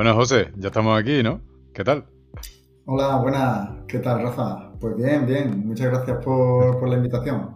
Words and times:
Bueno, 0.00 0.14
José, 0.14 0.50
ya 0.56 0.68
estamos 0.68 0.98
aquí, 0.98 1.22
¿no? 1.22 1.42
¿Qué 1.74 1.84
tal? 1.84 2.06
Hola, 2.86 3.16
buenas. 3.16 3.84
¿Qué 3.86 3.98
tal, 3.98 4.22
Rafa? 4.22 4.72
Pues 4.80 4.96
bien, 4.96 5.26
bien. 5.26 5.66
Muchas 5.66 5.88
gracias 5.88 6.24
por, 6.24 6.88
la 6.88 6.96
invitación. 6.96 7.50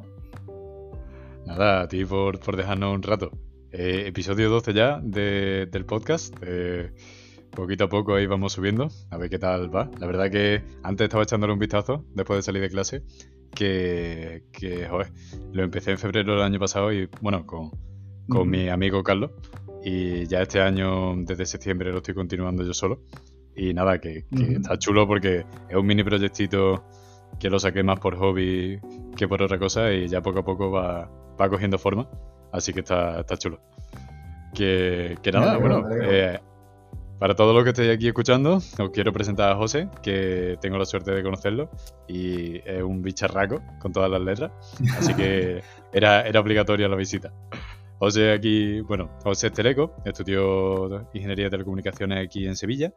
Nada, 1.47 1.81
a 1.81 1.89
ti 1.89 2.05
por, 2.05 2.39
dejarnos 2.55 2.95
un 2.95 3.03
rato. 3.03 3.31
Eh, 3.73 4.05
episodio 4.09 4.51
12 4.51 4.75
ya 4.75 5.01
del 5.03 5.87
podcast. 5.87 6.37
Eh, 6.43 6.93
poquito 7.51 7.85
a 7.85 7.89
poco 7.89 8.15
ahí 8.15 8.27
vamos 8.27 8.53
subiendo, 8.53 8.89
a 9.11 9.17
ver 9.17 9.31
qué 9.31 9.39
tal 9.39 9.75
va. 9.75 9.91
La 9.99 10.07
verdad 10.07 10.31
que 10.31 10.63
antes 10.83 11.07
estaba 11.07 11.23
echándole 11.23 11.55
un 11.55 11.59
vistazo 11.59 12.05
después 12.13 12.37
de 12.37 12.43
salir 12.43 12.61
de 12.61 12.69
clase, 12.69 13.05
que, 13.55 14.45
que 14.53 14.87
joder, 14.87 15.11
lo 15.55 15.63
empecé 15.63 15.93
en 15.93 15.99
febrero 15.99 16.35
del 16.35 16.43
año 16.43 16.59
pasado 16.59 16.93
y 16.93 17.09
bueno, 17.23 17.47
con, 17.47 17.71
con 18.29 18.51
mi 18.51 18.69
amigo 18.69 19.03
Carlos. 19.03 19.31
Y 19.85 20.27
ya 20.27 20.41
este 20.41 20.61
año, 20.63 21.15
desde 21.17 21.45
septiembre, 21.45 21.93
lo 21.93 21.99
estoy 21.99 22.15
continuando 22.15 22.65
yo 22.65 22.73
solo. 22.73 23.03
Y 23.55 23.75
nada, 23.75 23.99
que, 24.01 24.25
está 24.33 24.79
chulo 24.79 25.07
porque 25.07 25.45
es 25.69 25.77
un 25.77 25.87
mini 25.87 26.03
proyectito 26.03 26.85
que 27.39 27.51
lo 27.51 27.59
saqué 27.59 27.83
más 27.83 28.01
por 28.01 28.17
hobby 28.17 28.81
que 29.17 29.29
por 29.29 29.43
otra 29.43 29.59
cosa 29.59 29.93
y 29.93 30.09
ya 30.09 30.23
poco 30.23 30.41
a 30.41 30.45
poco 30.45 30.71
va, 30.71 31.11
va 31.39 31.49
cogiendo 31.51 31.79
forma. 31.79 32.09
Así 32.51 32.73
que 32.73 32.81
está, 32.81 33.21
está 33.21 33.37
chulo. 33.37 33.61
Que, 34.55 35.19
que 35.23 35.33
nada, 35.33 35.59
bueno, 35.59 35.85
eh, 36.01 36.41
para 37.19 37.35
todos 37.35 37.55
los 37.55 37.65
que 37.65 37.71
estéis 37.71 37.95
aquí 37.95 38.09
escuchando, 38.09 38.57
os 38.57 38.91
quiero 38.93 39.13
presentar 39.13 39.53
a 39.53 39.57
José, 39.57 39.89
que 40.03 40.57
tengo 40.61 40.79
la 40.79 40.85
suerte 40.85 41.11
de 41.11 41.23
conocerlo 41.23 41.71
y 42.09 42.57
es 42.59 42.83
un 42.83 43.03
bicharraco 43.03 43.61
con 43.81 43.93
todas 43.93 44.11
las 44.11 44.21
letras. 44.21 44.53
Así 44.97 45.15
que 45.15 45.63
era, 45.93 46.23
era 46.23 46.41
obligatoria 46.41 46.89
la 46.89 46.97
visita. 46.97 47.33
José 47.99 48.33
aquí, 48.33 48.81
bueno, 48.81 49.11
José 49.23 49.51
Teleco, 49.51 49.95
estudió 50.05 51.09
Ingeniería 51.15 51.45
de 51.45 51.51
Telecomunicaciones 51.51 52.25
aquí 52.25 52.47
en 52.47 52.57
Sevilla. 52.57 52.93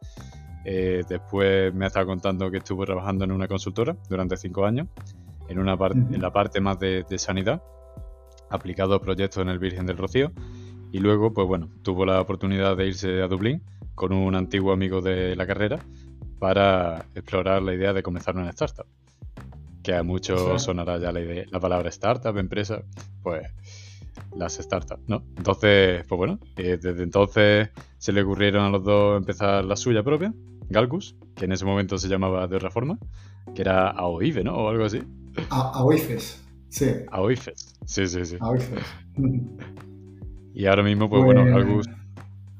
Eh, 0.64 1.02
después 1.08 1.72
me 1.72 1.84
ha 1.84 1.88
estado 1.88 2.06
contando 2.06 2.50
que 2.50 2.58
estuvo 2.58 2.84
trabajando 2.84 3.24
en 3.24 3.32
una 3.32 3.48
consultora 3.48 3.96
durante 4.08 4.36
cinco 4.36 4.66
años, 4.66 4.88
en, 5.48 5.58
una 5.58 5.74
en 5.74 6.20
la 6.20 6.32
parte 6.32 6.60
más 6.60 6.78
de, 6.78 7.04
sanidad, 7.16 7.62
aplicado 8.50 8.94
a 8.94 9.00
proyectos 9.00 9.40
en 9.40 9.48
el 9.48 9.58
Virgen 9.58 9.86
del 9.86 9.96
Rocío. 9.96 10.32
Y 10.90 10.98
luego, 10.98 11.32
pues 11.32 11.46
bueno, 11.46 11.68
tuvo 11.82 12.04
la 12.04 12.20
oportunidad 12.20 12.76
de 12.76 12.88
irse 12.88 13.22
a 13.22 13.28
Dublín 13.28 13.62
con 13.94 14.12
un 14.12 14.34
antiguo 14.34 14.72
amigo 14.72 15.00
de 15.00 15.36
la 15.36 15.46
carrera 15.46 15.78
para 16.38 17.06
explorar 17.14 17.62
la 17.62 17.74
idea 17.74 17.92
de 17.92 18.02
comenzar 18.02 18.36
una 18.36 18.50
startup. 18.50 18.86
Que 19.82 19.94
a 19.94 20.02
muchos 20.02 20.62
sonará 20.62 20.98
ya 20.98 21.12
la, 21.12 21.20
idea, 21.20 21.44
la 21.50 21.60
palabra 21.60 21.88
startup, 21.88 22.36
empresa. 22.36 22.82
Pues 23.22 23.46
las 24.36 24.54
startups, 24.54 25.08
¿no? 25.08 25.22
Entonces, 25.36 26.04
pues 26.06 26.16
bueno, 26.16 26.38
eh, 26.56 26.78
desde 26.80 27.02
entonces 27.02 27.70
se 27.98 28.12
le 28.12 28.22
ocurrieron 28.22 28.64
a 28.64 28.70
los 28.70 28.84
dos 28.84 29.18
empezar 29.18 29.64
la 29.64 29.76
suya 29.76 30.02
propia, 30.02 30.32
Galcus, 30.70 31.16
que 31.34 31.46
en 31.46 31.52
ese 31.52 31.64
momento 31.64 31.98
se 31.98 32.08
llamaba 32.08 32.46
de 32.46 32.56
otra 32.56 32.70
forma, 32.70 32.98
que 33.54 33.62
era 33.62 33.90
AOIFE, 33.90 34.44
¿no? 34.44 34.56
O 34.56 34.68
algo 34.68 34.84
así. 34.84 35.02
AOIFES, 35.50 36.44
sí. 36.68 36.90
AOIFES, 37.10 37.76
sí, 37.84 38.06
sí, 38.06 38.24
sí. 38.24 38.36
AOIFES. 38.40 38.78
y 40.54 40.66
ahora 40.66 40.82
mismo, 40.82 41.08
pues, 41.08 41.24
bueno, 41.24 41.42
pues 41.42 41.54
Galcus, 41.54 41.88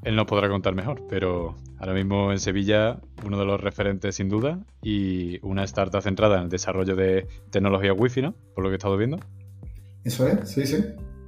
él 0.03 0.15
nos 0.15 0.25
podrá 0.25 0.49
contar 0.49 0.75
mejor, 0.75 1.03
pero 1.09 1.55
ahora 1.77 1.93
mismo 1.93 2.31
en 2.31 2.39
Sevilla, 2.39 2.99
uno 3.25 3.37
de 3.37 3.45
los 3.45 3.59
referentes 3.59 4.15
sin 4.15 4.29
duda, 4.29 4.59
y 4.81 5.39
una 5.45 5.63
startup 5.65 6.01
centrada 6.01 6.37
en 6.37 6.43
el 6.43 6.49
desarrollo 6.49 6.95
de 6.95 7.27
tecnología 7.51 7.93
wifi, 7.93 8.21
¿no? 8.21 8.33
Por 8.55 8.63
lo 8.63 8.69
que 8.69 8.75
he 8.75 8.77
estado 8.77 8.97
viendo. 8.97 9.19
Eso 10.03 10.27
es, 10.27 10.49
sí, 10.49 10.65
sí. 10.65 10.77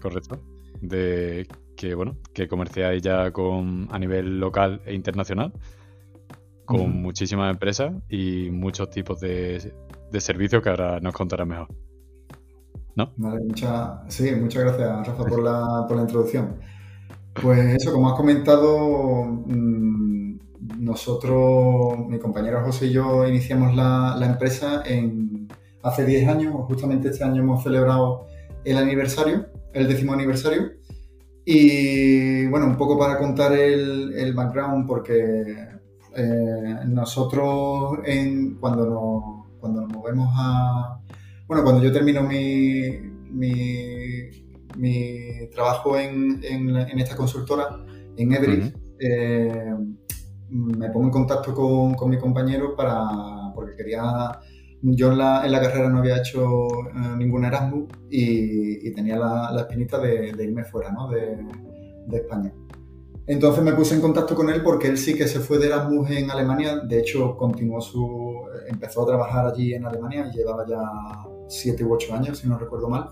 Correcto. 0.02 0.40
De 0.82 1.48
que, 1.76 1.96
bueno, 1.96 2.18
que 2.34 2.48
comerciáis 2.48 3.02
ya 3.02 3.32
con, 3.32 3.88
a 3.92 4.00
nivel 4.00 4.40
local 4.40 4.82
e 4.86 4.94
internacional, 4.94 5.54
con 6.66 7.02
muchísimas 7.02 7.52
empresas 7.52 7.94
y 8.10 8.50
muchos 8.52 8.90
tipos 8.90 9.20
de, 9.20 9.74
servicios 10.20 10.62
que 10.62 10.70
ahora 10.70 11.00
nos 11.00 11.14
contarás 11.14 11.48
mejor. 11.48 11.68
¿No? 12.96 13.14
Vale, 13.16 13.42
sí, 14.10 14.32
muchas 14.36 14.64
gracias, 14.64 15.08
Rafa, 15.08 15.26
por 15.26 15.44
la, 15.44 15.86
por 15.88 15.98
la 15.98 16.04
introducción. 16.04 16.56
Pues 17.42 17.76
eso, 17.76 17.94
como 17.94 18.10
has 18.10 18.16
comentado, 18.16 19.24
mm, 19.46 20.38
nosotros, 20.80 21.98
mi 22.08 22.20
compañero 22.20 22.62
José 22.64 22.88
y 22.88 22.94
yo, 22.94 23.26
iniciamos 23.28 23.76
la, 23.76 24.16
la 24.18 24.26
empresa 24.26 24.84
en, 24.86 25.48
hace 25.84 26.06
10 26.06 26.28
años, 26.28 26.54
justamente 26.68 27.10
este 27.10 27.24
año 27.24 27.42
hemos 27.42 27.64
celebrado 27.64 28.28
el 28.66 28.78
aniversario 28.78 29.51
el 29.74 29.88
décimo 29.88 30.14
aniversario. 30.14 30.72
Y 31.46 32.46
bueno, 32.48 32.68
un 32.68 32.78
poco 32.78 32.98
para 32.98 33.18
contar 33.18 33.54
el, 33.54 34.34
background, 34.34 34.88
porque 34.88 35.68
eh, 36.16 36.76
nosotros 36.88 38.00
en, 38.06 38.56
cuando, 38.56 38.86
nos, 38.86 39.58
cuando 39.60 39.82
nos 39.82 39.92
movemos 39.92 40.30
a... 40.36 41.00
Bueno, 41.48 41.64
cuando 41.64 41.84
yo 41.84 41.92
termino 41.92 42.24
mi, 42.24 42.92
mi, 43.32 44.30
trabajo 45.54 45.98
en, 45.98 46.40
en, 46.44 47.00
esta 47.00 47.16
consultora, 47.16 47.84
en 48.16 48.32
Everest, 48.32 48.76
eh, 49.00 49.76
me 50.50 50.90
pongo 50.90 51.06
en 51.08 51.12
contacto 51.12 51.54
con, 51.54 51.96
con 51.96 52.10
mi 52.10 52.18
compañero 52.18 52.76
para, 52.76 53.52
porque 53.54 53.76
quería 53.76 54.40
yo 54.82 55.12
en 55.12 55.18
la, 55.18 55.46
en 55.46 55.52
la, 55.52 55.62
carrera 55.62 55.90
no 55.90 56.00
había 56.00 56.18
hecho 56.18 56.68
eh, 56.90 57.16
ningún 57.18 57.46
Erasmus 57.46 57.86
y, 58.10 58.92
tenía 58.92 59.18
la, 59.18 59.52
la 59.52 59.62
espinita 59.62 60.00
de, 60.00 60.34
irme 60.40 60.64
fuera 60.66 60.92
¿no? 60.92 61.08
de, 61.08 61.38
de, 62.08 62.18
España. 62.18 62.54
Entonces 63.28 63.64
me 63.64 63.74
puse 63.74 63.96
en 63.96 64.02
contacto 64.02 64.36
con 64.36 64.50
él 64.50 64.62
porque 64.64 64.88
él 64.88 64.98
sí 64.98 65.14
que 65.14 65.28
se 65.28 65.40
fue 65.40 65.60
de 65.60 65.68
Erasmus 65.68 66.10
en 66.10 66.32
Alemania, 66.32 66.80
de 66.80 67.00
hecho 67.00 67.38
continuó 67.38 67.80
su, 67.80 68.42
empezó 68.68 69.04
a 69.04 69.08
trabajar 69.08 69.46
allí 69.46 69.74
en 69.74 69.86
Alemania 69.86 70.30
llevaba 70.32 70.66
ya 70.68 70.82
siete 71.48 71.84
u 71.84 71.94
ocho 71.94 72.14
años, 72.14 72.40
si 72.40 72.48
no 72.48 72.58
recuerdo 72.58 72.90
mal. 72.90 73.10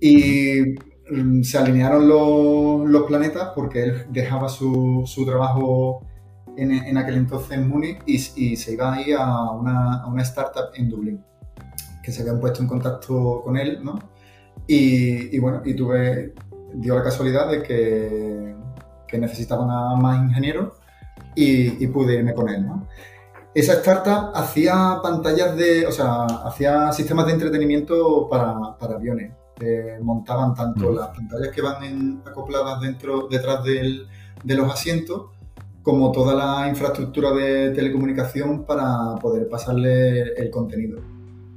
Y 0.00 0.74
mm, 1.10 1.42
se 1.42 1.58
alinearon 1.58 2.08
los, 2.08 2.88
los 2.88 3.02
planetas 3.02 3.50
porque 3.54 3.82
él 3.82 4.06
dejaba 4.10 4.48
su, 4.48 5.02
su 5.06 5.26
trabajo 5.26 6.07
en, 6.58 6.96
aquel 6.96 7.16
entonces 7.16 7.52
en 7.52 7.68
Múnich 7.68 7.98
y, 8.06 8.18
se 8.56 8.72
iba 8.72 8.94
a 8.94 9.00
ir 9.00 9.16
a 9.16 9.50
una, 9.52 10.02
a 10.02 10.06
una, 10.06 10.22
startup 10.22 10.70
en 10.74 10.88
Dublín, 10.88 11.24
que 12.02 12.10
se 12.10 12.22
habían 12.22 12.40
puesto 12.40 12.62
en 12.62 12.68
contacto 12.68 13.42
con 13.44 13.56
él, 13.56 13.80
¿no? 13.82 13.98
Y, 14.66 15.38
bueno, 15.38 15.62
y 15.64 15.74
tuve, 15.74 16.34
dio 16.74 16.96
la 16.96 17.02
casualidad 17.02 17.50
de 17.50 17.62
que, 17.62 18.54
que 19.06 19.18
necesitaban 19.18 19.68
más 20.00 20.18
ingenieros 20.18 20.74
y, 21.34 21.86
pude 21.86 22.14
irme 22.14 22.34
con 22.34 22.48
él, 22.48 22.66
¿no? 22.66 22.86
Esa 23.54 23.74
startup 23.74 24.32
hacía 24.34 24.98
pantallas 25.02 25.56
de, 25.56 25.86
o 25.86 25.92
sea, 25.92 26.24
hacía 26.24 26.92
sistemas 26.92 27.26
de 27.26 27.32
entretenimiento 27.32 28.28
para, 28.28 28.76
para 28.78 28.96
aviones. 28.96 29.32
Eh, 29.60 29.98
montaban 30.00 30.54
tanto 30.54 30.92
las 30.92 31.08
pantallas 31.08 31.48
que 31.48 31.62
van 31.62 32.22
acopladas 32.24 32.80
dentro, 32.80 33.26
detrás 33.26 33.64
del, 33.64 34.06
de 34.44 34.54
los 34.54 34.72
asientos, 34.72 35.30
como 35.88 36.12
toda 36.12 36.34
la 36.34 36.68
infraestructura 36.68 37.32
de 37.32 37.70
telecomunicación 37.70 38.66
para 38.66 39.14
poder 39.22 39.48
pasarle 39.48 40.34
el 40.34 40.50
contenido. 40.50 41.00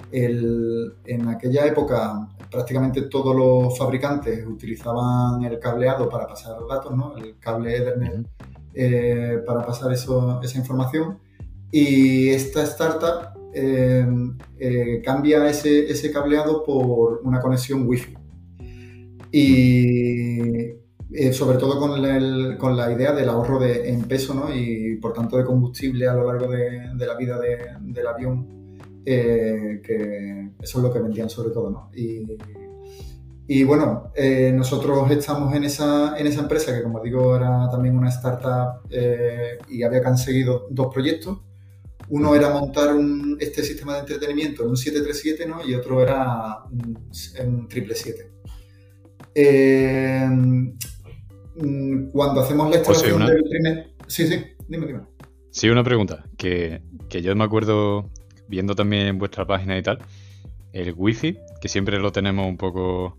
en 0.09 1.27
aquella 1.27 1.65
época 1.65 2.29
prácticamente 2.49 3.01
todos 3.15 3.35
los 3.35 3.77
fabricantes 3.77 4.47
utilizaban 4.47 5.43
el 5.43 5.59
cableado 5.59 6.07
para 6.07 6.27
pasar 6.27 6.55
datos, 6.65 6.95
¿no? 6.95 7.17
el 7.17 7.39
cable 7.39 7.75
Ethernet 7.75 8.25
eh, 8.73 9.43
para 9.45 9.65
pasar 9.65 9.91
esa 9.91 10.57
información 10.57 11.19
y 11.69 12.29
esta 12.29 12.63
startup 12.63 13.37
eh, 13.53 14.07
eh, 14.59 15.01
cambia 15.03 15.49
ese, 15.49 15.91
ese 15.91 16.09
cableado 16.09 16.63
por 16.63 17.19
una 17.25 17.41
conexión 17.41 17.85
Wi-Fi. 17.85 18.15
Y 19.33 20.80
eh, 21.13 21.33
sobre 21.33 21.57
todo 21.57 21.77
con, 21.77 22.01
la 22.77 22.91
idea 22.91 23.11
del 23.11 23.27
ahorro 23.27 23.59
de, 23.59 23.89
en 23.89 24.03
peso 24.03 24.33
¿no? 24.33 24.53
y 24.53 24.95
por 24.95 25.11
tanto 25.11 25.37
de 25.37 25.43
combustible 25.43 26.07
a 26.07 26.13
lo 26.13 26.31
largo 26.31 26.49
de, 26.49 26.89
la 26.95 27.15
vida 27.15 27.37
del 27.81 28.07
avión, 28.07 28.79
eh, 29.05 29.81
que 29.83 30.51
eso 30.61 30.77
es 30.77 30.83
lo 30.83 30.93
que 30.93 30.99
vendían 30.99 31.29
sobre 31.29 31.51
todo. 31.51 31.69
¿no? 31.69 31.91
Y, 31.93 33.63
bueno, 33.65 34.11
eh, 34.15 34.53
nosotros 34.55 35.11
estamos 35.11 35.53
en 35.53 35.65
esa, 35.65 36.15
empresa 36.17 36.73
que 36.73 36.83
como 36.83 37.01
digo 37.01 37.35
era 37.35 37.69
también 37.69 37.97
una 37.97 38.07
startup 38.07 38.89
y 39.69 39.83
había 39.83 40.01
conseguido 40.01 40.67
dos 40.69 40.93
proyectos. 40.93 41.39
Uno 42.07 42.35
era 42.35 42.49
montar 42.49 42.95
este 43.39 43.63
sistema 43.63 43.95
de 43.95 43.99
entretenimiento 44.01 44.63
en 44.63 44.69
un 44.69 44.77
737 44.77 45.45
¿no? 45.45 45.67
y 45.67 45.75
otro 45.75 46.01
era 46.01 46.63
un, 46.71 46.97
un 46.97 47.13
777. 47.13 48.31
Eh, 49.33 50.27
cuando 52.11 52.41
hacemos 52.41 52.69
la 52.69 52.77
instalación 52.77 53.25
del 53.25 53.43
primer... 53.43 53.89
Sí, 54.07 54.27
sí, 54.27 54.43
dime, 54.67 54.87
dime. 54.87 54.99
Sí, 55.51 55.69
una 55.69 55.83
pregunta, 55.83 56.23
que, 56.37 56.81
yo 57.09 57.35
me 57.35 57.43
acuerdo 57.43 58.09
viendo 58.47 58.75
también 58.75 59.07
en 59.07 59.19
vuestra 59.19 59.45
página 59.45 59.77
y 59.77 59.83
tal, 59.83 59.99
el 60.73 60.93
wifi, 60.95 61.37
que 61.61 61.67
siempre 61.67 61.99
lo 61.99 62.11
tenemos 62.11 62.47
un 62.47 62.57
poco 62.57 63.05
O 63.05 63.17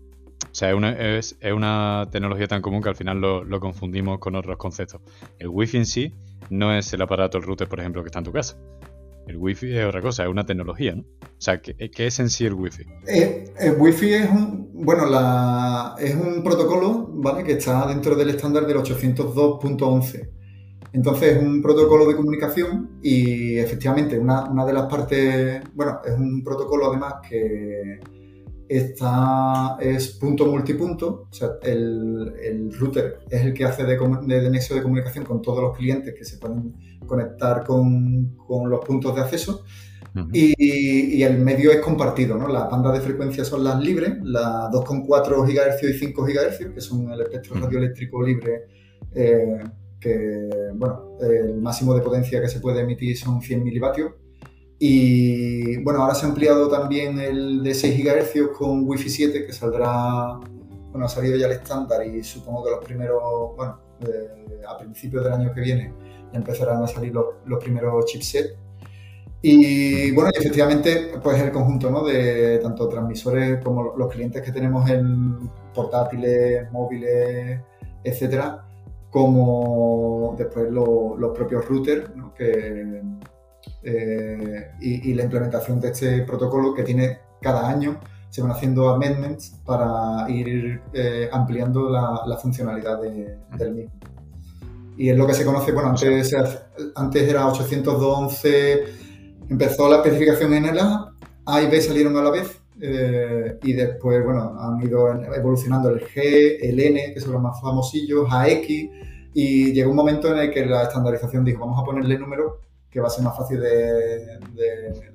sea, 0.51 0.69
es 0.69 0.75
una, 0.75 0.91
es, 0.91 1.37
una 1.53 2.07
tecnología 2.11 2.47
tan 2.47 2.61
común 2.61 2.81
que 2.81 2.89
al 2.89 2.95
final 2.95 3.21
lo, 3.21 3.43
lo, 3.43 3.59
confundimos 3.59 4.19
con 4.19 4.35
otros 4.35 4.57
conceptos. 4.57 5.01
El 5.37 5.49
Wi-Fi 5.49 5.77
en 5.77 5.85
sí 5.85 6.13
no 6.49 6.73
es 6.73 6.91
el 6.93 7.01
aparato, 7.01 7.37
el 7.37 7.43
router, 7.43 7.67
por 7.67 7.79
ejemplo, 7.79 8.01
que 8.01 8.07
está 8.07 8.19
en 8.19 8.25
tu 8.25 8.31
casa. 8.31 8.57
El 9.27 9.37
Wi-Fi 9.37 9.77
es 9.77 9.85
otra 9.85 10.01
cosa, 10.01 10.23
es 10.23 10.29
una 10.29 10.45
tecnología, 10.45 10.95
¿no? 10.95 11.01
O 11.01 11.41
sea, 11.45 11.61
¿qué, 11.61 11.75
es 11.77 12.19
en 12.19 12.29
sí 12.29 12.45
el 12.45 12.53
Wi-Fi? 12.53 12.83
Eh, 13.07 13.53
el 13.59 13.75
Wi-Fi 13.79 14.13
es 14.13 14.29
un, 14.29 14.69
bueno, 14.73 15.05
la, 15.05 15.95
es 15.99 16.15
un 16.15 16.43
protocolo, 16.43 17.09
¿vale? 17.13 17.43
Que 17.43 17.53
está 17.53 17.87
dentro 17.87 18.15
del 18.15 18.29
estándar 18.29 18.65
del 18.65 18.77
802.11. 18.77 20.29
Entonces 20.93 21.37
es 21.37 21.43
un 21.43 21.61
protocolo 21.61 22.05
de 22.05 22.15
comunicación 22.15 22.99
y 23.01 23.57
efectivamente 23.57 24.19
una, 24.19 24.49
una, 24.49 24.65
de 24.65 24.73
las 24.73 24.85
partes, 24.85 25.63
bueno, 25.73 25.99
es 26.05 26.13
un 26.13 26.43
protocolo 26.43 26.89
además 26.89 27.15
que 27.27 27.99
está, 28.67 29.77
es 29.79 30.09
punto 30.11 30.45
multipunto, 30.45 31.27
o 31.29 31.33
sea, 31.33 31.51
el, 31.63 32.33
el 32.41 32.73
router 32.73 33.19
es 33.29 33.41
el 33.41 33.53
que 33.53 33.65
hace 33.65 33.83
de, 33.83 33.97
de, 33.97 34.49
nexo 34.49 34.75
de 34.75 34.81
comunicación 34.81 35.25
con 35.25 35.41
todos 35.41 35.61
los 35.61 35.77
clientes 35.77 36.13
que 36.17 36.25
se 36.25 36.37
pueden 36.37 36.73
conectar 37.05 37.63
con, 37.63 38.35
con 38.35 38.69
los 38.69 38.83
puntos 38.85 39.15
de 39.15 39.21
acceso. 39.21 39.63
y, 40.31 40.53
y, 40.57 41.23
el 41.23 41.39
medio 41.39 41.71
es 41.71 41.79
compartido, 41.79 42.37
¿no? 42.37 42.47
Las 42.47 42.69
bandas 42.69 42.93
de 42.93 43.01
frecuencia 43.01 43.43
son 43.43 43.63
las 43.63 43.83
libres, 43.83 44.13
las 44.21 44.69
2,4 44.71 45.43
GHz 45.43 45.83
y 45.83 45.93
5 45.93 46.23
GHz, 46.23 46.73
que 46.73 46.81
son 46.81 47.11
el 47.11 47.21
espectro 47.21 47.55
radioeléctrico 47.55 48.21
libre 48.21 48.67
eh, 49.15 49.63
que, 49.99 50.49
bueno, 50.75 51.17
el 51.21 51.55
máximo 51.61 51.93
de 51.95 52.01
potencia 52.01 52.41
que 52.41 52.49
se 52.49 52.59
puede 52.59 52.81
emitir 52.81 53.17
son 53.17 53.41
100 53.41 53.63
milivatios. 53.63 54.11
Y 54.85 55.77
bueno, 55.77 56.01
ahora 56.01 56.13
se 56.13 56.25
ha 56.25 56.27
ampliado 56.27 56.67
también 56.67 57.17
el 57.17 57.63
de 57.63 57.73
6 57.73 58.03
GHz 58.03 58.49
con 58.57 58.85
Wi-Fi 58.85 59.09
7, 59.09 59.45
que 59.45 59.53
saldrá, 59.53 60.37
bueno, 60.91 61.05
ha 61.05 61.07
salido 61.07 61.37
ya 61.37 61.45
el 61.45 61.53
estándar 61.53 62.05
y 62.05 62.21
supongo 62.21 62.65
que 62.65 62.71
los 62.71 62.83
primeros, 62.83 63.55
bueno, 63.55 63.79
a 64.67 64.77
principios 64.77 65.23
del 65.23 65.31
año 65.31 65.53
que 65.53 65.61
viene 65.61 65.93
ya 66.33 66.37
empezarán 66.37 66.83
a 66.83 66.87
salir 66.87 67.13
los, 67.13 67.27
los 67.45 67.63
primeros 67.63 68.03
chipsets. 68.07 68.55
Y 69.41 70.11
bueno, 70.11 70.31
y 70.33 70.39
efectivamente, 70.41 71.13
pues 71.23 71.39
el 71.39 71.53
conjunto 71.53 71.89
¿no? 71.89 72.03
de 72.03 72.57
tanto 72.57 72.89
transmisores 72.89 73.63
como 73.63 73.95
los 73.95 74.11
clientes 74.11 74.41
que 74.41 74.51
tenemos 74.51 74.89
en 74.89 75.49
portátiles, 75.73 76.69
móviles, 76.73 77.61
etcétera, 78.03 78.67
como 79.09 80.35
después 80.37 80.69
los 80.69 81.31
propios 81.33 81.65
routers, 81.69 82.09
eh, 83.83 84.71
y, 84.79 85.13
la 85.13 85.23
implementación 85.23 85.79
de 85.79 85.89
este 85.89 86.21
protocolo 86.23 86.73
que 86.73 86.83
tiene 86.83 87.19
cada 87.41 87.69
año, 87.69 87.99
se 88.29 88.41
van 88.41 88.51
haciendo 88.51 88.89
amendments 88.89 89.59
para 89.65 90.29
ir 90.29 90.81
eh, 90.93 91.29
ampliando 91.31 91.89
la, 91.89 92.37
funcionalidad 92.41 92.99
del 93.01 93.75
mismo. 93.75 93.91
Y 94.97 95.09
es 95.09 95.17
lo 95.17 95.27
que 95.27 95.33
se 95.33 95.43
conoce, 95.43 95.71
bueno, 95.71 95.89
antes, 95.89 96.35
antes 96.95 97.29
era 97.29 97.45
802.11, 97.47 98.83
empezó 99.49 99.89
la 99.89 99.97
especificación 99.97 100.53
en 100.53 100.65
el 100.65 100.79
A, 100.79 101.13
A 101.45 101.61
y 101.61 101.67
B 101.67 101.81
salieron 101.81 102.15
a 102.17 102.23
la 102.23 102.31
vez, 102.31 102.59
eh, 102.81 103.59
y 103.63 103.73
después, 103.73 104.23
bueno, 104.23 104.55
han 104.59 104.81
ido 104.81 105.13
evolucionando 105.33 105.89
el 105.89 106.01
G, 106.01 106.57
el 106.61 106.79
N, 106.79 107.13
que 107.13 107.19
son 107.19 107.33
los 107.33 107.41
más 107.41 107.59
famosillos, 107.61 108.27
AX, 108.31 108.67
y 109.33 109.73
llegó 109.73 109.91
un 109.91 109.97
momento 109.97 110.33
en 110.33 110.39
el 110.39 110.51
que 110.51 110.65
la 110.65 110.83
estandarización 110.83 111.43
dijo, 111.43 111.61
vamos 111.61 111.81
a 111.81 111.85
ponerle 111.85 112.17
número 112.17 112.59
que 112.93 112.99
va 113.01 113.07
a 113.07 113.09
ser 113.09 113.23
más 113.23 113.35
fácil 113.35 113.59
de, 113.59 114.39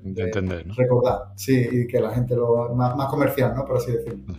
entender, 0.04 0.66
recordar, 0.76 1.32
sí, 1.36 1.68
y 1.70 1.86
que 1.86 2.00
la 2.00 2.10
gente 2.12 2.34
lo... 2.34 2.74
más, 2.74 3.08
comercial, 3.08 3.54
¿no? 3.54 3.64
Por 3.64 3.76
así 3.76 3.92
decirlo. 3.92 4.34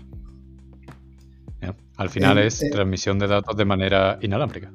Al 1.96 2.10
final 2.10 2.38
es 2.38 2.60
transmisión 2.72 3.18
de 3.20 3.28
datos 3.28 3.56
de 3.58 3.66
manera 3.66 4.18
inalámbrica. 4.22 4.72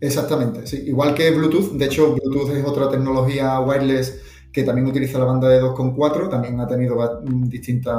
Exactamente, 0.00 0.66
sí. 0.66 0.84
Igual 0.86 1.14
que 1.14 1.30
Bluetooth, 1.32 1.72
de 1.72 1.84
hecho 1.84 2.14
Bluetooth 2.14 2.50
es 2.50 2.64
otra 2.64 2.88
tecnología 2.88 3.58
wireless 3.60 4.22
que 4.52 4.62
también 4.62 4.86
utiliza 4.86 5.18
la 5.18 5.24
banda 5.24 5.48
de 5.48 5.60
2.4, 5.60 6.30
también 6.30 6.58
ha 6.60 6.66
tenido 6.66 7.20
distintas 7.22 7.96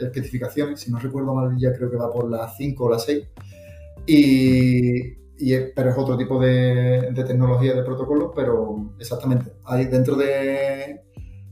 especificaciones, 0.00 0.80
si 0.80 0.90
no 0.90 0.98
recuerdo 0.98 1.34
mal 1.34 1.56
ya 1.58 1.72
creo 1.72 1.90
que 1.90 1.96
va 1.96 2.10
por 2.10 2.30
la 2.30 2.48
5 2.48 2.84
o 2.84 2.90
la 2.90 2.98
6, 2.98 3.22
y, 4.06 5.17
pero 5.74 5.90
es 5.90 5.98
otro 5.98 6.16
tipo 6.16 6.40
de, 6.40 7.12
tecnología 7.14 7.74
de 7.74 7.82
protocolo, 7.82 8.32
pero 8.34 8.92
exactamente, 8.98 9.52
hay 9.64 9.86
dentro 9.86 10.16
de, 10.16 11.00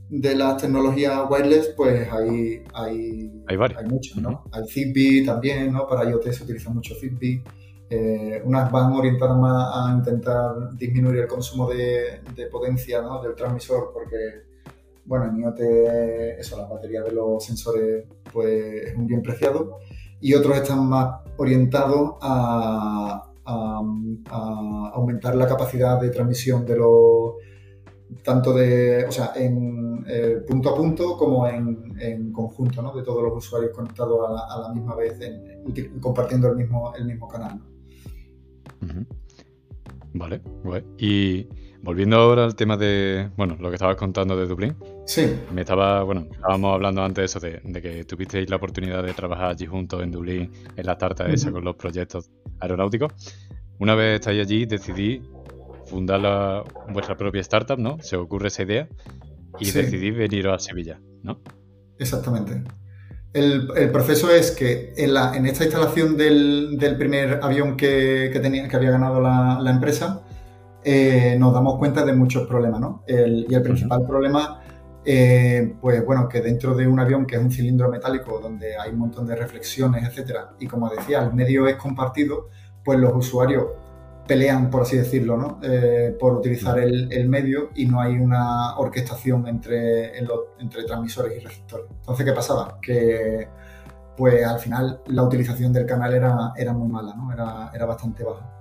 de 0.09 0.35
las 0.35 0.57
tecnologías 0.57 1.21
wireless, 1.29 1.73
pues 1.75 2.11
hay, 2.11 2.63
hay, 2.73 3.31
hay, 3.47 3.57
hay 3.57 3.85
muchas, 3.85 4.17
¿no? 4.17 4.43
Hay 4.51 4.67
Zigbee 4.67 5.25
también, 5.25 5.71
¿no? 5.73 5.87
Para 5.87 6.09
IoT 6.09 6.31
se 6.31 6.43
utiliza 6.43 6.69
mucho 6.69 6.95
Zigbee. 6.95 7.43
Eh, 7.89 8.41
unas 8.43 8.69
van 8.69 8.91
orientadas 8.91 9.37
más 9.37 9.73
a 9.73 9.95
intentar 9.95 10.75
disminuir 10.75 11.19
el 11.19 11.27
consumo 11.27 11.69
de, 11.69 12.21
potencia 12.51 13.01
del 13.23 13.33
transmisor 13.33 13.91
porque, 13.93 14.43
bueno, 15.05 15.25
en 15.29 15.39
IoT 15.39 15.59
eso, 16.39 16.57
la 16.57 16.65
batería 16.65 17.01
de 17.01 17.13
los 17.13 17.45
sensores 17.45 18.05
pues, 18.33 18.87
es 18.87 18.95
un 18.95 19.07
bien 19.07 19.21
preciado 19.21 19.79
y 20.19 20.33
otros 20.33 20.57
están 20.57 20.85
más 20.87 21.21
orientados 21.37 22.15
a, 22.21 23.26
aumentar 23.47 25.35
la 25.35 25.47
capacidad 25.47 25.99
de 25.99 26.09
transmisión 26.09 26.65
de 26.65 26.75
los 26.77 27.35
tanto 28.23 28.53
de, 28.53 29.05
o 29.05 29.11
sea, 29.11 29.33
en 29.35 30.05
eh, 30.07 30.37
punto 30.47 30.69
a 30.69 30.75
punto 30.75 31.17
como 31.17 31.47
en, 31.47 32.31
conjunto, 32.31 32.81
¿no? 32.81 32.95
De 32.95 33.03
todos 33.03 33.23
los 33.23 33.35
usuarios 33.35 33.71
conectados 33.73 34.19
a 34.29 34.59
la, 34.61 34.73
misma 34.73 34.95
vez, 34.95 35.19
compartiendo 35.99 36.49
el 36.49 36.55
mismo, 36.55 36.93
el 36.95 37.05
mismo 37.05 37.27
canal. 37.27 37.61
Vale, 40.13 40.41
Y 40.97 41.47
volviendo 41.81 42.17
ahora 42.17 42.43
al 42.43 42.55
tema 42.55 42.77
de, 42.77 43.29
bueno, 43.37 43.57
lo 43.59 43.69
que 43.69 43.75
estabas 43.75 43.95
contando 43.95 44.35
de 44.35 44.45
Dublín. 44.45 44.75
Sí. 45.05 45.35
Me 45.53 45.61
estaba, 45.61 46.03
bueno, 46.03 46.27
estábamos 46.31 46.73
hablando 46.73 47.03
antes 47.03 47.21
de 47.21 47.25
eso, 47.25 47.39
de, 47.39 47.81
que 47.81 48.03
tuvisteis 48.05 48.49
la 48.49 48.57
oportunidad 48.57 49.03
de 49.03 49.13
trabajar 49.13 49.51
allí 49.51 49.65
juntos 49.65 50.01
en 50.03 50.11
Dublín, 50.11 50.51
en 50.75 50.85
la 50.85 50.97
tarta 50.97 51.25
esa 51.27 51.51
con 51.51 51.63
los 51.63 51.75
proyectos 51.75 52.29
aeronáuticos. 52.59 53.13
Una 53.79 53.95
vez 53.95 54.19
estáis 54.19 54.41
allí, 54.41 54.65
decidí 54.65 55.21
fundar 55.85 56.63
vuestra 56.89 57.15
propia 57.15 57.41
startup, 57.41 57.77
¿no? 57.77 57.97
Se 58.01 58.15
ocurre 58.17 58.47
esa 58.47 58.63
idea 58.63 58.87
y 59.59 59.71
decidí 59.71 60.11
venir 60.11 60.47
a 60.47 60.59
Sevilla, 60.59 60.99
¿no? 61.23 61.41
Exactamente. 61.97 62.63
El, 63.33 63.91
proceso 63.91 64.31
es 64.31 64.51
que 64.51 64.93
en, 64.97 65.45
esta 65.45 65.63
instalación 65.63 66.17
del, 66.17 66.95
primer 66.97 67.39
avión 67.43 67.77
que, 67.77 68.37
tenía, 68.41 68.67
que 68.67 68.75
había 68.75 68.91
ganado 68.91 69.21
la, 69.21 69.69
empresa, 69.69 70.23
eh, 70.89 71.35
nos 71.37 71.53
damos 71.53 71.77
cuenta 71.77 72.05
de 72.05 72.13
muchos 72.13 72.47
problemas, 72.47 72.79
¿no? 72.79 73.03
y 73.05 73.53
el 73.53 73.61
principal 73.61 74.05
problema, 74.07 74.61
eh, 75.03 75.75
pues 75.81 76.05
bueno, 76.05 76.29
que 76.29 76.39
dentro 76.39 76.75
de 76.75 76.87
un 76.87 76.97
avión 76.97 77.25
que 77.25 77.35
es 77.35 77.41
un 77.41 77.51
cilindro 77.51 77.89
metálico 77.89 78.39
donde 78.39 78.77
hay 78.77 78.91
un 78.91 78.99
montón 78.99 79.27
de 79.27 79.35
reflexiones, 79.35 80.07
etcétera, 80.07 80.51
y 80.61 80.65
como 80.65 80.89
decía, 80.89 81.23
el 81.23 81.33
medio 81.33 81.67
es 81.67 81.75
compartido, 81.75 82.47
pues 82.85 82.99
los 82.99 83.13
usuarios 83.13 83.65
pelean, 84.25 84.69
por 84.69 84.83
así 84.83 84.95
decirlo, 84.95 85.35
¿no? 85.35 85.59
Eh, 85.61 86.15
por 86.17 86.33
utilizar 86.33 86.79
el, 86.79 87.27
medio 87.27 87.69
y 87.75 87.85
no 87.85 87.99
hay 87.99 88.17
una 88.17 88.77
orquestación 88.77 89.45
entre, 89.49 90.17
entre 90.17 90.85
transmisores 90.85 91.35
y 91.35 91.39
receptores. 91.45 91.87
Entonces, 91.99 92.25
¿qué 92.25 92.31
pasaba? 92.31 92.79
Que 92.81 93.49
pues 94.15 94.45
al 94.45 94.59
final 94.59 95.01
la 95.07 95.23
utilización 95.23 95.73
del 95.73 95.85
canal 95.85 96.13
era, 96.13 96.53
era 96.55 96.71
muy 96.71 96.87
mala, 96.87 97.13
¿no? 97.13 97.33
era, 97.33 97.71
era 97.73 97.85
bastante 97.85 98.23
baja. 98.23 98.56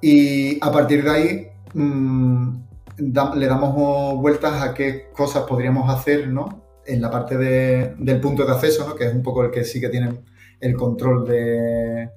Y 0.00 0.58
a 0.64 0.70
partir 0.70 1.02
de 1.02 1.10
ahí 1.10 1.48
mm, 1.74 2.56
le 2.98 3.46
damos 3.46 4.20
vueltas 4.20 4.62
a 4.62 4.74
qué 4.74 5.08
cosas 5.12 5.44
podríamos 5.44 5.88
hacer 5.90 6.28
¿no? 6.28 6.62
en 6.86 7.00
la 7.00 7.10
parte 7.10 7.36
del 7.36 8.20
punto 8.20 8.44
de 8.44 8.52
acceso, 8.52 8.88
¿no? 8.88 8.94
que 8.94 9.06
es 9.06 9.14
un 9.14 9.22
poco 9.22 9.44
el 9.44 9.50
que 9.50 9.64
sí 9.64 9.80
que 9.80 9.88
tiene 9.88 10.20
el 10.60 10.74
control 10.74 11.26
de, 11.26 12.10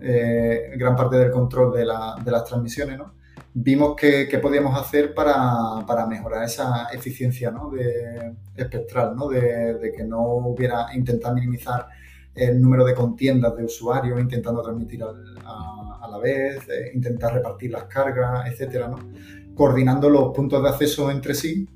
eh, 0.00 0.72
gran 0.76 0.94
parte 0.94 1.16
del 1.16 1.30
control 1.30 1.72
de, 1.72 1.84
las 1.84 2.44
transmisiones, 2.44 2.98
¿no? 2.98 3.18
vimos 3.54 3.96
qué, 3.96 4.38
podíamos 4.40 4.78
hacer 4.78 5.14
para, 5.14 6.06
mejorar 6.08 6.44
esa 6.44 6.88
eficiencia 6.92 7.52
de, 7.72 8.34
espectral, 8.56 9.16
¿no? 9.16 9.28
De, 9.28 9.92
que 9.96 10.04
no 10.04 10.22
hubiera, 10.22 10.94
intentar 10.94 11.34
minimizar 11.34 11.86
el 12.34 12.60
número 12.60 12.84
de 12.84 12.94
contiendas 12.94 13.56
de 13.56 13.64
usuarios 13.64 14.20
intentando 14.20 14.62
transmitir 14.62 15.02
a, 15.02 15.77
la 16.10 16.18
vez, 16.18 16.66
intentar 16.94 17.34
repartir 17.34 17.70
las 17.70 17.84
cargas, 17.84 18.46
etcétera, 18.50 18.88
¿no? 18.88 18.98
coordinando 19.54 20.08
los 20.08 20.34
puntos 20.34 20.62
de 20.62 20.68
acceso 20.68 21.10
entre 21.10 21.34
sí 21.34 21.68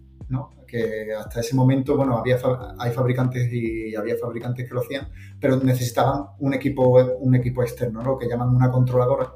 que 0.73 1.13
hasta 1.13 1.41
ese 1.41 1.55
momento, 1.55 1.99
bueno, 1.99 2.17
había, 2.17 2.39
hay 2.79 2.91
fabricantes 2.93 3.53
y 3.53 3.95
había 3.95 4.17
fabricantes 4.17 4.67
que 4.67 4.75
lo 4.75 4.81
hacían, 4.81 5.07
pero 5.39 5.59
necesitaban 5.59 6.29
un 6.39 6.55
equipo, 6.55 6.99
un 7.21 7.35
equipo 7.35 7.63
externo, 7.63 8.03
lo 8.03 8.17
que 8.17 8.27
llaman 8.27 8.49
una 8.49 8.71
controladora. 8.71 9.35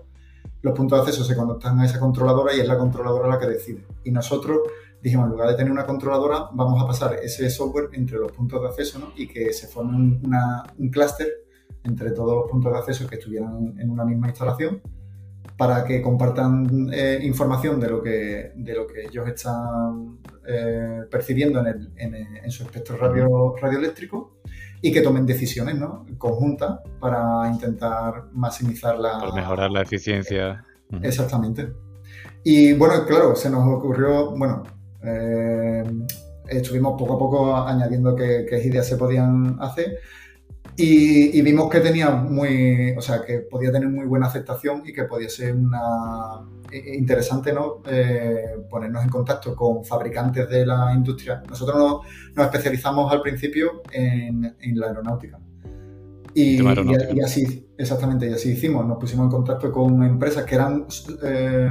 Los 0.62 0.75
puntos 0.75 0.99
de 0.99 1.03
acceso 1.03 1.25
se 1.25 1.37
conectan 1.37 1.79
a 1.79 1.85
esa 1.85 2.00
controladora 2.00 2.55
y 2.55 2.61
es 2.61 2.67
la 2.67 2.79
controladora 2.79 3.29
la 3.29 3.38
que 3.38 3.49
decide. 3.49 3.85
Y 4.03 4.12
nosotros 4.12 4.61
dijimos, 5.03 5.26
en 5.26 5.33
lugar 5.33 5.50
de 5.50 5.57
tener 5.57 5.71
una 5.71 5.85
controladora, 5.85 6.49
vamos 6.55 6.83
a 6.83 6.87
pasar 6.87 7.12
ese 7.23 7.50
software 7.50 7.91
entre 7.93 8.17
los 8.17 8.33
puntos 8.33 8.62
de 8.62 8.69
acceso 8.69 9.12
y 9.15 9.29
que 9.29 9.53
se 9.53 9.67
forme 9.67 9.95
un 9.95 10.88
clúster 10.88 11.29
entre 11.87 12.11
todos 12.11 12.35
los 12.35 12.50
puntos 12.50 12.73
de 12.73 12.78
acceso 12.78 13.07
que 13.07 13.16
estuvieran 13.16 13.75
en 13.78 13.90
una 13.90 14.05
misma 14.05 14.28
instalación 14.28 14.83
para 15.57 15.85
que 15.85 16.02
compartan 16.02 16.90
eh, 16.93 17.21
información 17.23 17.81
de 17.81 17.88
lo 17.88 18.02
que, 18.02 18.52
de 18.55 18.75
lo 18.75 18.87
que 18.87 19.07
ellos 19.07 19.26
están 19.26 20.19
eh, 20.47 21.02
percibiendo 21.11 21.64
en, 21.66 22.50
su 22.50 22.64
espectro 22.64 22.97
radio, 22.97 23.55
radioeléctrico 23.61 24.37
y 24.83 24.93
que 24.93 25.00
tomen 25.00 25.25
decisiones 25.25 25.76
¿no? 25.76 26.05
conjuntas 26.19 26.81
para 27.00 27.49
intentar 27.50 28.25
maximizar 28.33 28.99
la... 28.99 29.19
Para 29.19 29.33
mejorar 29.33 29.71
la 29.71 29.83
eficiencia. 29.83 30.64
Exactamente. 31.02 31.73
Y 32.45 32.75
bueno, 32.75 33.05
claro, 33.07 33.35
se 33.35 33.50
nos 33.50 33.66
ocurrió, 33.66 34.37
bueno, 34.37 34.62
eh, 35.02 35.85
estuvimos 36.49 36.99
poco 36.99 37.14
a 37.14 37.19
poco 37.19 37.57
añadiendo 37.57 38.14
qué, 38.14 38.47
ideas 38.64 38.87
se 38.87 38.97
podían 38.97 39.57
hacer 39.61 39.99
y, 40.76 41.40
vimos 41.42 41.71
que 41.71 41.80
tenía 41.80 42.11
muy, 42.11 42.92
o 42.97 43.00
sea, 43.00 43.23
que 43.25 43.38
podía 43.38 43.73
tener 43.73 43.88
muy 43.88 44.06
buena 44.06 44.26
aceptación 44.26 44.83
y 44.85 44.92
que 44.92 45.04
podía 45.04 45.28
ser 45.28 45.54
una 45.54 46.47
interesante, 46.73 47.52
¿no? 47.52 47.83
Eh, 47.88 48.56
ponernos 48.68 49.04
en 49.04 49.09
contacto 49.09 49.54
con 49.54 49.85
fabricantes 49.85 50.49
de 50.49 50.66
la 50.66 50.92
industria. 50.95 51.42
Nosotros 51.49 52.02
nos, 52.35 52.47
especializamos 52.47 53.11
al 53.12 53.23
principio 53.23 53.83
en, 53.92 54.42
la 54.75 54.88
aeronáutica. 54.88 55.38
Y, 56.35 56.61
y, 56.61 57.21
así, 57.25 57.66
exactamente, 57.78 58.28
y 58.28 58.35
así 58.35 58.50
hicimos. 58.50 58.85
Nos 58.87 58.99
pusimos 58.99 59.25
en 59.25 59.30
contacto 59.30 59.73
con 59.73 60.02
empresas 60.02 60.45
que 60.45 60.54
eran 60.54 60.87
eh, 61.23 61.71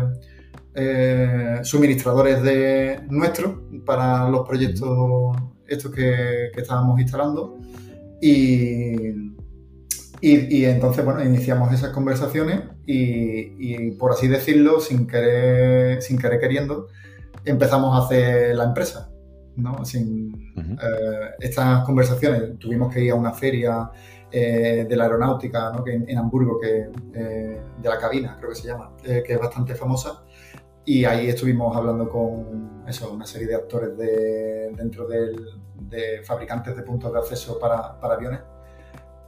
eh, 0.74 1.60
suministradores 1.62 2.42
de 2.42 3.02
nuestros 3.10 3.60
para 3.86 4.28
los 4.30 4.48
proyectos 4.48 5.38
estos 5.68 5.92
que, 5.92 6.50
estábamos 6.56 7.00
instalando. 7.00 7.58
Y, 8.22 9.36
y, 10.22 10.66
entonces, 10.66 11.06
bueno, 11.06 11.24
iniciamos 11.24 11.72
esas 11.74 11.92
conversaciones 11.92 12.62
y, 12.86 13.92
por 13.92 14.12
así 14.12 14.28
decirlo, 14.28 14.80
sin 14.80 15.08
querer, 15.08 16.02
sin 16.02 16.18
querer 16.18 16.40
queriendo, 16.40 16.88
empezamos 17.44 17.96
a 17.96 18.06
hacer 18.06 18.56
la 18.56 18.64
empresa. 18.64 19.12
¿no? 19.56 19.86
Sin, 19.86 20.54
eh, 20.58 21.30
estas 21.40 21.86
conversaciones 21.86 22.58
tuvimos 22.60 22.94
que 22.94 23.04
ir 23.04 23.12
a 23.12 23.16
una 23.16 23.32
feria 23.34 23.90
eh, 24.32 24.86
de 24.90 24.96
la 24.96 25.04
aeronáutica 25.06 25.72
¿no? 25.72 25.84
que 25.84 25.94
en, 25.94 26.18
Hamburgo, 26.18 26.60
que, 26.60 26.90
de 27.14 27.90
la 27.90 27.98
cabina, 28.00 28.36
creo 28.38 28.50
que 28.50 28.56
se 28.56 28.68
llama, 28.68 28.92
que 29.04 29.24
es 29.28 29.40
bastante 29.40 29.76
famosa. 29.76 30.24
Y 30.86 31.06
ahí 31.06 31.28
estuvimos 31.28 31.76
hablando 31.76 32.10
con 32.10 32.75
eso, 32.88 33.12
una 33.12 33.26
serie 33.26 33.48
de 33.48 33.56
actores 33.56 33.98
de, 33.98 34.72
dentro 34.76 35.08
de 35.08 36.22
fabricantes 36.24 36.76
de 36.76 36.84
puntos 36.84 37.12
de 37.12 37.20
acceso 37.20 37.60
para, 37.60 38.00
para, 38.00 38.16
aviones 38.16 38.40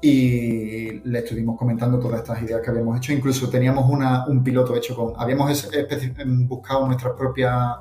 y 0.02 1.00
le 1.10 1.20
estuvimos 1.20 1.58
comentando 1.58 2.00
todas 2.00 2.20
estas 2.22 2.42
ideas 2.42 2.62
que 2.62 2.70
habíamos 2.70 2.98
hecho. 2.98 3.14
Incluso 3.14 3.50
teníamos 3.50 3.90
una, 3.90 4.28
un 4.28 4.44
piloto 4.44 4.76
hecho 4.76 4.96
con... 4.96 5.14
Habíamos 5.18 5.70
buscado 6.48 6.86
nuestras 6.86 7.14
propias 7.14 7.78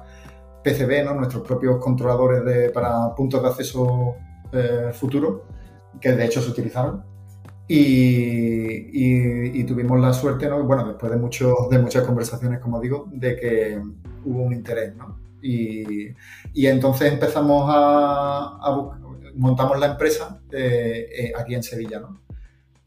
PCB, 0.65 1.05
¿no? 1.05 1.15
nuestros 1.15 1.47
propios 1.47 1.79
controladores 1.79 2.45
de, 2.45 2.71
para 2.71 3.15
puntos 3.15 3.43
de 3.43 3.49
acceso 3.49 4.17
eh, 4.53 4.91
futuros, 4.93 5.43
que 6.01 6.13
de 6.13 6.25
hecho 6.25 6.41
se 6.41 6.51
utilizaron. 6.51 7.05
Y, 7.69 9.65
tuvimos 9.65 10.01
la 10.01 10.13
suerte, 10.13 10.49
¿no? 10.49 10.63
bueno, 10.63 10.87
después 10.87 11.11
de, 11.11 11.19
muchos 11.19 11.69
de 11.69 11.81
muchas 11.81 12.05
conversaciones, 12.05 12.61
como 12.61 12.81
digo, 12.81 13.09
de 13.11 13.37
que 13.37 13.83
hubo 14.25 14.43
un 14.43 14.53
interés, 14.53 14.95
¿no? 14.95 15.26
Y, 15.43 16.15
entonces 16.55 17.13
empezamos 17.13 17.67
a, 17.69 18.59
montamos 19.35 19.79
la 19.79 19.87
empresa 19.87 20.41
eh, 20.51 21.09
eh, 21.13 21.33
aquí 21.37 21.55
en 21.55 21.63
Sevilla, 21.63 22.01
¿no? 22.01 22.21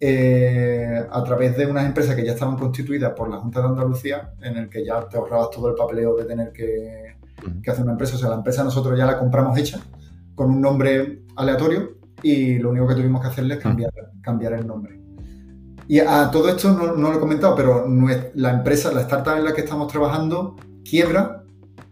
Eh, 0.02 1.06
a 1.12 1.24
través 1.26 1.58
de 1.58 1.66
unas 1.66 1.86
empresas 1.86 2.16
que 2.16 2.26
ya 2.26 2.32
estaban 2.32 2.56
constituidas 2.58 3.12
por 3.14 3.30
la 3.30 3.38
Junta 3.38 3.60
de 3.60 3.68
Andalucía, 3.68 4.34
en 4.42 4.56
el 4.56 4.70
que 4.70 4.86
ya 4.86 5.08
te 5.08 5.18
ahorrabas 5.18 5.50
todo 5.52 5.70
el 5.70 5.76
papeleo 5.76 6.16
de 6.16 6.24
tener 6.24 6.54
que, 6.54 7.18
que 7.62 7.72
hacer 7.72 7.84
una 7.84 7.94
empresa. 7.94 8.16
O 8.16 8.20
sea, 8.20 8.30
la 8.30 8.36
empresa 8.36 8.64
nosotros 8.64 8.98
ya 8.98 9.06
la 9.06 9.20
compramos 9.20 9.58
hecha, 9.58 9.80
con 10.36 10.52
un 10.52 10.62
nombre 10.62 11.24
aleatorio, 11.36 11.98
y 12.24 12.58
lo 12.60 12.70
único 12.70 12.88
que 12.88 12.96
tuvimos 12.96 13.22
que 13.22 13.28
hacerle 13.28 13.56
es 13.56 13.60
cambiar, 13.60 13.92
cambiar 14.22 14.54
el 14.54 14.66
nombre. 14.66 15.00
Y 15.90 16.00
a 16.00 16.30
todo 16.32 16.50
esto 16.50 16.72
no, 16.72 16.96
lo 16.96 17.14
he 17.14 17.20
comentado, 17.20 17.56
pero 17.56 17.86
la 18.36 18.52
empresa, 18.52 18.92
la 18.92 19.02
startup 19.02 19.38
en 19.38 19.44
la 19.44 19.54
que 19.54 19.62
estamos 19.62 19.92
trabajando, 19.92 20.56
quiebra 20.88 21.39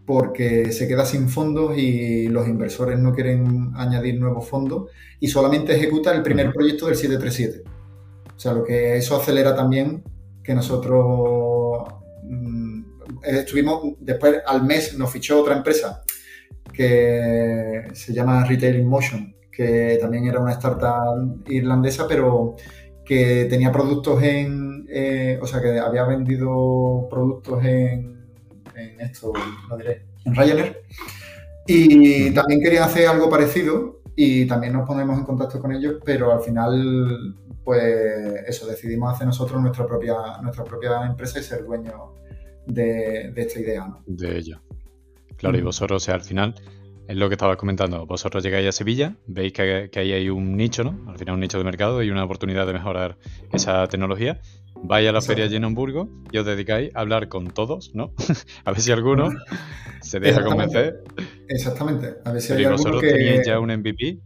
porque 0.08 0.72
se 0.72 0.88
queda 0.88 1.04
sin 1.04 1.28
fondos 1.28 1.78
y 1.78 2.30
los 2.30 2.48
inversores 2.48 2.98
no 2.98 3.14
quieren 3.14 3.74
añadir 3.76 4.18
nuevos 4.18 4.48
fondos 4.48 4.90
y 5.20 5.28
solamente 5.28 5.76
ejecuta 5.76 6.16
el 6.16 6.24
primer 6.24 6.54
proyecto 6.54 6.86
del 6.86 6.96
737. 6.96 7.70
O 8.34 8.40
sea, 8.40 8.54
lo 8.54 8.64
que 8.64 8.96
eso 8.96 9.18
acelera 9.18 9.54
también 9.54 10.02
que 10.42 10.56
nosotros 10.56 11.94
mm, 12.24 12.84
estuvimos, 13.22 13.96
después 14.00 14.38
al 14.48 14.64
mes 14.64 14.98
nos 14.98 15.12
fichó 15.12 15.42
otra 15.42 15.58
empresa 15.58 16.02
que 16.72 17.84
se 17.92 18.14
llama 18.14 18.46
Retail 18.46 18.80
in 18.80 18.88
Motion, 18.88 19.36
que 19.52 19.98
también 20.00 20.26
era 20.26 20.40
una 20.40 20.54
startup 20.54 21.44
irlandesa, 21.50 22.08
pero 22.08 22.56
que 23.04 23.46
tenía 23.50 23.74
productos 23.74 24.24
en, 24.24 24.86
eh, 24.90 25.38
o 25.42 25.48
sea, 25.48 25.62
que 25.62 25.78
había 25.80 26.06
vendido 26.06 27.10
productos 27.10 27.66
en, 27.66 28.16
en 28.77 29.01
esto, 29.01 29.34
no 29.69 29.77
diré, 29.77 30.05
en 30.25 30.36
Ryanair. 30.36 30.81
Y 31.65 32.31
también 32.31 32.62
querían 32.62 32.84
hacer 32.84 33.07
algo 33.07 33.29
parecido 33.29 34.01
y 34.15 34.48
también 34.48 34.74
nos 34.74 34.88
ponemos 34.88 35.17
en 35.17 35.25
contacto 35.25 35.60
con 35.60 35.72
ellos, 35.74 35.96
pero 36.03 36.34
al 36.34 36.41
final, 36.41 37.36
pues 37.63 37.84
eso, 38.48 38.65
decidimos 38.65 39.13
hacer 39.13 39.27
nosotros 39.27 39.62
nuestra 39.62 39.86
propia, 39.86 40.15
nuestra 40.41 40.63
propia 40.63 41.05
empresa 41.05 41.39
y 41.39 41.43
ser 41.43 41.65
dueños 41.65 41.96
de, 42.65 43.34
esta 43.36 43.60
idea. 43.60 43.88
De 44.05 44.38
ella. 44.38 44.62
Claro, 45.38 45.57
y 45.57 45.62
vosotros, 45.62 46.01
o 46.01 46.05
sea, 46.05 46.15
al 46.15 46.22
final, 46.22 46.55
es 47.07 47.15
lo 47.15 47.29
que 47.29 47.36
estabas 47.36 47.57
comentando. 47.57 48.05
Vosotros 48.05 48.43
llegáis 48.43 48.67
a 48.67 48.72
Sevilla, 48.72 49.15
veis 49.27 49.53
que, 49.53 49.89
ahí 49.96 50.12
hay 50.12 50.29
un 50.29 50.57
nicho, 50.57 50.84
¿no? 50.84 51.10
Al 51.10 51.17
final 51.17 51.36
un 51.36 51.41
nicho 51.41 51.57
de 51.57 51.63
mercado 51.63 52.03
y 52.03 52.10
una 52.10 52.24
oportunidad 52.24 52.67
de 52.67 52.74
mejorar 52.74 53.17
esa 53.51 53.88
tecnología. 53.88 54.41
Vais 54.84 55.07
a 55.07 55.12
la 55.12 55.22
feria 55.22 55.48
de 55.48 55.57
Hamburgo 55.57 56.10
y 56.31 56.38
os 56.38 56.46
dedicáis 56.46 56.96
a 56.96 57.01
hablar 57.01 57.27
con 57.27 57.48
todos, 57.48 57.91
¿no? 57.93 58.13
a 58.65 58.72
ver 58.72 58.81
si 58.81 58.91
alguno 58.91 59.29
se 60.01 60.19
deja 60.19 60.43
convencer. 60.43 61.03
Exactamente. 61.48 62.15
A 62.24 62.31
ver 62.31 62.41
si 62.41 62.53
hay 62.53 62.65
vosotros 62.65 63.01
teníais 63.01 63.46
ya 63.46 63.60
un 63.60 63.72
MVP. 63.72 64.19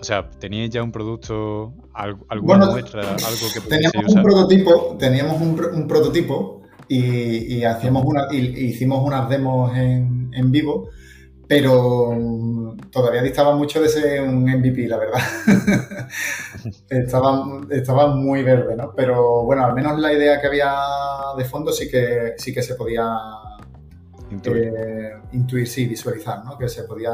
O 0.00 0.04
sea, 0.04 0.30
¿teníais 0.30 0.70
ya 0.70 0.82
un 0.82 0.92
producto, 0.92 1.74
alguna 1.92 2.70
muestra, 2.70 3.02
algo 3.02 3.46
que 3.52 3.60
teníamos 3.60 4.14
un 4.14 4.22
prototipo, 4.22 4.96
teníamos 4.98 5.42
un, 5.42 5.86
prototipo 5.86 6.62
y, 6.88 7.62
hacíamos 7.64 8.04
una, 8.06 8.26
hicimos 8.32 9.04
unas 9.04 9.28
demos 9.28 9.76
en, 9.76 10.30
en 10.32 10.50
vivo 10.50 10.88
pero 11.50 12.12
mm, 12.12 12.76
todavía 12.92 13.22
distaba 13.22 13.56
mucho 13.56 13.82
de 13.82 13.88
ser 13.88 14.22
un 14.22 14.44
MVP, 14.44 14.86
la 14.86 14.98
verdad. 14.98 15.18
estaba, 16.88 17.44
estaba, 17.70 18.14
muy 18.14 18.44
verde, 18.44 18.76
¿no? 18.76 18.92
Pero 18.94 19.42
bueno, 19.42 19.64
al 19.64 19.74
menos 19.74 19.98
la 19.98 20.12
idea 20.12 20.40
que 20.40 20.46
había 20.46 20.72
de 21.36 21.44
fondo 21.44 21.72
sí 21.72 21.90
que, 21.90 22.34
sí 22.36 22.54
que 22.54 22.62
se 22.62 22.76
podía 22.76 23.04
intuir, 24.30 24.72
eh, 24.76 25.12
intuir 25.32 25.66
sí, 25.66 25.86
visualizar, 25.88 26.44
¿no? 26.44 26.56
Que 26.56 26.68
se 26.68 26.84
podía... 26.84 27.10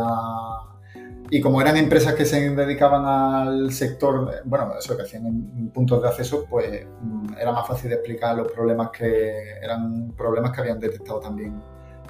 Y 1.31 1.41
como 1.41 1.63
eran 1.63 1.79
empresas 1.79 2.13
que 2.13 2.27
se 2.27 2.51
dedicaban 2.51 3.07
al 3.07 3.73
sector, 3.73 4.43
bueno, 4.45 4.75
eso 4.79 4.99
que 4.99 5.05
hacían 5.05 5.71
puntos 5.73 6.03
de 6.03 6.09
acceso, 6.09 6.45
pues 6.45 6.87
mm, 7.01 7.39
era 7.41 7.53
más 7.53 7.67
fácil 7.67 7.89
de 7.89 7.97
explicar 7.97 8.37
los 8.37 8.53
problemas 8.53 8.91
que 8.91 9.57
eran 9.63 10.13
problemas 10.13 10.53
que 10.53 10.61
habían 10.61 10.79
detectado 10.79 11.21
también, 11.21 11.59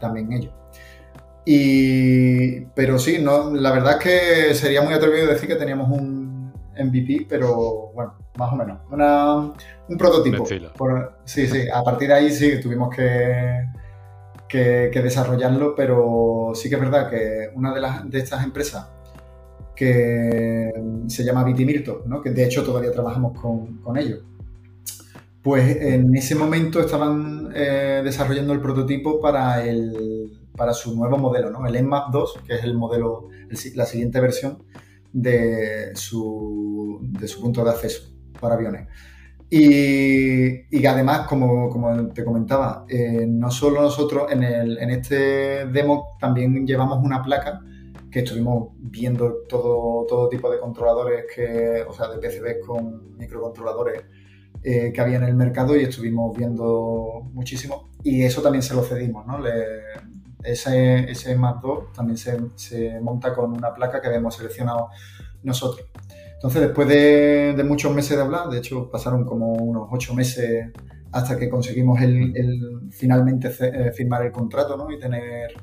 también 0.01 0.33
ellos. 0.33 0.53
Y, 1.49 2.63
pero 2.75 2.99
sí, 2.99 3.19
no, 3.21 3.55
la 3.55 3.71
verdad 3.71 3.99
es 3.99 4.03
que 4.03 4.55
sería 4.55 4.83
muy 4.83 4.93
atrevido 4.93 5.29
decir 5.29 5.49
que 5.49 5.55
teníamos 5.55 5.89
un 5.89 6.53
MVP, 6.77 7.27
pero 7.29 7.93
bueno, 7.95 8.15
más 8.37 8.53
o 8.53 8.57
menos. 8.57 8.81
un 9.89 9.97
prototipo. 9.97 10.45
sí, 11.25 11.47
sí, 11.47 11.69
a 11.73 11.85
partir 11.85 12.09
de 12.09 12.15
ahí 12.15 12.31
sí 12.33 12.61
tuvimos 12.61 12.95
que, 12.95 13.65
que, 14.49 14.91
desarrollarlo, 15.01 15.77
pero 15.77 16.51
sí 16.53 16.69
que 16.69 16.75
es 16.75 16.81
verdad 16.81 17.09
que 17.09 17.51
una 17.55 17.73
de, 17.73 17.81
las, 17.81 18.11
de 18.11 18.19
estas 18.19 18.43
empresas 18.43 18.89
que 19.77 20.73
se 21.07 21.23
llama 21.23 21.45
Vitimirto, 21.45 22.03
¿no? 22.07 22.21
que 22.23 22.31
de 22.31 22.45
hecho 22.45 22.65
todavía 22.65 22.91
trabajamos 22.91 23.41
con, 23.41 23.77
con 23.83 23.97
ellos, 23.97 24.21
pues 25.43 25.77
en 25.77 26.13
ese 26.17 26.35
momento 26.35 26.81
estaban 26.81 27.53
eh, 27.55 28.01
desarrollando 28.03 28.53
el 28.53 28.61
prototipo 28.61 29.21
para 29.21 29.65
el 29.65 30.41
para 30.57 30.73
su 30.73 30.97
nuevo 30.97 31.19
modelo, 31.19 31.51
¿no? 31.51 31.67
el 31.67 31.85
NMAP 31.85 32.11
2, 32.11 32.41
que 32.47 32.55
es 32.55 32.65
el 32.65 32.75
modelo, 32.75 33.29
la 33.75 33.87
siguiente 33.87 34.21
versión 34.21 34.63
de 35.13 35.95
su, 35.95 36.99
de 37.03 37.29
su 37.29 37.41
punto 37.41 37.65
de 37.65 37.71
acceso 37.71 38.11
para 38.41 38.55
aviones. 38.55 38.89
Y, 39.49 40.77
y 40.77 40.87
además, 40.87 41.27
como, 41.29 41.71
como, 41.71 42.09
te 42.09 42.25
comentaba, 42.25 42.85
eh, 42.89 43.27
no 43.29 43.51
solo 43.51 43.81
nosotros 43.81 44.31
en, 44.33 44.43
el, 44.43 44.79
en 44.79 44.91
este 44.91 45.67
demo 45.67 46.17
también 46.19 46.67
llevamos 46.67 46.99
una 47.03 47.23
placa 47.23 47.61
que 48.11 48.21
estuvimos 48.21 48.71
viendo 48.79 49.45
todo, 49.49 50.05
todo 50.07 50.29
tipo 50.29 50.51
de 50.51 50.59
controladores, 50.59 51.27
que, 51.33 51.85
o 51.87 51.93
sea, 51.93 52.09
de 52.09 52.19
PCBs 52.19 52.67
con 52.67 53.17
microcontroladores 53.17 54.05
eh, 54.63 54.91
que 54.93 55.01
había 55.01 55.19
en 55.19 55.25
el 55.25 55.35
mercado 55.35 55.77
y 55.77 55.83
estuvimos 55.83 56.37
viendo 56.37 57.29
muchísimo. 57.33 57.91
Y 58.03 58.23
eso 58.23 58.43
también 58.43 58.63
se 58.63 58.75
lo 58.75 58.83
cedimos, 58.83 59.27
¿no? 59.27 59.39
Ese, 60.47 61.11
ese 61.11 61.35
más 61.37 61.61
2 61.61 61.93
también 61.93 62.17
se, 62.17 62.39
se, 62.55 63.01
monta 63.01 63.35
con 63.35 63.53
una 63.53 63.75
placa 63.75 64.01
que 64.01 64.09
habíamos 64.09 64.37
seleccionado 64.37 64.89
nosotros. 65.43 65.87
Entonces, 66.35 66.63
después 66.63 66.87
de, 66.89 67.55
de, 67.57 67.65
muchos 67.65 67.95
meses 67.95 68.17
de 68.17 68.23
hablar, 68.23 68.49
de 68.49 68.59
hecho 68.59 68.91
pasaron 68.91 69.25
como 69.25 69.53
unos 69.53 69.89
ocho 69.91 70.15
meses 70.15 70.71
hasta 71.13 71.39
que 71.39 71.49
conseguimos 71.49 72.01
el, 72.01 72.37
el 72.37 72.81
finalmente 72.91 73.51
eh, 73.61 73.93
firmar 73.93 74.27
el 74.27 74.33
contrato 74.33 74.77
¿no? 74.77 74.91
y 74.91 74.99
tener, 74.99 75.55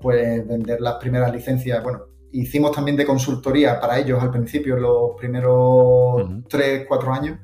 pues, 0.00 0.46
vender 0.46 0.80
las 0.80 0.94
primeras 0.94 1.32
licencias. 1.32 1.82
Bueno, 1.82 2.04
hicimos 2.30 2.72
también 2.72 2.96
de 2.96 3.04
consultoría 3.04 3.80
para 3.80 3.98
ellos 3.98 4.22
al 4.22 4.30
principio, 4.30 4.76
los 4.76 5.16
primeros 5.18 6.44
tres, 6.48 6.84
cuatro 6.86 7.12
años, 7.12 7.38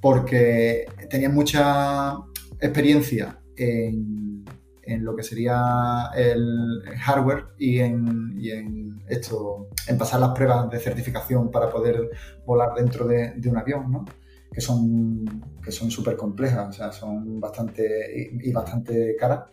porque 0.00 0.86
tenían 1.10 1.34
mucha 1.34 2.16
experiencia 2.60 3.38
en, 3.56 4.44
en 4.88 5.04
lo 5.04 5.14
que 5.14 5.22
sería 5.22 6.10
el 6.16 6.82
hardware 6.98 7.48
y 7.58 7.80
en, 7.80 8.34
y 8.38 8.50
en, 8.50 9.02
esto, 9.08 9.68
en 9.86 9.98
pasar 9.98 10.20
las 10.20 10.30
pruebas 10.30 10.70
de 10.70 10.78
certificación 10.78 11.50
para 11.50 11.70
poder 11.70 12.10
volar 12.46 12.74
dentro 12.74 13.06
de, 13.06 13.32
de 13.36 13.48
un 13.48 13.56
avión, 13.56 13.90
¿no? 13.90 14.04
que 14.52 14.60
son 14.60 15.24
que 15.62 15.70
son 15.72 15.90
súper 15.90 16.16
complejas, 16.16 16.68
o 16.68 16.72
sea, 16.72 16.92
son 16.92 17.38
bastante 17.40 18.30
y, 18.42 18.50
bastante 18.52 19.14
caras. 19.16 19.44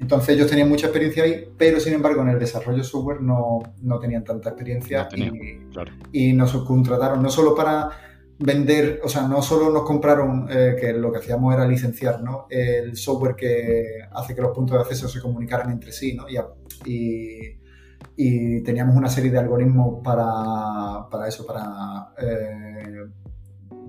Entonces 0.00 0.30
ellos 0.30 0.48
tenían 0.48 0.68
mucha 0.68 0.86
experiencia 0.86 1.22
ahí, 1.22 1.44
pero 1.56 1.78
sin 1.78 1.92
embargo 1.92 2.22
en 2.22 2.30
el 2.30 2.38
desarrollo 2.38 2.82
software 2.82 3.20
no, 3.20 3.60
no 3.82 4.00
tenían 4.00 4.24
tanta 4.24 4.48
experiencia 4.48 5.08
y, 5.14 5.70
claro. 5.70 5.92
y, 6.10 6.32
nos 6.32 6.52
contrataron 6.64 7.22
no 7.22 7.30
solo 7.30 7.54
para 7.54 8.11
vender, 8.38 9.00
o 9.04 9.08
sea, 9.08 9.28
no 9.28 9.42
solo 9.42 9.70
nos 9.70 9.82
compraron, 9.82 10.48
eh, 10.50 10.76
que 10.78 10.92
lo 10.92 11.12
que 11.12 11.18
hacíamos 11.18 11.54
era 11.54 11.66
licenciar, 11.66 12.22
¿no? 12.22 12.46
El 12.50 12.96
software 12.96 13.36
que 13.36 14.00
hace 14.10 14.34
que 14.34 14.42
los 14.42 14.52
puntos 14.52 14.76
de 14.76 14.82
acceso 14.82 15.08
se 15.08 15.20
comunicaran 15.20 15.70
entre 15.70 15.92
sí, 15.92 16.14
¿no? 16.14 16.24
Y, 16.28 16.36
y, 16.90 17.60
y 18.16 18.62
teníamos 18.62 18.96
una 18.96 19.08
serie 19.08 19.30
de 19.30 19.38
algoritmos 19.38 20.02
para, 20.02 21.08
para 21.10 21.28
eso, 21.28 21.46
para 21.46 22.12
eh, 22.18 23.06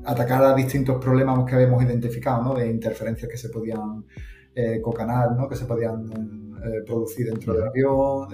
atacar 0.06 0.44
a 0.44 0.54
distintos 0.54 1.04
problemas 1.04 1.46
que 1.46 1.56
habíamos 1.56 1.84
identificado, 1.84 2.44
¿no? 2.44 2.54
De 2.54 2.70
interferencias 2.70 3.30
que 3.30 3.38
se 3.38 3.50
podían 3.50 4.06
eh, 4.56 4.80
cocanar, 4.82 5.32
¿no? 5.32 5.48
Que 5.48 5.56
se 5.56 5.66
podían 5.66 6.06
eh, 6.64 6.84
producir 6.86 7.28
dentro 7.28 7.54
del 7.54 7.68
avión. 7.68 8.28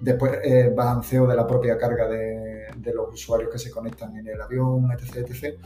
Después, 0.00 0.38
eh, 0.42 0.72
balanceo 0.74 1.26
de 1.26 1.36
la 1.36 1.46
propia 1.46 1.76
carga 1.76 2.08
de, 2.08 2.66
de, 2.76 2.94
los 2.94 3.12
usuarios 3.12 3.50
que 3.50 3.58
se 3.58 3.70
conectan 3.70 4.16
en 4.16 4.28
el 4.28 4.40
avión, 4.40 4.90
etc, 4.92 5.28
etc. 5.28 5.58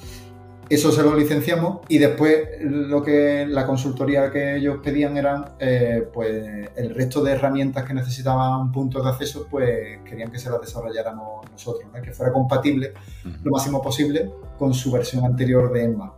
Eso 0.69 0.91
se 0.91 1.03
lo 1.03 1.15
licenciamos 1.15 1.81
y 1.89 1.99
después 1.99 2.49
lo 2.63 3.03
que 3.03 3.47
la 3.47 3.67
consultoría 3.67 4.31
que 4.31 4.57
ellos 4.57 4.79
pedían 4.83 5.17
eran 5.19 5.45
eh, 5.59 6.09
pues 6.13 6.71
el 6.75 6.95
resto 6.95 7.23
de 7.23 7.33
herramientas 7.33 7.85
que 7.85 7.93
necesitaban 7.93 8.73
puntos 8.73 9.05
de 9.05 9.11
acceso, 9.11 9.47
pues 9.51 10.01
querían 10.05 10.31
que 10.33 10.39
se 10.39 10.49
las 10.49 10.61
desarrolláramos 10.63 11.51
nosotros, 11.51 11.91
¿no? 11.93 12.01
que 12.01 12.13
fuera 12.13 12.33
compatible 12.33 12.95
uh 13.25 13.29
-huh. 13.29 13.43
lo 13.43 13.51
máximo 13.53 13.83
posible 13.83 14.31
con 14.59 14.73
su 14.73 14.91
versión 14.91 15.25
anterior 15.25 15.71
de 15.71 15.85
ENMA. 15.85 16.15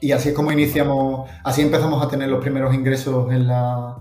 Y 0.00 0.12
así 0.12 0.30
es 0.30 0.34
como 0.34 0.50
iniciamos, 0.50 1.30
así 1.44 1.62
empezamos 1.62 2.04
a 2.04 2.08
tener 2.08 2.28
los 2.28 2.40
primeros 2.40 2.74
ingresos 2.74 3.32
en 3.32 3.46
la, 3.46 3.96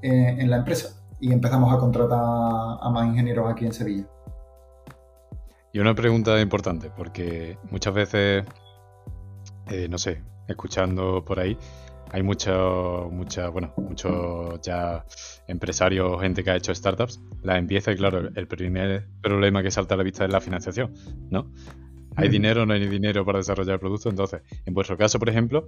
eh, 0.00 0.36
en 0.38 0.50
la 0.50 0.56
empresa 0.58 0.97
y 1.20 1.32
empezamos 1.32 1.72
a 1.72 1.78
contratar 1.78 2.18
a 2.18 2.90
más 2.92 3.06
ingenieros 3.06 3.50
aquí 3.50 3.66
en 3.66 3.72
Sevilla. 3.72 4.06
Y 5.72 5.80
una 5.80 5.94
pregunta 5.94 6.40
importante, 6.40 6.90
porque 6.90 7.58
muchas 7.70 7.94
veces, 7.94 8.44
eh, 9.66 9.86
no 9.88 9.98
sé, 9.98 10.22
escuchando 10.48 11.24
por 11.24 11.40
ahí, 11.40 11.58
hay 12.10 12.22
muchos, 12.22 13.12
mucha, 13.12 13.48
bueno, 13.50 13.74
muchos 13.76 14.60
ya 14.62 15.04
empresarios, 15.46 16.20
gente 16.20 16.42
que 16.42 16.50
ha 16.50 16.56
hecho 16.56 16.74
startups, 16.74 17.20
la 17.42 17.58
empieza 17.58 17.92
y 17.92 17.96
claro, 17.96 18.30
el 18.34 18.48
primer 18.48 19.06
problema 19.20 19.62
que 19.62 19.70
salta 19.70 19.94
a 19.94 19.98
la 19.98 20.04
vista 20.04 20.24
es 20.24 20.32
la 20.32 20.40
financiación, 20.40 20.94
¿no? 21.30 21.52
¿Hay 22.16 22.28
dinero 22.28 22.62
o 22.62 22.66
no 22.66 22.74
hay 22.74 22.86
dinero 22.88 23.24
para 23.24 23.38
desarrollar 23.38 23.74
el 23.74 23.80
producto? 23.80 24.08
Entonces, 24.08 24.42
en 24.64 24.74
vuestro 24.74 24.96
caso, 24.96 25.18
por 25.18 25.28
ejemplo, 25.28 25.66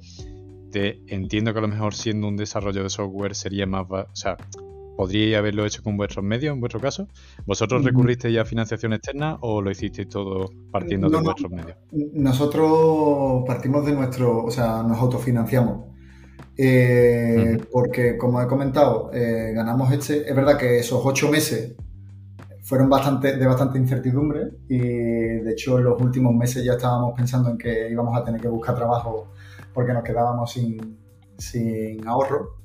te 0.73 1.01
entiendo 1.07 1.53
que 1.53 1.59
a 1.59 1.63
lo 1.63 1.69
mejor 1.69 1.95
siendo 1.95 2.27
un 2.27 2.37
desarrollo 2.37 2.83
de 2.83 2.91
software 2.91 3.35
sería 3.35 3.67
más, 3.67 3.87
o 3.89 4.07
sea, 4.15 4.37
¿Podríais 5.01 5.35
haberlo 5.35 5.65
hecho 5.65 5.83
con 5.83 5.97
vuestros 5.97 6.23
medios 6.23 6.53
en 6.53 6.61
vuestro 6.61 6.79
caso? 6.79 7.09
¿Vosotros 7.47 7.83
recurristeis 7.83 8.37
a 8.37 8.45
financiación 8.45 8.93
externa 8.93 9.39
o 9.41 9.63
lo 9.63 9.71
hicisteis 9.71 10.11
todo 10.11 10.51
partiendo 10.71 11.09
no, 11.09 11.17
de 11.17 11.25
vuestros 11.25 11.51
medios? 11.51 11.79
Nosotros 12.13 13.45
partimos 13.47 13.87
de 13.87 13.93
nuestro, 13.93 14.45
o 14.45 14.51
sea, 14.51 14.83
nos 14.83 14.99
autofinanciamos. 14.99 15.87
Eh, 16.55 17.57
uh 17.57 17.63
-huh. 17.63 17.69
Porque, 17.73 18.19
como 18.19 18.43
he 18.43 18.47
comentado, 18.47 19.11
eh, 19.15 19.53
ganamos 19.55 19.91
este. 19.91 20.29
Es 20.29 20.37
verdad 20.37 20.59
que 20.59 20.81
esos 20.81 21.01
ocho 21.03 21.31
meses 21.31 21.75
fueron 22.61 22.91
bastante, 22.91 23.39
de 23.39 23.47
bastante 23.47 23.79
incertidumbre 23.79 24.51
y 24.69 24.79
de 24.79 25.51
hecho 25.51 25.79
en 25.79 25.85
los 25.85 25.99
últimos 26.03 26.35
meses 26.35 26.63
ya 26.63 26.73
estábamos 26.73 27.15
pensando 27.17 27.49
en 27.49 27.57
que 27.57 27.89
íbamos 27.91 28.15
a 28.19 28.23
tener 28.23 28.39
que 28.39 28.49
buscar 28.49 28.75
trabajo 28.75 29.33
porque 29.73 29.95
nos 29.95 30.05
quedábamos 30.05 30.53
sin, 30.53 30.99
sin 31.39 32.07
ahorro. 32.07 32.60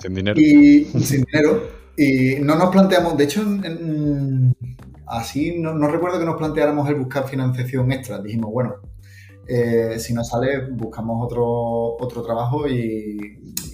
Sin 0.00 0.14
dinero. 0.14 0.40
Y 0.40 0.84
sin 0.84 1.24
dinero. 1.24 1.62
Y 1.96 2.36
no 2.40 2.56
nos 2.56 2.70
planteamos, 2.70 3.16
de 3.16 3.24
hecho, 3.24 3.42
en, 3.42 3.64
en, 3.64 4.56
así 5.06 5.58
no, 5.58 5.74
no, 5.74 5.88
recuerdo 5.88 6.18
que 6.18 6.24
nos 6.24 6.36
planteáramos 6.36 6.88
el 6.88 6.94
buscar 6.94 7.28
financiación 7.28 7.92
extra. 7.92 8.22
Dijimos, 8.22 8.50
bueno, 8.50 8.76
eh, 9.46 9.98
si 9.98 10.14
no 10.14 10.24
sale, 10.24 10.70
buscamos 10.70 11.24
otro, 11.24 11.44
otro 11.96 12.22
trabajo 12.22 12.66
y, 12.68 13.18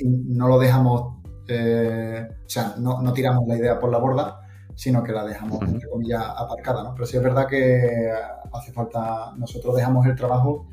y 0.00 0.04
no 0.04 0.48
lo 0.48 0.58
dejamos, 0.58 1.18
eh, 1.46 2.26
o 2.44 2.48
sea, 2.48 2.74
no, 2.78 3.00
no, 3.02 3.12
tiramos 3.12 3.46
la 3.46 3.56
idea 3.56 3.78
por 3.78 3.92
la 3.92 3.98
borda, 3.98 4.40
sino 4.74 5.02
que 5.04 5.12
la 5.12 5.24
dejamos, 5.24 5.58
uh 5.58 5.64
-huh. 5.64 5.74
entre 5.74 5.88
comillas, 5.88 6.24
aparcada. 6.36 6.82
¿no? 6.82 6.94
Pero 6.94 7.06
sí 7.06 7.16
es 7.16 7.22
verdad 7.22 7.46
que 7.46 8.10
hace 8.52 8.72
falta, 8.72 9.32
nosotros 9.36 9.76
dejamos 9.76 10.06
el 10.06 10.16
trabajo 10.16 10.66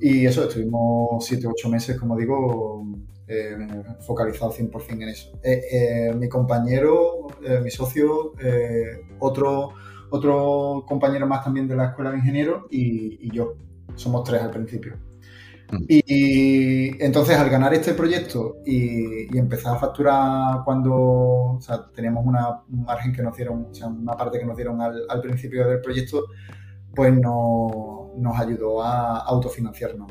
y 0.00 0.26
eso, 0.26 0.44
estuvimos 0.44 1.24
7 1.24 1.46
ocho 1.46 1.68
meses, 1.68 1.98
como 1.98 2.16
digo, 2.16 2.82
eh, 3.30 3.56
focalizado 4.00 4.52
100% 4.52 5.02
en 5.02 5.08
eso. 5.08 5.38
Eh, 5.42 5.62
eh, 5.72 6.14
mi 6.14 6.28
compañero, 6.28 7.28
eh, 7.46 7.60
mi 7.62 7.70
socio, 7.70 8.34
otro, 9.20 9.70
otro 10.10 10.84
compañero 10.86 11.26
más 11.28 11.44
también 11.44 11.68
de 11.68 11.76
la 11.76 11.86
escuela 11.86 12.10
de 12.10 12.18
ingenieros 12.18 12.64
y, 12.70 13.28
y 13.28 13.30
yo. 13.30 13.54
Somos 13.94 14.24
tres 14.24 14.42
al 14.42 14.50
principio. 14.50 14.96
Mm. 15.70 15.84
Y, 15.88 16.02
y, 16.06 16.90
entonces 16.98 17.36
al 17.36 17.48
ganar 17.48 17.72
este 17.72 17.94
proyecto 17.94 18.56
y, 18.66 19.32
y, 19.32 19.38
empezar 19.38 19.76
a 19.76 19.78
facturar 19.78 20.64
cuando 20.64 20.94
o 20.94 21.60
sea, 21.60 21.86
teníamos 21.94 22.26
una, 22.26 22.62
un 22.68 22.82
margen 22.82 23.12
que 23.12 23.22
nos 23.22 23.36
dieron, 23.36 23.66
o 23.70 23.74
sea, 23.74 23.86
una 23.86 24.16
parte 24.16 24.40
que 24.40 24.44
nos 24.44 24.56
dieron 24.56 24.80
al, 24.80 25.04
al 25.08 25.20
principio 25.20 25.68
del 25.68 25.80
proyecto, 25.80 26.24
pues 26.94 27.12
no, 27.14 28.10
nos 28.16 28.40
ayudó 28.40 28.82
a 28.82 29.20
autofinanciarnos. 29.20 30.08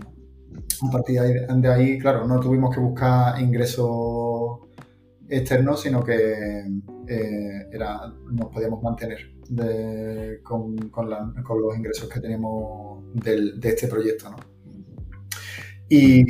A 0.82 0.92
partir 0.92 1.22
de 1.22 1.68
ahí, 1.68 1.98
claro, 2.00 2.26
no 2.26 2.40
tuvimos 2.40 2.74
que 2.74 2.80
buscar 2.80 3.40
ingresos 3.42 4.60
externos, 5.28 5.82
sino 5.82 6.04
que 6.04 6.64
eh, 7.08 7.68
era, 7.72 8.02
nos 8.32 8.48
podíamos 8.48 8.82
mantener 8.82 9.18
de, 9.50 10.40
con, 10.44 10.90
con, 10.90 11.10
la, 11.10 11.34
con, 11.44 11.62
los 11.62 11.76
ingresos 11.76 12.10
que 12.10 12.20
tenemos 12.20 13.04
del, 13.14 13.60
de 13.60 13.70
este 13.70 13.88
proyecto. 13.88 14.30
¿no? 14.30 14.38
Y, 15.90 16.24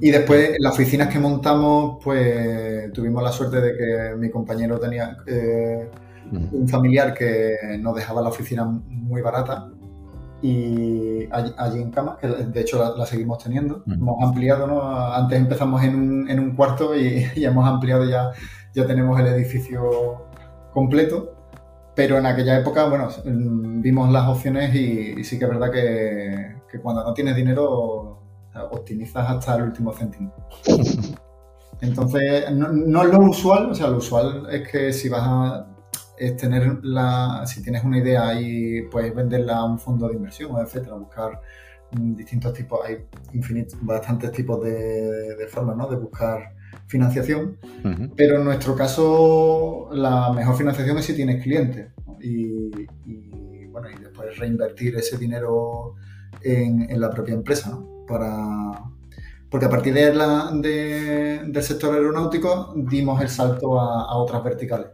y, 0.00 0.10
después, 0.10 0.56
las 0.58 0.72
oficinas 0.72 1.08
que 1.08 1.18
montamos, 1.18 1.98
pues 2.02 2.92
tuvimos 2.92 3.22
la 3.22 3.30
suerte 3.30 3.60
de 3.60 3.76
que 3.76 4.16
mi 4.16 4.30
compañero 4.30 4.80
tenía 4.80 5.18
eh, 5.26 5.90
un 6.32 6.66
familiar 6.66 7.12
que 7.12 7.78
nos 7.78 7.94
dejaba 7.94 8.22
la 8.22 8.30
oficina 8.30 8.64
muy 8.64 9.20
barata 9.20 9.70
y 10.44 11.26
allí, 11.32 11.80
en 11.80 11.90
cama, 11.90 12.18
que 12.20 12.26
de 12.26 12.60
hecho 12.60 12.78
la, 12.78 12.90
la 12.90 13.06
seguimos 13.06 13.42
teniendo. 13.42 13.82
Mm. 13.86 13.92
Hemos 13.94 14.22
ampliado, 14.22 14.66
¿no? 14.66 14.94
Antes 15.14 15.38
empezamos 15.38 15.82
en 15.82 15.94
un, 15.94 16.30
en 16.30 16.38
un 16.38 16.54
cuarto 16.54 16.94
y, 16.94 17.24
y, 17.34 17.46
hemos 17.46 17.66
ampliado 17.66 18.04
ya, 18.04 18.30
ya 18.74 18.86
tenemos 18.86 19.18
el 19.18 19.28
edificio 19.28 20.26
completo. 20.74 21.34
Pero 21.94 22.18
en 22.18 22.26
aquella 22.26 22.58
época, 22.58 22.86
bueno, 22.90 23.08
vimos 23.24 24.12
las 24.12 24.28
opciones 24.28 24.74
y, 24.74 25.14
y 25.18 25.24
sí 25.24 25.38
que 25.38 25.46
es 25.46 25.50
verdad 25.50 25.70
que, 25.70 26.56
que, 26.70 26.78
cuando 26.78 27.02
no 27.04 27.14
tienes 27.14 27.36
dinero 27.36 28.20
optimizas 28.70 29.30
hasta 29.30 29.56
el 29.56 29.62
último 29.62 29.94
céntimo. 29.94 30.34
Entonces, 31.80 32.50
no, 32.52 32.68
no 32.68 33.02
es 33.02 33.08
lo 33.08 33.20
usual, 33.20 33.70
o 33.70 33.74
sea, 33.74 33.88
lo 33.88 33.96
usual 33.96 34.46
es 34.50 34.68
que 34.68 34.92
si 34.92 35.08
vas 35.08 35.22
a 35.24 35.73
es 36.18 36.36
tener 36.36 36.78
la, 36.82 37.44
si 37.46 37.62
tienes 37.62 37.84
una 37.84 37.98
idea 37.98 38.40
y 38.40 38.82
puedes 38.82 39.14
venderla 39.14 39.58
a 39.58 39.64
un 39.64 39.78
fondo 39.78 40.08
de 40.08 40.14
inversión, 40.14 40.52
etcétera, 40.60 40.94
buscar 40.94 41.40
distintos 41.90 42.52
tipos, 42.52 42.80
hay 42.84 42.98
infinitos, 43.32 43.78
bastantes 43.82 44.32
tipos 44.32 44.62
de, 44.64 45.36
de 45.36 45.46
formas, 45.46 45.76
¿no? 45.76 45.88
De 45.88 45.96
buscar 45.96 46.54
financiación, 46.86 47.56
pero 48.16 48.38
en 48.38 48.44
nuestro 48.44 48.74
caso 48.74 49.88
la 49.92 50.32
mejor 50.32 50.56
financiación 50.56 50.98
es 50.98 51.04
si 51.06 51.14
tienes 51.14 51.42
clientes 51.42 51.90
y, 52.20 52.70
bueno, 53.68 53.88
y 53.90 54.02
después 54.02 54.38
reinvertir 54.38 54.96
ese 54.96 55.18
dinero 55.18 55.94
en, 56.42 57.00
la 57.00 57.10
propia 57.10 57.34
empresa, 57.34 57.70
¿no? 57.70 58.04
Para, 58.06 58.82
porque 59.50 59.66
a 59.66 59.70
partir 59.70 59.94
de 59.94 60.14
la, 60.14 60.50
del 60.52 61.62
sector 61.62 61.94
aeronáutico 61.94 62.74
dimos 62.76 63.20
el 63.20 63.28
salto 63.28 63.80
a, 63.80 64.16
otras 64.16 64.42
verticales. 64.44 64.88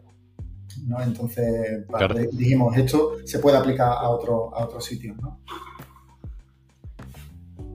¿No? 0.90 1.00
Entonces 1.00 1.74
dijimos, 2.32 2.76
esto 2.76 3.16
se 3.24 3.38
puede 3.38 3.56
aplicar 3.56 3.88
a, 3.92 4.10
otro, 4.10 4.54
a 4.54 4.64
otros 4.64 4.84
sitios. 4.84 5.16
¿no? 5.16 5.40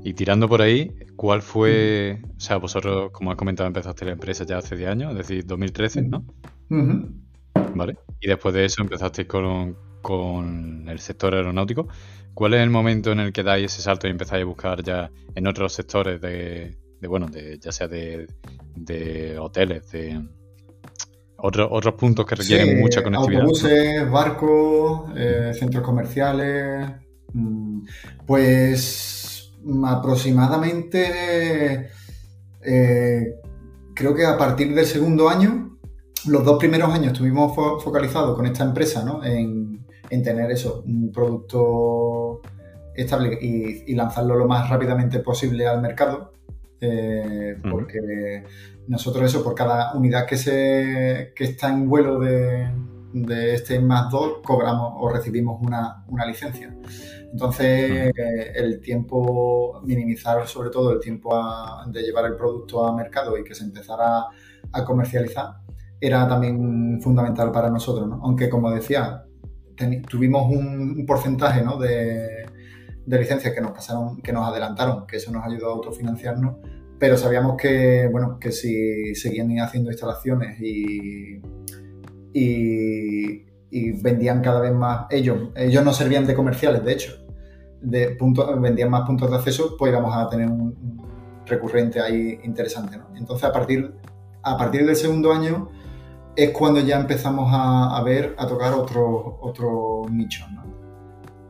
Y 0.03 0.13
tirando 0.13 0.47
por 0.47 0.61
ahí, 0.61 0.95
¿cuál 1.15 1.41
fue, 1.41 2.21
o 2.37 2.39
sea, 2.39 2.57
vosotros, 2.57 3.09
como 3.11 3.31
has 3.31 3.37
comentado, 3.37 3.65
empezaste 3.65 4.05
la 4.05 4.11
empresa 4.11 4.45
ya 4.45 4.59
hace 4.59 4.75
10 4.75 4.89
años, 4.89 5.11
es 5.13 5.17
decir, 5.17 5.45
2013, 5.47 6.03
¿no? 6.03 6.23
Vale. 7.73 7.97
Y 8.19 8.27
después 8.27 8.53
de 8.53 8.65
eso 8.65 8.83
empezaste 8.83 9.25
con, 9.25 9.75
con 10.03 10.87
el 10.87 10.99
sector 10.99 11.33
aeronáutico. 11.33 11.87
¿Cuál 12.35 12.53
es 12.53 12.61
el 12.61 12.69
momento 12.69 13.13
en 13.13 13.19
el 13.21 13.33
que 13.33 13.41
dais 13.41 13.71
ese 13.71 13.81
salto 13.81 14.07
y 14.07 14.11
empezáis 14.11 14.43
a 14.43 14.45
buscar 14.45 14.83
ya 14.83 15.09
en 15.33 15.47
otros 15.47 15.73
sectores 15.73 16.21
de, 16.21 16.77
bueno, 17.07 17.27
de, 17.27 17.57
ya 17.59 17.71
sea 17.71 17.87
de, 17.87 18.27
hoteles, 19.39 19.89
de 19.91 20.21
otros 21.37 21.67
otros 21.71 21.95
puntos 21.95 22.25
que 22.25 22.35
requieren 22.35 22.79
mucha 22.79 23.03
conectividad? 23.03 23.41
Autobuses, 23.41 24.11
barcos, 24.11 25.11
eh, 25.15 25.51
centros 25.53 25.83
comerciales. 25.83 26.89
Mm, 27.33 27.85
pues 28.25 29.51
aproximadamente 29.85 31.89
eh, 32.61 33.35
creo 33.93 34.15
que 34.15 34.25
a 34.25 34.37
partir 34.37 34.73
del 34.73 34.85
segundo 34.85 35.29
año, 35.29 35.77
los 36.27 36.43
dos 36.43 36.57
primeros 36.57 36.91
años 36.91 37.13
estuvimos 37.13 37.55
focalizados 37.83 38.35
con 38.35 38.45
esta 38.45 38.63
empresa 38.63 39.03
¿no? 39.03 39.23
en, 39.23 39.85
en 40.09 40.23
tener 40.23 40.51
eso, 40.51 40.83
un 40.85 41.11
producto 41.11 42.41
estable 42.95 43.37
y, 43.41 43.93
lanzarlo 43.93 44.35
lo 44.35 44.47
más 44.47 44.69
rápidamente 44.69 45.19
posible 45.19 45.67
al 45.67 45.81
mercado. 45.81 46.33
Eh, 46.81 47.57
porque 47.69 48.43
nosotros 48.87 49.25
eso, 49.25 49.43
por 49.43 49.55
cada 49.55 49.93
unidad 49.93 50.25
que, 50.25 50.37
se, 50.37 51.33
que 51.35 51.45
está 51.45 51.69
en 51.69 51.87
vuelo 51.87 52.19
de, 52.19 52.69
este 53.53 53.79
más 53.79 54.11
2, 54.11 54.39
cobramos 54.43 54.93
o 54.97 55.09
recibimos 55.09 55.61
una, 55.61 56.05
licencia. 56.27 56.75
Entonces, 57.31 58.11
el 58.55 58.81
tiempo, 58.81 59.81
minimizar 59.83 60.47
sobre 60.47 60.69
todo 60.69 60.91
el 60.91 60.99
tiempo 60.99 61.33
de 61.87 62.01
llevar 62.01 62.25
el 62.25 62.35
producto 62.35 62.85
a 62.85 62.95
mercado 62.95 63.37
y 63.37 63.43
que 63.43 63.55
se 63.55 63.63
empezara 63.63 64.25
a 64.71 64.85
comercializar, 64.85 65.57
era 65.99 66.27
también 66.27 67.01
fundamental 67.01 67.51
para 67.51 67.69
nosotros. 67.69 68.09
Aunque, 68.21 68.49
como 68.49 68.69
decía, 68.71 69.25
tuvimos 70.09 70.49
un, 70.49 71.05
porcentaje 71.05 71.63
de, 71.79 72.44
licencias 73.07 73.53
que 73.53 73.61
nos 73.61 73.71
pasaron, 73.71 74.21
que 74.21 74.33
nos 74.33 74.47
adelantaron, 74.47 75.05
que 75.07 75.17
eso 75.17 75.31
nos 75.31 75.45
ayudó 75.45 75.69
a 75.69 75.73
autofinanciarnos, 75.73 76.55
pero 76.99 77.17
sabíamos 77.17 77.57
que, 77.57 78.07
bueno, 78.11 78.39
que 78.39 78.51
si 78.51 79.15
seguían 79.15 79.59
haciendo 79.59 79.91
instalaciones 79.91 80.59
y, 80.61 81.41
y, 82.33 83.45
vendían 84.01 84.41
cada 84.41 84.61
vez 84.61 84.73
más, 84.73 85.05
ellos, 85.09 85.49
ellos 85.55 85.83
no 85.83 85.93
servían 85.93 86.25
de 86.25 86.33
comerciales, 86.33 86.83
de 86.83 86.93
hecho, 86.93 87.25
de 87.81 88.11
puntos, 88.11 88.59
vendían 88.61 88.89
más 88.89 89.05
puntos 89.05 89.29
de 89.29 89.35
acceso, 89.35 89.75
pues 89.77 89.91
íbamos 89.91 90.15
a 90.15 90.29
tener 90.29 90.47
un, 90.47 91.03
recurrente 91.45 92.01
ahí 92.01 92.39
interesante. 92.43 92.99
Entonces, 93.15 93.47
a 93.47 93.51
partir, 93.51 93.93
a 94.41 94.57
partir 94.57 94.85
del 94.85 94.95
segundo 94.95 95.31
año, 95.31 95.69
es 96.35 96.51
cuando 96.51 96.79
ya 96.79 96.99
empezamos 96.99 97.49
a, 97.51 98.01
ver, 98.03 98.35
a 98.37 98.47
tocar 98.47 98.73
otros 98.73 99.35
otro 99.41 100.03
nichos, 100.09 100.49
¿no? 100.51 100.74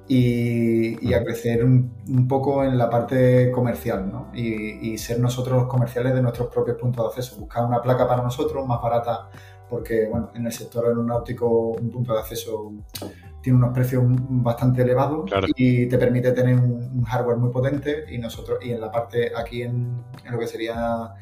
Y, 0.07 1.13
a 1.13 1.23
crecer 1.23 1.63
un, 1.63 2.27
poco 2.27 2.63
en 2.63 2.77
la 2.77 2.89
parte 2.89 3.51
comercial, 3.51 4.11
¿no? 4.11 4.31
Y, 4.33 4.97
ser 4.97 5.19
nosotros 5.19 5.57
los 5.57 5.67
comerciales 5.67 6.13
de 6.13 6.21
nuestros 6.21 6.49
propios 6.53 6.77
puntos 6.77 7.03
de 7.03 7.09
acceso. 7.09 7.39
Buscar 7.39 7.65
una 7.65 7.81
placa 7.81 8.07
para 8.07 8.21
nosotros 8.21 8.65
más 8.67 8.81
barata, 8.81 9.29
porque, 9.69 10.07
bueno, 10.07 10.31
en 10.35 10.45
el 10.45 10.51
sector 10.51 10.85
aeronáutico 10.85 11.69
un 11.71 11.89
punto 11.89 12.13
de 12.13 12.19
acceso 12.19 12.73
tiene 13.41 13.57
unos 13.57 13.73
precios 13.73 14.03
bastante 14.05 14.81
elevados 14.81 15.29
y 15.55 15.87
te 15.87 15.97
permite 15.97 16.31
tener 16.31 16.55
un, 16.55 17.03
hardware 17.03 17.37
muy 17.37 17.51
potente 17.51 18.05
y 18.09 18.17
nosotros, 18.17 18.59
y 18.63 18.71
en 18.71 18.81
la 18.81 18.91
parte 18.91 19.31
aquí 19.35 19.61
en, 19.61 20.03
en 20.23 20.31
lo 20.31 20.39
que 20.39 20.47
sería 20.47 21.13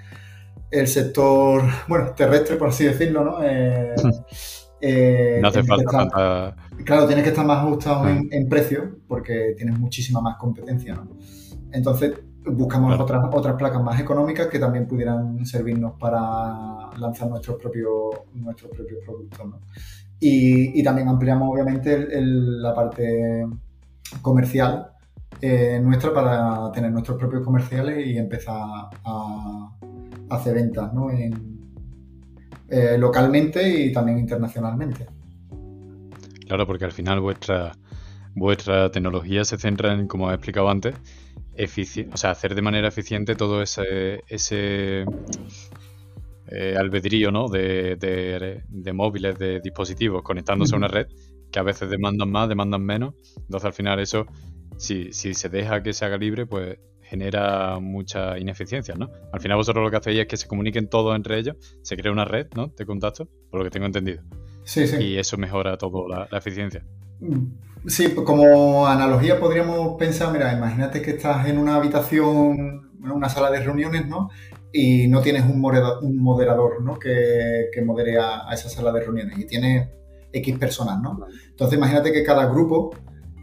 el 0.73 0.87
sector, 0.87 1.63
bueno, 1.87 2.13
terrestre, 2.15 2.55
por 2.55 2.69
así 2.69 2.85
decirlo, 2.85 3.23
¿no? 3.23 3.43
Eh, 3.43 3.93
eh, 4.85 5.39
no 5.41 5.47
hace 5.47 5.63
falta 5.63 6.55
Claro, 6.83 7.07
tienes 7.07 7.23
que 7.23 7.29
estar 7.29 7.45
más 7.45 7.59
ajustado 7.59 8.07
en, 8.09 8.27
mm. 8.27 8.49
precio 8.49 8.97
porque 9.07 9.53
tienes 9.55 9.79
muchísima 9.79 10.19
más 10.19 10.35
competencia, 10.35 10.95
¿no? 10.95 11.07
Entonces, 11.71 12.13
buscamos 12.45 12.99
otras, 12.99 13.23
otras 13.31 13.55
placas 13.55 13.81
más 13.81 13.99
económicas 14.01 14.47
que 14.47 14.59
también 14.59 14.85
pudieran 14.85 15.45
servirnos 15.45 15.93
para 15.97 16.89
lanzar 16.97 17.29
nuestros 17.29 17.57
propios, 17.61 17.91
nuestros 18.33 18.71
propios 18.71 18.99
productos, 19.05 19.45
¿no? 19.45 19.59
Y, 20.19 20.83
también 20.83 21.07
ampliamos, 21.07 21.49
obviamente, 21.49 22.05
la 22.09 22.73
parte 22.73 23.45
comercial 24.21 24.89
eh, 25.41 25.79
nuestra 25.83 26.13
para 26.13 26.71
tener 26.71 26.91
nuestros 26.91 27.17
propios 27.17 27.43
comerciales 27.43 28.05
y 28.07 28.17
empezar 28.17 28.55
a, 29.03 29.69
hace 30.29 30.53
ventas 30.53 30.93
¿no? 30.93 31.09
Eh, 32.75 32.97
localmente 32.97 33.69
y 33.69 33.91
también 33.91 34.17
internacionalmente. 34.17 35.05
Claro, 36.47 36.65
porque 36.65 36.86
al 36.86 36.91
final 36.91 37.19
vuestra, 37.19 37.73
vuestra 38.33 38.89
tecnología 38.89 39.45
se 39.45 39.59
centra 39.59 39.93
en, 39.93 40.07
como 40.07 40.31
he 40.31 40.33
explicado 40.33 40.71
antes, 40.71 40.95
o 40.95 42.17
sea, 42.17 42.31
hacer 42.31 42.55
de 42.55 42.63
manera 42.63 42.88
eficiente 42.88 43.36
todo 43.36 43.62
ese, 43.62 44.23
ese 44.27 45.05
eh, 46.47 46.75
albedrío 46.75 47.29
¿no? 47.29 47.47
de, 47.47 47.95
de, 47.95 48.93
móviles, 48.93 49.38
de 49.38 49.59
dispositivos 49.59 50.23
conectándose 50.23 50.73
a 50.73 50.79
una 50.79 50.88
red 50.88 51.05
que 51.51 51.59
a 51.59 51.63
veces 51.63 51.91
demandan 51.91 52.31
más, 52.31 52.49
demandan 52.49 52.83
menos. 52.83 53.13
Entonces 53.38 53.65
al 53.65 53.73
final 53.73 53.99
eso, 53.99 54.25
si, 54.77 55.13
si 55.13 55.36
se 55.36 55.47
deja 55.47 55.83
que 55.83 55.93
se 55.93 56.05
haga 56.05 56.17
libre, 56.17 56.47
pues 56.47 56.79
genera 57.13 57.80
mucha 57.80 58.39
ineficiencia, 58.39 58.95
¿no? 58.95 59.12
Al 59.32 59.39
final 59.39 59.58
vosotros 59.58 59.84
lo 59.84 59.91
que 59.91 59.97
hacéis 59.97 60.21
es 60.21 60.26
que 60.26 60.36
se 60.36 60.47
comuniquen 60.47 60.88
todos 60.89 61.15
entre 61.15 61.38
ellos, 61.38 61.58
se 61.84 61.95
crea 61.95 62.12
una 62.12 62.26
red, 62.26 62.47
¿no? 62.56 62.73
De 62.76 62.88
contacto, 62.88 63.30
por 63.52 63.60
lo 63.60 63.63
que 63.63 63.69
tengo 63.69 63.86
entendido. 63.86 64.23
Sí, 64.63 64.88
sí. 64.88 64.95
Y 64.97 65.17
eso 65.19 65.38
mejora 65.38 65.78
todo 65.78 66.08
la, 66.08 66.28
eficiencia. 66.36 66.84
Mm, 67.19 67.86
sí, 67.86 68.08
pues 68.08 68.26
como 68.26 68.88
analogía 68.88 69.39
podríamos 69.39 69.95
pensar, 69.99 70.34
mira, 70.34 70.52
imagínate 70.54 71.04
que 71.04 71.12
estás 71.12 71.47
en 71.47 71.60
una 71.60 71.76
habitación, 71.76 72.89
en 73.04 73.12
una 73.12 73.30
sala 73.30 73.52
de 73.52 73.60
reuniones, 73.60 74.08
¿no? 74.08 74.32
Y 74.71 75.08
no 75.08 75.21
tienes 75.21 75.43
un 75.43 75.62
moderador, 75.62 76.82
¿no? 76.82 76.97
Que, 76.97 77.69
modere 77.86 78.17
a, 78.17 78.52
esa 78.52 78.69
sala 78.69 78.91
de 78.91 79.02
reuniones 79.02 79.38
y 79.38 79.45
tienes 79.45 79.88
X 80.32 80.58
personas, 80.58 80.99
¿no? 80.99 81.28
Entonces 81.47 81.78
imagínate 81.78 82.12
que 82.12 82.23
cada 82.23 82.47
grupo 82.47 82.89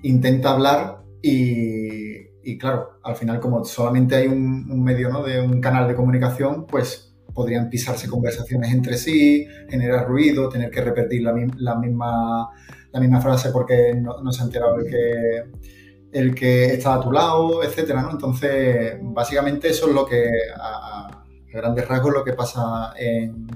intenta 0.02 0.50
hablar 0.50 1.04
y, 1.22 2.29
y 2.42 2.58
claro, 2.58 3.00
al 3.02 3.16
final 3.16 3.40
como 3.40 3.64
solamente 3.64 4.16
hay 4.16 4.26
un, 4.26 4.82
medio 4.82 5.10
¿no? 5.10 5.22
de 5.22 5.40
un 5.40 5.60
canal 5.60 5.86
de 5.88 5.94
comunicación, 5.94 6.66
pues 6.66 7.14
podrían 7.34 7.68
pisarse 7.68 8.08
conversaciones 8.08 8.72
entre 8.72 8.96
sí, 8.96 9.46
generar 9.68 10.06
ruido, 10.08 10.48
tener 10.48 10.70
que 10.70 10.80
repetir 10.80 11.22
la, 11.22 11.32
misma, 11.32 12.48
la 12.92 13.00
misma 13.00 13.20
frase 13.20 13.50
porque 13.50 13.94
no, 13.94 14.32
se 14.32 14.42
ha 14.42 14.46
enterado 14.46 14.78
el 14.78 14.90
que, 14.90 15.44
el 16.12 16.34
que 16.34 16.66
está 16.66 16.94
a 16.94 17.00
tu 17.00 17.12
lado, 17.12 17.62
etcétera, 17.62 18.02
¿no? 18.02 18.10
Entonces, 18.10 18.98
básicamente 19.00 19.68
eso 19.68 19.88
es 19.88 19.94
lo 19.94 20.06
que, 20.06 20.28
a, 20.56 21.24
grandes 21.52 21.86
rasgos, 21.86 22.12
lo 22.12 22.24
que 22.24 22.32
pasa 22.32 22.92
en, 22.98 23.46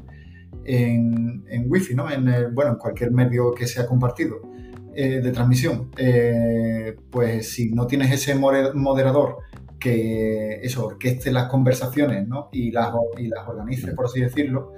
en, 0.65 1.45
en 1.49 1.71
Wi-Fi, 1.71 1.95
¿no? 1.95 2.11
En 2.11 2.55
bueno, 2.55 2.73
en 2.73 2.79
cualquier 2.79 3.11
medio 3.11 3.53
que 3.53 3.67
sea 3.67 3.87
compartido. 3.87 4.54
Eh, 4.97 5.21
de 5.21 5.33
transmisión, 5.33 5.91
eh, 5.97 6.95
pues 7.11 7.53
si 7.53 7.73
no 7.73 7.85
tienes 7.87 8.13
ese 8.13 8.37
moderador 8.37 9.39
que 9.81 10.61
eso 10.63 10.87
orqueste 10.87 11.33
las 11.33 11.49
conversaciones 11.49 12.29
y, 12.53 12.71
las, 12.71 12.93
y 13.19 13.27
las 13.27 13.49
organice, 13.49 13.93
por 13.93 14.07
así 14.07 14.21
decirlo, 14.21 14.73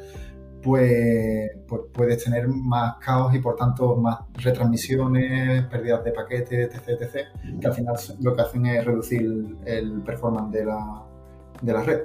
pues, 0.63 1.51
pues, 1.69 1.83
puedes 1.93 2.25
tener 2.25 2.49
más 2.49 2.97
caos 2.97 3.35
y 3.35 3.41
por 3.41 3.57
tanto 3.57 3.97
más 3.97 4.21
retransmisiones, 4.43 5.67
pérdidas 5.67 6.03
de 6.03 6.13
paquetes, 6.13 6.75
etc, 6.75 7.01
etc, 7.01 7.27
que 7.61 7.67
al 7.67 7.75
final 7.75 7.95
lo 8.21 8.35
que 8.35 8.43
hacen 8.43 8.67
es 8.67 8.85
reducir 8.85 9.57
el 9.67 10.01
performance 10.01 10.51
de 10.51 10.65
la, 10.65 11.03
de 11.61 11.73
la 11.73 11.83
red. 11.83 12.01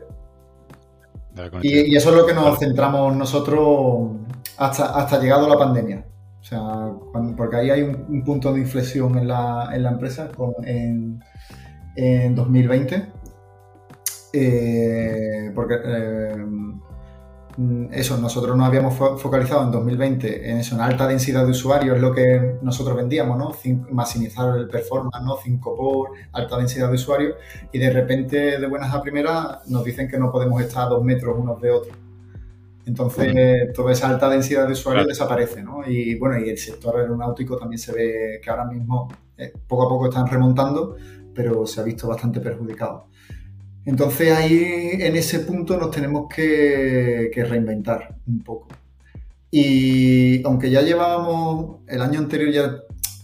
y, 1.62 1.95
eso 1.95 2.10
es 2.10 2.15
lo 2.17 2.26
que 2.26 2.34
nos 2.34 2.60
centramos 2.60 3.15
nosotros 3.15 4.12
hasta, 4.58 4.97
hasta 4.97 5.19
llegado 5.19 5.47
la 5.47 5.58
pandemia. 5.58 6.11
O 6.41 6.43
sea, 6.43 6.91
porque 7.38 7.56
ahí 7.56 7.69
hay 7.69 7.84
un, 7.84 8.23
punto 8.23 8.51
de 8.51 8.62
inflexión 8.62 9.17
en 9.17 9.27
la, 9.27 9.69
en 9.73 9.84
la 9.84 9.91
empresa 9.91 10.30
en, 10.63 11.23
en, 11.95 12.36
2020. 12.36 13.08
Eh, 14.34 15.51
porque 15.54 15.75
eh, 15.86 16.36
eso, 17.91 18.17
nosotros 18.17 18.58
nos 18.58 18.67
habíamos 18.67 18.95
focalizado 19.21 19.63
en 19.65 19.71
2020 19.71 20.49
en 20.49 20.58
eso, 20.58 20.75
en 20.75 20.82
alta 20.82 21.08
densidad 21.08 21.45
de 21.45 21.51
usuarios, 21.51 21.95
es 21.95 22.01
lo 22.01 22.13
que 22.13 22.58
nosotros 22.62 22.95
vendíamos, 22.95 23.38
¿no? 23.38 23.51
maximizar 23.91 24.58
el 24.58 24.67
performance, 24.67 25.23
¿no? 25.23 25.38
5 25.38 25.75
por 25.75 26.10
alta 26.32 26.58
densidad 26.58 26.88
de 26.88 26.95
usuarios, 26.95 27.36
y 27.71 27.77
de 27.77 27.91
repente, 27.91 28.58
de 28.60 28.67
buenas 28.67 28.93
a 28.93 29.01
primeras, 29.01 29.67
nos 29.67 29.84
dicen 29.84 30.08
que 30.08 30.17
no 30.17 30.32
podemos 30.32 30.62
estar 30.62 30.86
a 30.86 30.89
dos 30.89 31.04
metros 31.04 31.38
unos 31.38 31.62
de 31.62 31.71
otros. 31.71 31.97
Entonces, 32.86 33.74
toda 33.74 33.91
esa 33.91 34.10
alta 34.10 34.30
densidad 34.30 34.65
de 34.65 34.74
usuarios 34.74 35.08
desaparece, 35.08 35.63
¿no? 35.63 35.88
Y 35.88 36.15
bueno, 36.15 36.44
y 36.44 36.50
el 36.50 36.58
sector 36.58 36.98
aeronáutico 36.98 37.58
también 37.58 37.80
se 37.80 37.94
ve 37.94 38.41
que 38.44 38.50
ahora 38.50 38.65
mismo 38.65 39.08
eh, 39.38 39.54
poco 39.67 39.86
a 39.86 39.89
poco 39.89 40.10
están 40.10 40.28
remontando, 40.28 40.96
pero 41.34 41.65
se 41.65 41.80
ha 41.82 41.84
visto 41.84 42.08
bastante 42.08 42.39
perjudicado. 42.39 43.08
Entonces 43.86 44.32
ahí 44.32 44.91
en 45.00 45.15
ese 45.15 45.39
punto 45.39 45.78
nos 45.78 45.91
tenemos 45.91 46.28
que, 46.34 47.32
reinventar 47.48 48.15
un 48.28 48.44
poco. 48.44 48.67
Y 49.50 50.44
aunque 50.46 50.70
ya 50.70 50.82
llevábamos, 50.82 51.82
el 51.88 52.02
año 52.02 52.20
anterior 52.20 52.52
ya 52.52 52.76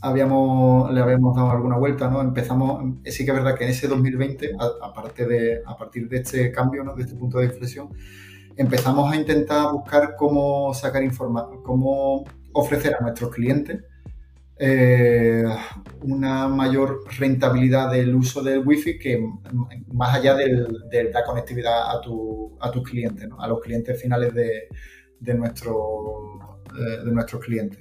habíamos, 0.01 0.91
le 0.91 0.99
habíamos 0.99 1.35
dado 1.35 1.51
alguna 1.51 1.77
vuelta, 1.77 2.09
¿no? 2.09 2.21
Empezamos, 2.21 2.95
sí 3.05 3.23
que 3.25 3.31
es 3.31 3.37
verdad 3.37 3.55
que 3.55 3.63
en 3.65 3.69
ese 3.69 3.87
2020, 3.87 4.51
aparte 4.81 5.25
de, 5.25 5.61
a 5.65 5.77
partir 5.77 6.09
de 6.09 6.17
este 6.17 6.51
cambio, 6.51 6.83
¿no? 6.83 6.95
de 6.95 7.03
este 7.03 7.15
punto 7.15 7.39
de 7.39 7.45
inflexión, 7.45 7.89
empezamos 8.57 9.11
a 9.11 9.15
intentar 9.15 9.71
buscar 9.71 10.15
cómo 10.17 10.73
sacar 10.73 11.03
información, 11.03 11.63
cómo 11.63 12.25
ofrecer 12.53 12.95
a 12.95 13.01
nuestros 13.01 13.33
clientes 13.33 13.83
eh, 14.59 15.43
una 16.01 16.47
mayor 16.47 17.03
rentabilidad 17.19 17.91
del 17.91 18.15
uso 18.15 18.41
del 18.41 18.65
wifi 18.65 18.97
que 18.97 19.23
más 19.93 20.15
allá 20.15 20.35
de 20.35 21.11
la 21.13 21.23
conectividad 21.23 21.95
a, 21.95 22.01
tu, 22.01 22.57
a 22.59 22.71
tus 22.71 22.81
clientes, 22.89 23.29
a 23.37 23.47
los 23.47 23.61
clientes 23.61 24.01
finales 24.01 24.33
de, 24.33 24.67
de, 25.19 25.33
nuestro, 25.35 26.57
eh, 26.75 27.05
de 27.05 27.11
nuestros 27.11 27.43
clientes. 27.43 27.79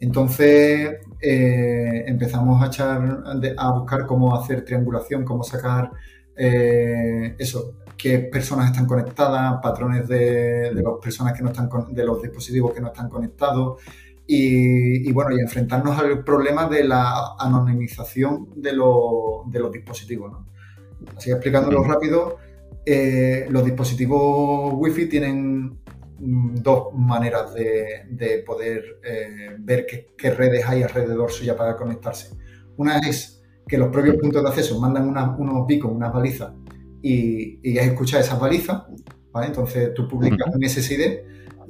Entonces 0.00 0.98
eh, 1.20 2.04
empezamos 2.06 2.62
a, 2.62 2.66
echar, 2.66 3.22
a 3.56 3.72
buscar 3.72 4.06
cómo 4.06 4.34
hacer 4.34 4.64
triangulación, 4.64 5.24
cómo 5.24 5.44
sacar 5.44 5.90
eso, 6.36 7.74
qué 7.98 8.20
personas 8.20 8.70
están 8.70 8.86
conectadas, 8.86 9.60
patrones 9.60 10.08
de, 10.08 10.72
de 10.72 10.82
las 10.82 10.94
personas 11.02 11.34
que 11.34 11.42
no 11.42 11.50
están 11.50 11.68
de 11.90 12.04
los 12.04 12.22
dispositivos 12.22 12.72
que 12.72 12.80
no 12.80 12.86
están 12.86 13.08
conectados, 13.08 13.82
y, 14.30 15.10
bueno, 15.12 15.34
y 15.34 15.40
enfrentarnos 15.40 15.98
al 15.98 16.22
problema 16.22 16.68
de 16.68 16.84
la 16.84 17.34
anonimización 17.38 18.48
de, 18.56 18.72
de 18.72 19.58
los 19.58 19.72
dispositivos. 19.72 20.30
¿no? 20.30 20.46
Así 21.16 21.30
explicándolo 21.30 21.82
rápido, 21.82 22.36
eh, 22.84 23.46
los 23.48 23.64
dispositivos 23.64 24.74
Wi-Fi 24.74 25.06
tienen 25.06 25.78
mm, 26.18 26.56
dos 26.56 26.92
maneras 26.94 27.54
de, 27.54 28.44
poder 28.46 29.00
eh, 29.02 29.56
ver 29.60 29.86
qué, 29.86 30.30
redes 30.30 30.62
hay 30.68 30.82
alrededor 30.82 31.30
suya 31.30 31.56
para 31.56 31.74
conectarse. 31.74 32.36
Una 32.76 32.98
es 32.98 33.42
que 33.66 33.78
los 33.78 33.88
propios 33.88 34.16
puntos 34.16 34.42
de 34.42 34.48
acceso 34.50 34.78
mandan 34.78 35.08
unos 35.08 35.66
beacons, 35.66 35.96
unas 35.96 36.12
balizas, 36.12 36.52
y, 37.02 37.58
y 37.62 37.78
escuchar 37.78 38.20
esas 38.20 38.38
balizas. 38.40 38.82
¿vale? 39.32 39.48
Entonces 39.48 39.92
tú 39.94 40.08
publicas 40.08 40.54
un 40.54 40.68
SSID 40.68 41.18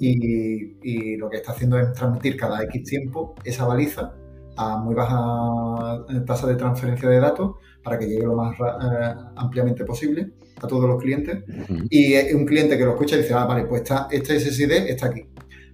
y, 0.01 1.17
lo 1.17 1.29
que 1.29 1.39
está 1.39 1.53
haciendo 1.53 1.79
es 1.79 1.93
transmitir 1.93 2.37
cada 2.37 2.63
X 2.65 2.85
tiempo 2.85 3.35
esa 3.45 3.65
baliza 3.65 4.15
a 4.57 4.77
muy 4.77 4.95
baja 4.95 6.05
eh, 6.09 6.21
tasa 6.27 6.47
de 6.47 6.57
transferencia 6.57 7.09
de 7.09 7.21
datos 7.21 7.57
para 7.83 7.99
que 7.99 8.07
llegue 8.07 8.25
lo 8.25 8.35
más 8.35 8.59
eh, 8.59 9.15
ampliamente 9.37 9.85
posible 9.85 10.33
a 10.61 10.67
todos 10.67 10.89
los 10.89 11.01
clientes. 11.01 11.45
Y 11.91 12.33
un 12.35 12.45
cliente 12.45 12.77
que 12.77 12.85
lo 12.85 12.93
escucha 12.93 13.17
y 13.17 13.23
dice, 13.23 13.35
ah, 13.35 13.45
vale, 13.45 13.65
pues 13.65 13.83
está, 13.83 14.09
este 14.11 14.39
SSD 14.41 14.91
está 14.91 15.07
aquí. 15.07 15.25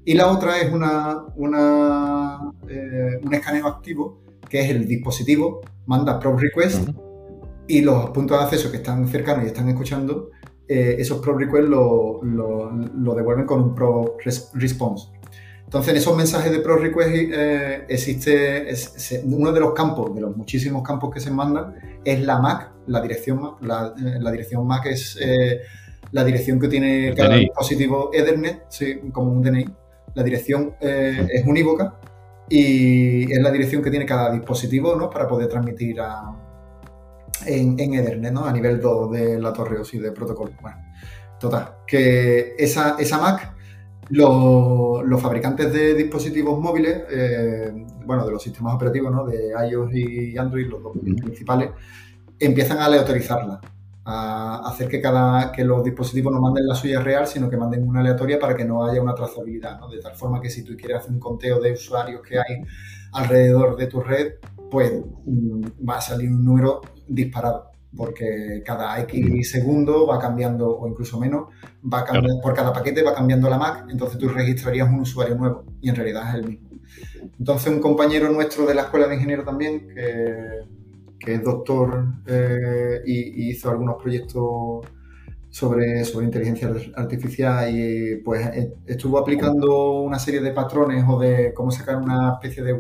Y 0.05 0.15
la 0.15 0.31
otra 0.31 0.61
es 0.61 0.71
una, 0.71 1.25
una 1.37 2.53
eh, 2.69 3.21
un 3.23 3.33
escaneo 3.33 3.67
activo, 3.67 4.21
que 4.49 4.61
es 4.61 4.71
el 4.71 4.87
dispositivo, 4.87 5.63
manda 5.87 6.19
prop 6.21 6.39
request 6.39 6.89
y 7.67 7.81
los 7.81 8.11
puntos 8.11 8.39
de 8.39 8.45
acceso 8.45 8.71
que 8.71 8.79
están 8.79 9.07
cercanos 9.09 9.45
y 9.45 9.49
están 9.49 9.69
escuchando 9.69 10.31
eh, 10.67 10.97
esos 10.99 11.19
pro 11.19 11.37
requests 11.37 11.69
lo, 11.69 12.23
lo, 12.23 13.15
devuelven 13.15 13.45
con 13.45 13.61
un 13.61 13.75
pro 13.75 14.17
response. 14.55 15.09
Entonces, 15.65 15.93
en 15.93 15.97
esos 15.99 16.17
mensajes 16.17 16.53
de 16.53 16.61
pro 16.61 16.77
request 16.77 17.11
eh, 17.13 17.85
existe 17.89 18.67
uno 19.25 19.53
de 19.53 19.61
los 19.61 19.73
campos, 19.75 20.15
de 20.15 20.21
los 20.23 20.37
muchísimos 20.37 20.83
campos 20.83 21.13
que 21.13 21.21
se 21.21 21.31
mandan, 21.31 21.75
es 22.05 22.21
la 22.21 22.39
MAC, 22.39 22.71
la 22.87 23.01
dirección 23.01 23.41
MAC. 23.41 23.63
La, 23.63 23.95
eh, 23.99 24.31
dirección 24.31 24.67
MAC 24.67 24.87
es 24.87 25.19
la 26.13 26.25
dirección 26.25 26.61
que 26.61 26.69
tiene 26.69 27.13
cada 27.15 27.37
dispositivo 27.37 28.11
Ethernet, 28.13 28.65
como 29.13 29.33
un 29.33 29.43
DNI. 29.43 29.67
La 30.15 30.23
dirección 30.23 30.77
es 30.81 31.45
unívoca 31.45 31.99
y 32.49 33.33
es 33.33 33.43
la 33.43 33.51
dirección 33.51 33.83
que 33.83 33.91
tiene 33.91 34.07
cada 34.07 34.31
dispositivo 34.31 34.95
¿no? 34.95 35.11
para 35.11 35.27
poder 35.27 35.49
transmitir 35.49 36.01
a, 36.01 36.44
en, 37.47 37.79
Ethernet, 37.79 38.33
¿no? 38.33 38.45
A 38.45 38.53
nivel 38.53 38.81
2 38.81 39.13
de 39.13 39.41
la 39.41 39.53
torre 39.53 39.79
OSI 39.79 39.99
de 39.99 40.13
protocolo. 40.13 40.53
Bueno, 40.61 40.79
total, 41.39 41.77
que 41.87 42.55
esa, 42.59 42.97
esa 42.99 43.19
Mac, 43.19 43.55
los, 44.11 45.21
fabricantes 45.21 45.73
de 45.73 45.95
dispositivos 45.95 46.61
móviles, 46.61 47.05
eh, 47.11 47.73
bueno, 48.05 48.25
de 48.27 48.33
los 48.33 48.43
sistemas 48.43 48.75
operativos, 48.75 49.13
¿no? 49.13 49.25
De 49.25 49.53
iOS 49.71 49.91
y 49.95 50.37
Android, 50.37 50.67
los 50.69 50.83
dos 50.83 50.93
principales, 50.99 51.71
empiezan 52.39 52.79
a 52.79 52.87
aleatorizarla, 52.87 53.61
a 54.05 54.69
hacer 54.69 54.89
que 54.89 55.01
cada 55.01 55.51
que 55.51 55.65
los 55.65 55.83
dispositivos 55.83 56.33
no 56.33 56.41
manden 56.41 56.67
la 56.67 56.75
suya 56.75 57.01
real, 57.01 57.27
sino 57.27 57.49
que 57.49 57.57
manden 57.57 57.89
una 57.89 58.01
aleatoria 58.01 58.39
para 58.39 58.55
que 58.55 58.65
no 58.65 58.85
haya 58.85 59.01
una 59.01 59.15
trazabilidad, 59.15 59.81
¿no? 59.81 59.89
De 59.89 60.01
tal 60.01 60.15
forma 60.15 60.41
que 60.41 60.51
si 60.51 60.63
tú 60.63 60.77
quieres 60.77 60.99
hacer 60.99 61.13
un 61.13 61.21
conteo 61.21 61.61
de 61.61 61.73
usuarios 61.73 62.21
que 62.23 62.39
hay 62.39 62.63
alrededor 63.13 63.77
de 63.77 63.87
tu 63.87 64.01
red, 64.01 64.35
pues 64.71 64.93
mm, 65.25 65.89
va 65.89 65.99
a 65.99 66.01
salir 66.01 66.29
un 66.31 66.45
número 66.45 66.81
disparado, 67.09 67.71
porque 67.97 68.63
cada 68.65 68.99
X 69.01 69.51
segundo 69.51 70.07
va 70.07 70.19
cambiando, 70.19 70.77
o 70.79 70.89
incluso 70.89 71.19
menos, 71.19 71.49
va 71.83 72.05
cambiando, 72.05 72.41
por 72.41 72.55
cada 72.55 72.73
paquete 72.73 73.03
va 73.03 73.15
cambiando 73.15 73.49
la 73.49 73.59
MAC, 73.59 73.91
entonces 73.91 74.19
tú 74.19 74.29
registrarías 74.29 74.89
un 74.89 75.01
usuario 75.01 75.35
nuevo 75.37 75.65
y 75.81 75.89
en 75.89 75.97
realidad 75.97 76.29
es 76.31 76.35
el 76.37 76.49
mismo. 76.49 76.69
Entonces 77.39 77.73
un 77.73 77.81
compañero 77.81 78.31
nuestro 78.31 78.67
de 78.67 78.75
la 78.75 78.83
Escuela 78.83 79.07
de 79.07 79.15
Ingenieros 79.15 79.45
también, 79.45 79.89
que, 81.19 81.35
es 81.35 81.43
doctor 81.43 82.05
eh, 82.27 83.01
y, 83.07 83.51
hizo 83.51 83.71
algunos 83.71 83.97
proyectos 84.01 84.87
sobre, 85.49 86.05
sobre 86.05 86.27
inteligencia 86.27 86.71
artificial 86.97 87.75
y 87.75 88.17
pues 88.17 88.47
e, 88.49 88.75
estuvo 88.87 89.19
aplicando 89.19 90.03
una 90.03 90.19
serie 90.19 90.41
de 90.41 90.51
patrones 90.51 91.05
o 91.09 91.19
de 91.19 91.55
cómo 91.55 91.71
sacar 91.71 91.97
una 91.97 92.35
especie 92.35 92.63
de, 92.63 92.73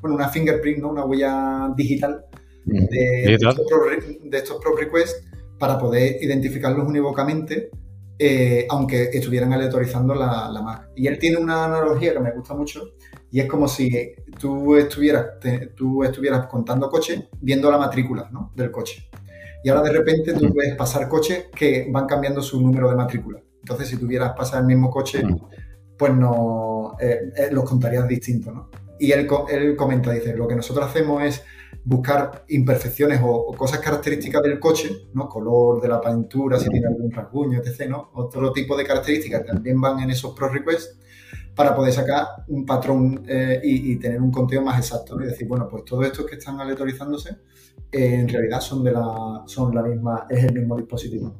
bueno, 0.00 0.16
una 0.16 0.28
fingerprint, 0.28 0.80
¿no? 0.80 0.90
una 0.90 1.04
huella 1.04 1.72
digital 1.76 2.24
de, 2.64 3.34
estos, 3.34 4.58
pro, 4.60 4.76
requests 4.76 5.22
para 5.58 5.78
poder 5.78 6.16
identificarlos 6.20 6.86
unívocamente, 6.86 7.70
eh, 8.18 8.66
aunque 8.70 9.10
estuvieran 9.12 9.52
aleatorizando 9.52 10.14
la, 10.14 10.48
la, 10.50 10.62
Mac. 10.62 10.88
Y 10.96 11.06
él 11.06 11.18
tiene 11.18 11.36
una 11.36 11.64
analogía 11.64 12.12
que 12.12 12.20
me 12.20 12.32
gusta 12.32 12.54
mucho, 12.54 12.92
y 13.30 13.40
es 13.40 13.46
como 13.46 13.66
si 13.66 14.14
tú 14.38 14.76
estuvieras, 14.76 15.26
tú 15.74 16.04
estuvieras 16.04 16.46
contando 16.46 16.88
coches 16.88 17.24
viendo 17.40 17.70
la 17.70 17.78
matrícula 17.78 18.30
del 18.54 18.70
coche. 18.70 19.08
Y 19.64 19.70
ahora 19.70 19.82
de 19.82 19.92
repente 19.92 20.34
tú 20.34 20.52
puedes 20.52 20.76
pasar 20.76 21.08
coches 21.08 21.46
que 21.54 21.88
van 21.90 22.06
cambiando 22.06 22.42
su 22.42 22.60
número 22.60 22.90
de 22.90 22.96
matrícula. 22.96 23.40
Entonces, 23.60 23.88
si 23.88 23.96
tuvieras 23.96 24.34
pasar 24.36 24.60
el 24.60 24.66
mismo 24.66 24.90
coche, 24.90 25.22
pues 25.96 26.14
no 26.14 26.96
eh, 27.00 27.32
eh, 27.34 27.48
los 27.50 27.64
contarías 27.64 28.06
distintos, 28.06 28.52
¿no? 28.52 28.70
Y 29.00 29.10
él, 29.12 29.26
él 29.50 29.74
comenta, 29.74 30.12
dice, 30.12 30.36
lo 30.36 30.46
que 30.46 30.54
nosotros 30.54 30.86
hacemos 30.86 31.22
es 31.22 31.42
buscar 31.84 32.44
imperfecciones 32.48 33.20
o, 33.22 33.52
cosas 33.52 33.80
características 33.80 34.42
del 34.42 34.58
coche, 34.58 35.08
¿no? 35.12 35.28
Color 35.28 35.82
de 35.82 35.88
la 35.88 36.00
pintura, 36.00 36.58
si 36.58 36.68
tiene 36.68 36.86
algún 36.86 37.10
rasguño, 37.10 37.60
etc.. 37.60 37.92
Otro 38.14 38.52
tipo 38.52 38.76
de 38.76 38.84
características 38.84 39.44
también 39.44 39.80
van 39.80 40.00
en 40.00 40.10
esos 40.10 40.34
pro 40.34 40.48
requests 40.48 40.98
para 41.54 41.74
poder 41.74 41.92
sacar 41.92 42.26
un 42.48 42.66
patrón 42.66 43.24
eh, 43.28 43.60
y, 43.62 43.96
tener 43.96 44.20
un 44.20 44.32
conteo 44.32 44.62
más 44.62 44.78
exacto, 44.78 45.16
¿no? 45.16 45.24
Y 45.24 45.28
decir, 45.28 45.46
bueno, 45.46 45.68
pues 45.68 45.84
todos 45.84 46.06
estos 46.06 46.26
que 46.26 46.36
están 46.36 46.60
aleatorizándose 46.60 47.36
eh, 47.92 48.14
en 48.14 48.28
realidad 48.28 48.60
son 48.60 48.82
de 48.82 48.90
la, 48.90 49.44
son 49.46 49.74
la 49.74 49.82
misma, 49.82 50.26
es 50.28 50.42
el 50.42 50.52
mismo 50.52 50.76
dispositivo. 50.76 51.32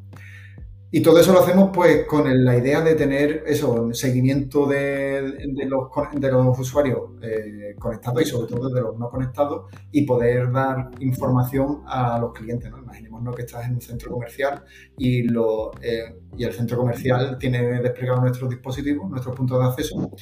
Y 0.96 1.02
todo 1.02 1.18
eso 1.18 1.33
lo 1.33 1.40
hacemos 1.40 1.70
pues 1.74 2.07
con 2.07 2.44
la 2.44 2.57
idea 2.57 2.80
de 2.80 2.94
tener 2.94 3.42
eso, 3.48 3.92
seguimiento 3.92 4.64
de, 4.64 5.42
los, 5.66 5.88
de 6.14 6.30
los, 6.30 6.57
usuarios 6.57 7.00
eh, 7.20 7.74
conectados 7.80 8.22
y 8.22 8.26
sobre 8.26 8.46
todo 8.46 8.68
de 8.68 8.80
los 8.80 8.96
no 8.96 9.11
conectados 9.11 9.72
y 9.90 10.02
poder 10.02 10.52
dar 10.52 10.92
información 11.00 11.83
a 11.88 12.16
los 12.20 12.33
clientes. 12.33 12.70
¿no? 12.70 12.78
Imaginémonos 12.78 13.35
que 13.35 13.42
estás 13.42 13.66
en 13.66 13.74
un 13.74 13.80
centro 13.80 14.12
comercial 14.12 14.62
y, 14.96 15.24
lo, 15.24 15.72
eh, 15.83 16.14
y 16.37 16.44
el 16.44 16.52
centro 16.52 16.76
comercial 16.76 17.38
tiene 17.40 17.80
desplegado 17.80 18.20
nuestros 18.20 18.48
dispositivos, 18.48 19.11
nuestros 19.11 19.35
puntos 19.35 19.59
de 19.59 19.66
acceso 19.66 20.12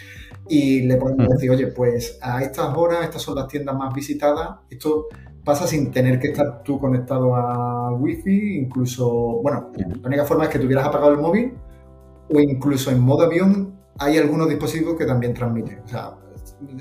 y 0.48 0.86
le 0.86 0.96
podemos 0.96 1.28
decir, 1.28 1.50
oye, 1.50 1.66
pues 1.66 2.18
a 2.22 2.42
estas 2.42 2.74
horas 2.74 3.04
estas 3.04 3.20
son 3.20 3.34
las 3.34 3.46
tiendas 3.46 3.76
más 3.76 3.92
visitadas, 3.92 4.60
esto 4.70 5.08
pasa 5.44 5.66
sin 5.66 5.90
tener 5.90 6.18
que 6.18 6.28
estar 6.28 6.62
tú 6.62 6.78
conectado 6.78 7.34
a 7.34 7.92
Wi-Fi, 7.92 8.58
incluso, 8.58 9.40
bueno, 9.42 9.70
la 9.76 10.06
única 10.08 10.24
forma 10.24 10.44
es 10.44 10.50
que 10.50 10.58
tuvieras 10.58 10.86
apagado 10.86 11.12
el 11.12 11.18
móvil 11.18 11.54
o 12.28 12.40
incluso 12.40 12.90
en 12.90 13.00
modo 13.00 13.24
avión 13.24 13.74
hay 13.98 14.18
algunos 14.18 14.48
dispositivos 14.48 14.96
que 14.96 15.04
también 15.04 15.34
transmiten. 15.34 15.80
O 15.84 15.88
sea, 15.88 16.14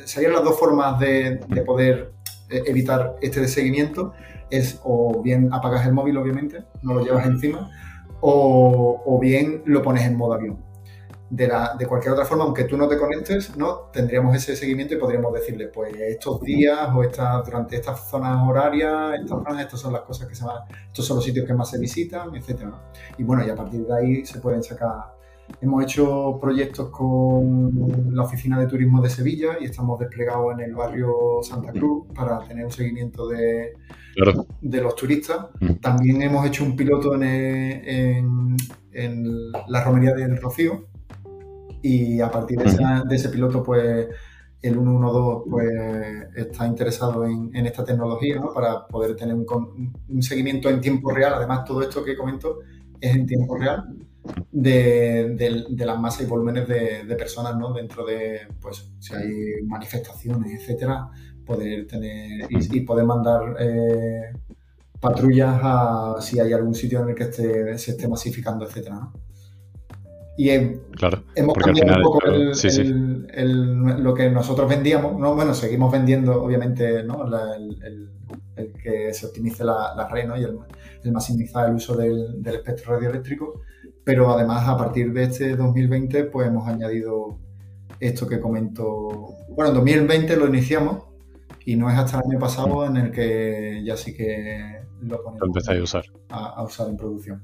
serían 0.06 0.34
las 0.34 0.44
dos 0.44 0.58
formas 0.60 1.00
de, 1.00 1.40
poder 1.66 2.14
eh, 2.50 2.64
evitar 2.68 3.16
este 3.22 3.48
seguimiento. 3.48 4.14
Es 4.50 4.80
o 4.84 5.22
bien 5.22 5.50
apagas 5.52 5.86
el 5.86 5.94
móvil, 5.94 6.18
obviamente, 6.18 6.64
no 6.82 6.94
lo 6.94 7.06
llevas 7.06 7.26
encima, 7.26 7.72
o, 8.20 9.02
o 9.06 9.20
bien 9.20 9.64
lo 9.66 9.82
pones 9.82 10.06
en 10.06 10.18
modo 10.18 10.34
avión 10.34 10.71
de, 11.32 11.48
la, 11.48 11.76
de 11.80 11.86
cualquier 11.88 12.12
otra 12.14 12.26
forma, 12.26 12.44
aunque 12.44 12.66
tú 12.66 12.76
no 12.78 12.90
te 12.90 12.98
conectes, 12.98 13.56
¿no? 13.56 13.90
tendríamos 13.94 14.36
ese 14.36 14.54
seguimiento 14.56 14.94
y 14.94 14.98
podríamos 14.98 15.34
decirle, 15.34 15.70
pues 15.70 15.96
estos 15.96 16.42
días 16.42 16.90
o 16.94 17.04
esta, 17.04 17.42
durante 17.42 17.78
estas 17.78 18.10
zonas 18.10 18.38
horarias, 18.48 19.14
estas 19.16 19.30
zonas, 19.30 19.62
estas 19.62 19.80
son 19.80 19.94
las 19.94 20.02
cosas 20.02 20.28
que 20.28 20.36
se 20.36 20.44
van, 20.44 20.64
estos 20.88 21.06
son 21.06 21.16
los 21.16 21.26
sitios 21.26 21.48
que 21.48 21.54
más 21.54 21.70
se 21.70 21.80
visitan, 21.80 22.36
etcétera. 22.36 22.74
Y 23.18 23.24
bueno, 23.24 23.46
y 23.48 23.50
a 23.50 23.56
partir 23.56 23.86
de 23.86 23.94
ahí 23.98 24.26
se 24.26 24.40
pueden 24.40 24.62
sacar. 24.62 25.22
Hemos 25.62 25.84
hecho 25.84 26.38
proyectos 26.40 26.90
con 26.90 28.14
la 28.14 28.24
Oficina 28.24 28.60
de 28.60 28.68
Turismo 28.68 29.02
de 29.02 29.10
Sevilla 29.10 29.58
y 29.60 29.66
estamos 29.66 30.00
desplegados 30.00 30.54
en 30.54 30.62
el 30.62 30.76
barrio 30.76 31.14
Santa 31.44 31.72
Cruz 31.72 32.08
para 32.14 32.40
tener 32.40 32.66
un 32.66 32.72
seguimiento 32.72 33.28
de, 33.28 33.74
de 34.62 34.82
los 34.82 34.96
turistas. 34.96 35.48
También 35.82 36.22
hemos 36.22 36.46
hecho 36.46 36.64
un 36.64 36.76
piloto 36.76 37.16
en, 37.16 37.24
en, 37.24 38.58
en 38.94 39.52
la 39.68 39.84
romería 39.84 40.14
del 40.14 40.38
Rocío, 40.38 40.88
y 41.82 42.22
a 42.22 42.30
partir 42.30 42.60
de, 42.60 43.16
ese 43.16 43.30
piloto, 43.30 43.64
pues 43.64 44.08
el 44.62 44.74
112 44.74 45.50
pues, 45.50 45.72
está 46.36 46.68
interesado 46.68 47.26
en, 47.26 47.66
esta 47.66 47.84
tecnología 47.84 48.36
¿no? 48.36 48.54
para 48.54 48.86
poder 48.88 49.16
tener 49.16 49.36
un, 49.36 49.46
un, 50.08 50.22
seguimiento 50.22 50.70
en 50.70 50.82
tiempo 50.82 51.12
real. 51.12 51.34
Además, 51.34 51.66
todo 51.66 51.82
esto 51.82 52.04
que 52.04 52.16
comento 52.16 52.60
es 53.00 53.16
en 53.16 53.26
tiempo 53.26 53.58
real 53.58 53.96
de, 54.52 55.36
de, 55.70 55.86
las 55.86 56.00
masas 56.00 56.22
y 56.22 56.26
volúmenes 56.26 56.68
de, 56.68 57.16
personas 57.16 57.58
¿no? 57.58 57.74
dentro 57.74 58.06
de, 58.06 58.42
pues, 58.62 58.92
si 59.00 59.16
hay 59.16 59.64
manifestaciones, 59.66 60.62
etcétera, 60.62 61.10
poder 61.46 61.88
tener 61.88 62.48
y, 62.50 62.82
poder 62.82 63.06
mandar 63.06 63.56
eh, 63.60 64.32
patrullas 65.00 65.60
a 65.64 66.16
si 66.22 66.40
hay 66.40 66.54
algún 66.54 66.76
sitio 66.76 67.02
en 67.02 67.10
el 67.10 67.16
que 67.16 67.24
esté, 67.24 67.78
se 67.80 67.92
esté 67.92 68.08
masificando, 68.08 68.66
etcétera. 68.66 68.96
¿no? 68.96 69.14
Y 70.38 70.50
claro, 70.96 71.24
hemos 71.36 71.58
cambiado 71.58 71.98
un 71.98 72.04
poco 72.04 72.20
lo 72.26 74.14
que 74.14 74.30
nosotros 74.30 74.70
vendíamos. 74.70 75.20
¿no? 75.20 75.36
Bueno, 75.36 75.54
seguimos 75.54 75.92
vendiendo, 75.92 76.42
obviamente, 76.42 77.04
¿no? 77.04 77.26
el, 77.26 78.10
que 78.82 79.14
se 79.14 79.26
optimice 79.26 79.64
la, 79.64 80.08
red 80.10 80.28
¿no? 80.28 80.38
y 80.38 80.44
el, 80.44 81.12
maximizar 81.12 81.70
el 81.70 81.76
uso 81.76 81.96
del, 81.96 82.42
espectro 82.46 82.94
radioeléctrico. 82.96 83.62
Pero 84.04 84.32
además, 84.32 84.68
a 84.68 84.78
partir 84.78 85.14
de 85.14 85.24
este 85.24 85.56
2020, 85.56 86.26
pues 86.26 86.48
hemos 86.48 86.68
añadido 86.68 87.38
esto 88.00 88.28
que 88.28 88.40
comento. 88.40 89.36
Bueno, 89.50 89.70
en 89.70 89.76
2020 89.76 90.38
lo 90.38 90.48
iniciamos 90.48 91.04
y 91.66 91.76
no 91.76 91.90
es 91.90 91.98
hasta 91.98 92.18
el 92.18 92.32
año 92.32 92.40
pasado 92.40 92.86
en 92.86 92.98
el 92.98 93.12
que 93.12 93.84
ya 93.86 93.96
sí 93.96 94.16
que 94.16 94.82
lo 95.02 95.22
ponemos 95.22 95.68
a 95.68 95.84
usar. 95.84 96.06
a 96.30 96.64
usar 96.64 96.90
en 96.90 96.98
producción. 96.98 97.44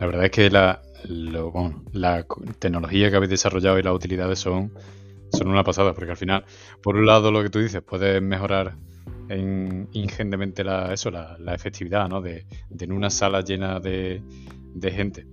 La 0.00 0.06
verdad 0.06 0.24
es 0.26 0.30
que 0.30 0.50
la, 0.50 0.82
la 1.92 2.26
tecnología 2.58 3.10
que 3.10 3.16
habéis 3.16 3.30
desarrollado 3.30 3.78
y 3.78 3.82
las 3.82 3.94
utilidades 3.94 4.38
son, 4.38 4.72
son 5.32 5.48
una 5.48 5.64
pasada, 5.64 5.92
porque 5.94 6.10
al 6.10 6.16
final, 6.16 6.44
por 6.82 6.96
un 6.96 7.06
lado, 7.06 7.30
lo 7.30 7.42
que 7.42 7.50
tú 7.50 7.58
dices, 7.58 7.82
puedes 7.82 8.22
mejorar 8.22 8.74
en, 9.28 9.88
ingentemente 9.92 10.64
la, 10.64 10.92
eso, 10.92 11.10
la, 11.10 11.54
efectividad, 11.54 12.08
¿no? 12.08 12.20
De, 12.20 12.46
en 12.78 12.92
una 12.92 13.10
sala 13.10 13.42
llena 13.42 13.80
de, 13.80 14.22
gente, 14.82 15.26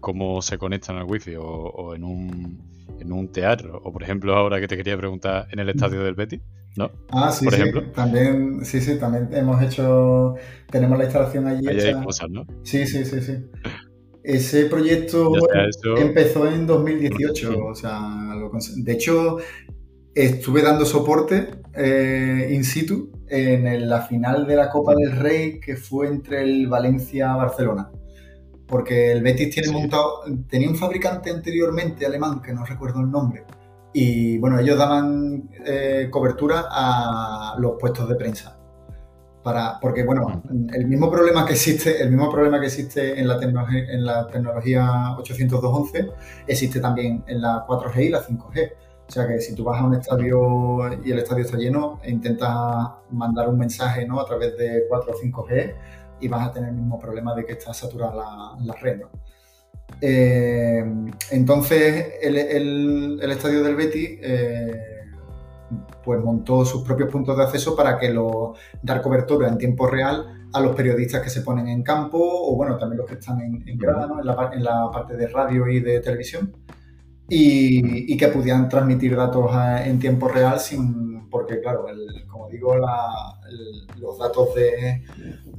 cómo 0.00 0.42
se 0.42 0.58
conectan 0.58 0.96
al 0.96 1.04
wifi 1.04 1.36
o, 1.36 1.44
o 1.44 1.94
en, 1.94 2.04
un, 2.04 2.60
en 3.00 3.12
un 3.12 3.32
teatro, 3.32 3.80
o 3.82 3.92
por 3.92 4.02
ejemplo, 4.02 4.36
ahora 4.36 4.60
que 4.60 4.68
te 4.68 4.76
quería 4.76 4.96
preguntar, 4.96 5.48
en 5.50 5.58
el 5.58 5.68
estadio 5.68 6.02
del 6.02 6.14
Betis. 6.14 6.40
¿No? 6.76 6.88
Ah, 7.10 7.32
sí, 7.32 7.44
por 7.44 7.54
sí. 7.54 7.60
Ejemplo. 7.60 7.82
También, 7.90 8.64
sí, 8.64 8.80
sí, 8.80 8.96
también 8.96 9.28
hemos 9.32 9.60
hecho, 9.60 10.36
tenemos 10.70 10.96
la 10.98 11.04
instalación 11.04 11.48
allí. 11.48 11.66
Hay 11.66 12.04
cosas, 12.04 12.30
¿no? 12.30 12.46
Sí, 12.62 12.86
sí, 12.86 13.04
sí, 13.04 13.20
sí. 13.20 13.38
Ese 14.22 14.66
proyecto 14.66 15.32
empezó 15.96 16.46
en 16.46 16.66
2018, 16.66 17.66
o 17.66 17.74
sea, 17.74 18.00
de 18.76 18.92
hecho 18.92 19.38
estuve 20.14 20.62
dando 20.62 20.84
soporte 20.84 21.62
eh, 21.74 22.48
in 22.50 22.64
situ 22.64 23.10
en 23.28 23.88
la 23.88 24.02
final 24.02 24.46
de 24.46 24.56
la 24.56 24.68
Copa 24.68 24.94
del 24.94 25.12
Rey 25.12 25.60
que 25.60 25.76
fue 25.76 26.08
entre 26.08 26.42
el 26.42 26.68
Valencia-Barcelona. 26.68 27.90
Porque 28.66 29.10
el 29.10 29.22
Betis 29.22 29.54
tiene 29.54 29.72
montado, 29.72 30.22
tenía 30.48 30.68
un 30.68 30.76
fabricante 30.76 31.30
anteriormente 31.30 32.06
alemán, 32.06 32.40
que 32.40 32.52
no 32.52 32.64
recuerdo 32.64 33.00
el 33.00 33.10
nombre, 33.10 33.44
y 33.92 34.38
bueno, 34.38 34.60
ellos 34.60 34.78
daban 34.78 35.50
eh, 35.66 36.08
cobertura 36.08 36.66
a 36.70 37.56
los 37.58 37.72
puestos 37.80 38.08
de 38.08 38.14
prensa 38.14 38.59
porque 39.80 40.04
bueno, 40.04 40.42
el 40.72 40.86
mismo 40.86 41.10
problema 41.10 41.46
que 41.46 41.52
existe, 41.54 42.02
el 42.02 42.10
mismo 42.10 42.30
problema 42.30 42.60
que 42.60 42.66
existe 42.66 43.18
en 43.18 43.26
la, 43.26 43.38
tecnología, 43.38 43.84
en 43.88 44.04
la 44.04 44.26
tecnología 44.26 44.86
802.11 45.16 46.12
existe 46.46 46.80
también 46.80 47.24
en 47.26 47.40
la 47.40 47.64
4G 47.66 48.04
y 48.04 48.08
la 48.10 48.22
5G. 48.22 48.72
O 49.08 49.12
sea 49.12 49.26
que 49.26 49.40
si 49.40 49.54
tú 49.54 49.64
vas 49.64 49.80
a 49.80 49.84
un 49.84 49.94
estadio 49.94 51.02
y 51.04 51.10
el 51.10 51.18
estadio 51.18 51.44
está 51.44 51.56
lleno 51.56 51.98
e 52.02 52.10
intentas 52.10 52.54
mandar 53.10 53.48
un 53.48 53.58
mensaje 53.58 54.06
¿no? 54.06 54.20
a 54.20 54.26
través 54.26 54.56
de 54.56 54.84
4 54.88 55.12
o 55.12 55.16
5G 55.16 55.74
y 56.20 56.28
vas 56.28 56.48
a 56.48 56.52
tener 56.52 56.68
el 56.68 56.76
mismo 56.76 56.98
problema 56.98 57.34
de 57.34 57.44
que 57.44 57.52
está 57.52 57.72
saturada 57.72 58.56
la, 58.60 58.74
red. 58.74 59.00
Eh, 60.00 60.84
entonces 61.30 62.14
el, 62.22 63.20
estadio 63.22 63.64
del 63.64 63.74
Betty 63.74 64.20
eh, 64.22 64.99
pues 66.04 66.20
montó 66.20 66.64
sus 66.64 66.82
propios 66.82 67.10
puntos 67.10 67.36
de 67.36 67.44
acceso 67.44 67.76
para 67.76 67.98
que 67.98 68.12
lo, 68.12 68.54
dar 68.82 69.00
cobertura 69.02 69.48
en 69.48 69.58
tiempo 69.58 69.86
real 69.86 70.48
a 70.52 70.60
los 70.60 70.74
periodistas 70.74 71.22
que 71.22 71.30
se 71.30 71.42
ponen 71.42 71.68
en 71.68 71.82
campo 71.82 72.18
o 72.20 72.56
bueno, 72.56 72.76
también 72.76 72.98
los 72.98 73.08
que 73.08 73.14
están 73.14 73.40
en, 73.40 73.66
en 73.68 73.78
grada, 73.78 74.08
en, 74.52 74.64
la, 74.64 74.90
parte 74.90 75.16
de 75.16 75.26
radio 75.28 75.68
y 75.68 75.80
de 75.80 76.00
televisión 76.00 76.52
y, 77.28 78.16
que 78.16 78.28
pudieran 78.28 78.68
transmitir 78.68 79.16
datos 79.16 79.50
en 79.84 79.98
tiempo 79.98 80.28
real 80.28 80.58
sin 80.58 81.28
porque 81.30 81.60
claro, 81.60 81.86
como 82.28 82.48
digo, 82.48 82.74
los 82.76 84.18
datos 84.18 84.54
de 84.56 85.04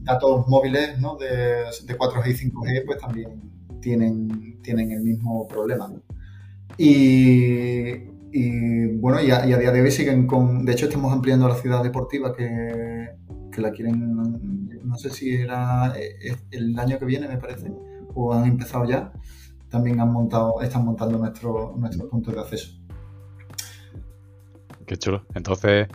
datos 0.02 0.46
móviles 0.48 1.00
¿no? 1.00 1.16
de, 1.16 1.64
de 1.86 1.98
4G 1.98 2.28
y 2.28 2.50
5G 2.52 2.86
pues 2.86 2.98
también 3.00 3.52
tienen, 3.82 4.62
tienen 4.62 4.92
el 4.92 5.02
mismo 5.02 5.48
problema. 5.48 5.92
Y, 6.78 8.11
y 8.32 8.88
bueno, 8.98 9.22
y 9.22 9.32
a, 9.32 9.42
día 9.46 9.72
de 9.72 9.82
hoy 9.82 9.92
siguen 9.92 10.26
con. 10.26 10.66
De 10.66 10.72
hecho, 10.74 10.86
estamos 10.86 11.12
ampliando 11.12 11.48
la 11.48 11.56
ciudad 11.56 11.84
deportiva 11.84 12.36
que, 12.36 13.10
que 13.52 13.62
la 13.62 13.72
quieren. 13.72 14.16
No 14.84 14.98
sé 14.98 15.10
si 15.10 15.34
era 15.34 15.94
eh, 15.98 16.36
el 16.52 16.78
año 16.80 16.98
que 16.98 17.06
viene, 17.06 17.28
me 17.28 17.38
parece, 17.38 17.72
o 18.14 18.34
han 18.34 18.46
empezado 18.46 18.86
ya. 18.86 19.12
También 19.70 20.00
han 20.00 20.12
montado, 20.12 20.62
están 20.62 20.86
montando 20.86 21.18
nuestros 21.18 21.78
nuestros 21.78 22.10
puntos 22.10 22.34
de 22.34 22.40
acceso. 22.40 22.72
Qué 24.86 24.98
chulo. 24.98 25.26
Entonces, 25.36 25.88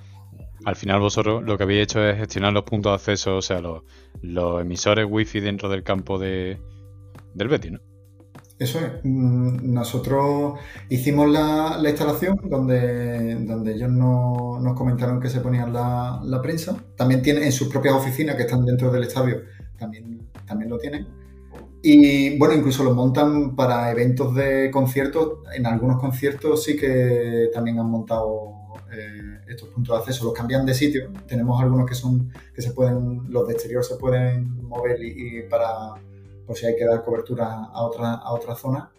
al 0.65 0.77
final 0.77 1.01
vosotros 1.01 1.43
lo 1.45 1.57
que 1.57 1.65
habéis 1.65 1.85
hecho 1.85 2.05
es 2.07 2.17
gestionar 2.19 2.53
los 2.53 2.65
puntos 2.65 2.93
de 2.93 2.95
acceso, 2.95 3.37
o 3.37 3.43
sea, 3.43 3.61
los, 3.61 3.83
los 4.23 4.61
emisores 4.61 5.07
wifi 5.09 5.41
dentro 5.41 5.69
del 5.69 5.83
campo 5.83 6.19
de, 6.19 6.59
del 7.35 7.49
Betty, 7.49 7.71
¿no? 7.71 7.81
Eso 8.59 8.79
es. 8.81 9.05
Mm, 9.05 9.73
nosotros 9.73 10.59
hicimos 10.89 11.29
la, 11.29 11.79
instalación 11.87 12.41
donde, 12.45 13.35
donde 13.35 13.75
ellos 13.75 13.91
nos 13.91 14.75
comentaron 14.75 15.21
que 15.21 15.29
se 15.29 15.41
ponían 15.41 15.73
la, 15.73 16.41
prensa. 16.43 16.77
También 16.97 17.23
tienen 17.23 17.45
en 17.45 17.53
sus 17.53 17.69
propias 17.69 17.95
oficinas 17.95 18.37
que 18.37 18.43
están 18.43 18.65
dentro 18.65 18.91
del 18.91 19.05
estadio, 19.05 19.43
también, 19.79 20.29
también 20.47 20.71
lo 20.71 20.79
tienen. 20.79 21.07
Y 21.83 22.37
bueno, 22.39 22.55
incluso 22.55 22.83
lo 22.83 22.95
montan 22.95 23.55
para 23.55 23.91
eventos 23.93 24.35
de 24.35 24.71
conciertos. 24.73 25.41
En 25.55 25.67
algunos 25.67 26.01
conciertos 26.01 26.65
sí 26.65 26.77
que 26.77 27.51
también 27.53 27.79
han 27.79 27.91
montado 27.91 28.55
eh, 28.91 29.41
estos 29.49 29.69
puntos 29.69 29.95
de 29.95 30.01
acceso. 30.01 30.25
Los 30.25 30.35
cambian 30.35 30.65
de 30.65 30.75
sitio. 30.75 31.13
Tenemos 31.29 31.63
algunos 31.63 31.87
que 31.87 31.95
son 31.95 32.33
que 32.55 32.63
se 32.63 32.73
pueden, 32.73 33.31
los 33.31 33.47
de 33.47 33.53
exterior 33.53 33.85
se 33.85 33.97
pueden 33.97 34.63
mover 34.63 35.01
y 35.01 35.43
para 35.49 35.95
por 36.47 36.57
si 36.57 36.67
hay 36.67 36.77
que 36.77 36.85
dar 36.85 37.05
cobertura 37.05 37.65
a 37.65 37.83
otra, 37.85 38.15
a 38.15 38.33
otra 38.33 38.55
zona. 38.55 38.91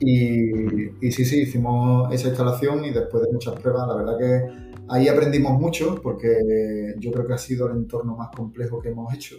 Y, 0.00 1.10
sí, 1.10 1.24
sí, 1.24 1.42
hicimos 1.42 2.12
esa 2.12 2.28
instalación 2.28 2.84
y 2.84 2.90
después 2.90 3.24
de 3.24 3.32
muchas 3.32 3.54
pruebas, 3.60 3.86
la 3.86 3.96
verdad 3.96 4.18
que 4.18 4.74
ahí 4.88 5.08
aprendimos 5.08 5.58
mucho 5.60 6.00
porque 6.02 6.94
yo 6.98 7.12
creo 7.12 7.26
que 7.26 7.34
ha 7.34 7.38
sido 7.38 7.68
el 7.68 7.76
entorno 7.76 8.16
más 8.16 8.30
complejo 8.34 8.80
que 8.80 8.90
hemos 8.90 9.12
hecho. 9.14 9.36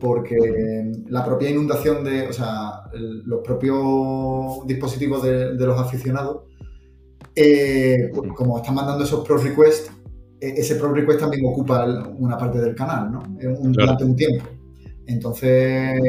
Porque 0.00 0.36
la 1.08 1.24
propia 1.24 1.50
inundación 1.50 2.02
de, 2.02 2.26
o 2.26 2.32
sea, 2.32 2.90
los 2.92 3.40
propios 3.42 4.66
dispositivos 4.66 5.22
de, 5.22 5.54
los 5.54 5.78
aficionados, 5.78 6.42
eh, 7.36 8.10
como 8.34 8.58
están 8.58 8.74
mandando 8.74 9.04
esos 9.04 9.24
pro 9.24 9.38
requests, 9.38 9.92
e, 10.40 10.48
ese 10.60 10.74
pro 10.74 10.92
request 10.92 11.20
también 11.20 11.46
ocupa 11.46 11.86
una 12.18 12.36
parte 12.36 12.60
del 12.60 12.74
canal, 12.74 13.12
¿no? 13.12 13.22
Durante 13.62 14.04
un 14.04 14.16
tiempo. 14.16 14.44
Entonces, 15.06 16.00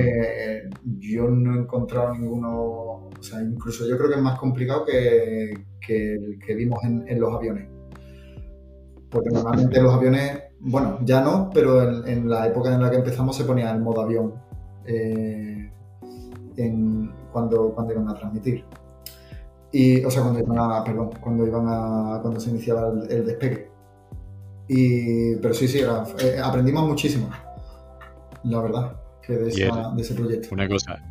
yo 1.00 1.28
no 1.28 1.56
he 1.56 1.60
encontrado 1.60 2.14
ninguno, 2.14 3.10
o 3.20 3.24
sea, 3.24 3.42
incluso 3.42 3.88
yo 3.88 3.98
creo 3.98 4.10
que 4.10 4.16
es 4.16 4.22
más 4.22 4.38
complicado 4.40 4.86
que, 4.86 5.52
el 5.88 6.40
que 6.40 6.56
vimos 6.56 6.80
en, 6.84 7.20
los 7.20 7.34
aviones. 7.34 7.68
Porque 9.10 9.30
normalmente 9.32 9.82
los 9.82 9.94
aviones, 9.94 10.44
bueno, 10.60 11.00
ya 11.04 11.22
no, 11.22 11.50
pero 11.54 12.06
en, 12.06 12.30
la 12.30 12.48
época 12.48 12.74
en 12.74 12.82
la 12.82 12.90
que 12.90 12.98
empezamos 12.98 13.36
se 13.36 13.46
ponía 13.46 13.72
el 13.72 13.82
modo 13.82 14.02
avión 14.02 14.34
eh, 14.86 15.72
cuando, 17.32 17.76
iban 17.92 18.10
a 18.10 18.14
transmitir. 18.14 18.64
Y, 19.72 20.06
o 20.06 20.12
sea, 20.12 20.22
cuando 20.22 20.40
iban 20.40 20.60
a, 20.60 20.84
perdón, 20.84 21.10
cuando 21.20 21.48
iban 21.48 21.66
a, 21.68 22.20
cuando 22.22 22.40
se 22.40 22.52
iniciaba 22.52 22.94
el, 23.10 23.26
despegue. 23.26 23.72
Y, 24.68 25.36
pero 25.38 25.54
sí, 25.54 25.68
sí, 25.68 25.80
eh, 25.80 26.40
aprendimos 26.42 26.88
muchísimo 26.88 27.30
la 28.44 28.62
verdad, 28.62 28.96
que 29.26 29.34
de, 29.34 29.50
ese 29.98 30.14
proyecto. 30.14 30.50
Una 30.52 30.68
cosa. 30.68 31.02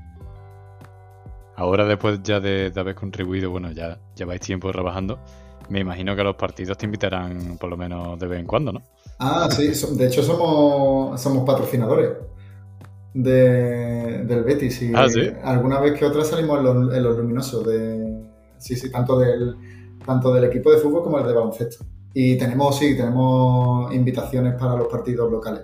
Ahora, 1.57 1.85
después 1.85 2.23
ya 2.23 2.41
de, 2.41 2.73
haber 2.75 2.95
contribuido, 2.95 3.51
bueno, 3.51 3.71
ya 3.73 3.99
lleváis 4.17 4.41
tiempo 4.41 4.71
trabajando, 4.73 5.19
me 5.69 5.81
imagino 5.81 6.17
que 6.17 6.25
los 6.25 6.37
partidos 6.37 6.77
te 6.79 6.87
invitarán 6.87 7.57
por 7.59 7.71
lo 7.71 7.77
menos 7.77 8.19
de 8.19 8.27
vez 8.27 8.41
en 8.41 8.47
cuando, 8.47 8.73
¿no? 8.73 8.83
Ah, 9.19 9.49
sí, 9.51 9.73
de 9.97 10.07
hecho 10.07 10.23
somos, 10.23 11.21
somos 11.21 11.45
patrocinadores 11.45 12.11
del 13.15 14.43
Betis 14.45 14.83
y 14.83 14.93
ah, 14.95 15.07
¿sí? 15.09 15.31
alguna 15.45 15.79
vez 15.81 15.99
que 15.99 16.07
otra 16.07 16.25
salimos 16.25 16.59
en 16.59 17.03
los, 17.03 17.17
luminosos 17.19 17.67
de 17.67 18.25
sí, 18.57 18.75
sí, 18.75 18.91
tanto 18.91 19.19
del 19.19 19.55
tanto 20.05 20.33
del 20.33 20.45
equipo 20.45 20.71
de 20.71 20.79
fútbol 20.79 21.05
como 21.05 21.19
el 21.19 21.27
de 21.27 21.33
baloncesto. 21.33 21.85
Y 22.15 22.37
tenemos, 22.37 22.77
sí, 22.79 22.97
tenemos 22.97 23.93
invitaciones 23.95 24.55
para 24.55 24.77
los 24.77 24.89
partidos 24.89 25.31
locales. 25.31 25.63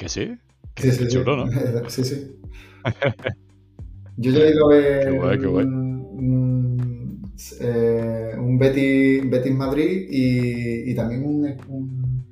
¿Que 0.00 0.08
sí? 0.08 0.34
sí, 0.76 0.92
sí, 0.92 1.08
chulo, 1.08 1.36
¿no? 1.36 1.46
sí, 1.90 2.04
sí. 2.04 2.40
Yo 4.16 4.32
ya 4.32 4.44
he 4.44 4.50
ido 4.52 4.64
a 4.64 4.68
ver 4.70 5.46
Un, 5.46 7.22
eh, 7.60 8.34
Betis, 8.58 9.54
Madrid 9.54 10.06
y, 10.08 10.94
también 10.94 11.22
un, 11.22 12.24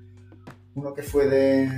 uno 0.77 0.95
que 0.95 1.03
fue 1.03 1.29
de, 1.29 1.69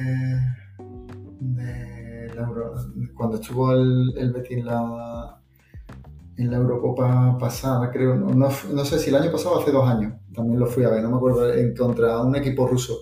cuando 3.17 3.41
estuvo 3.41 3.73
el, 3.73 4.15
el 4.17 4.33
Betis 4.33 4.59
en 4.59 4.67
la, 4.67 5.41
en 6.37 6.51
la 6.53 6.57
Eurocopa 6.57 7.37
pasada, 7.37 7.91
creo, 7.91 8.15
no, 8.15 8.33
no, 8.33 8.85
sé 8.85 9.01
si 9.01 9.11
el 9.11 9.17
año 9.17 9.33
pasado 9.33 9.57
o 9.57 9.61
hace 9.61 9.73
dos 9.73 9.89
años, 9.89 10.13
también 10.33 10.61
lo 10.61 10.67
fui 10.67 10.85
a 10.85 10.91
ver, 10.91 11.03
no 11.03 11.11
me 11.11 11.17
acuerdo, 11.17 11.53
en 11.53 11.75
contra 11.75 12.21
un 12.21 12.37
equipo 12.37 12.69
ruso. 12.69 12.99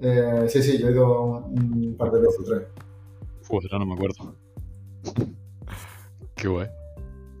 Eh, 0.00 0.46
sí, 0.48 0.62
sí, 0.62 0.78
yo 0.78 0.88
he 0.88 0.92
ido 0.92 1.44
un 1.46 1.96
par 1.98 2.10
de 2.12 2.20
veces, 2.20 2.44
tres. 2.46 2.62
Uf, 3.48 3.64
ya 3.70 3.78
no 3.78 3.86
me 3.86 3.94
acuerdo. 3.94 4.34
Qué 6.36 6.48
guay. 6.48 6.68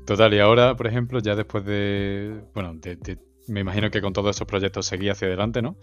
Total, 0.04 0.32
y 0.32 0.40
ahora, 0.40 0.74
por 0.74 0.86
ejemplo, 0.86 1.20
ya 1.20 1.36
después 1.36 1.64
de. 1.64 2.40
Bueno, 2.54 2.74
me 3.48 3.60
imagino 3.60 3.90
que 3.90 4.00
con 4.00 4.12
todos 4.12 4.36
esos 4.36 4.46
proyectos 4.46 4.86
seguí 4.86 5.08
hacia 5.08 5.28
adelante, 5.28 5.62
¿no? 5.62 5.76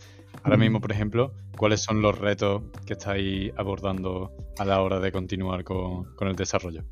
Ahora 0.44 0.58
mismo, 0.58 0.82
por 0.82 0.92
ejemplo, 0.92 1.34
¿cuáles 1.58 1.82
son 1.82 2.02
los 2.02 2.18
retos 2.18 2.64
que 2.86 2.94
estáis 2.94 3.52
abordando 3.56 4.32
a 4.58 4.66
la 4.66 4.82
hora 4.82 5.00
de 5.00 5.12
continuar 5.12 5.64
con, 5.64 6.08
el 6.22 6.36
desarrollo? 6.36 6.84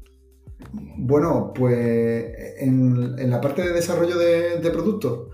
Bueno, 0.72 1.52
pues 1.54 2.34
en, 2.60 3.30
la 3.30 3.42
parte 3.42 3.64
de 3.64 3.74
desarrollo 3.74 4.18
de, 4.18 4.60
de 4.60 4.70
productos, 4.72 5.30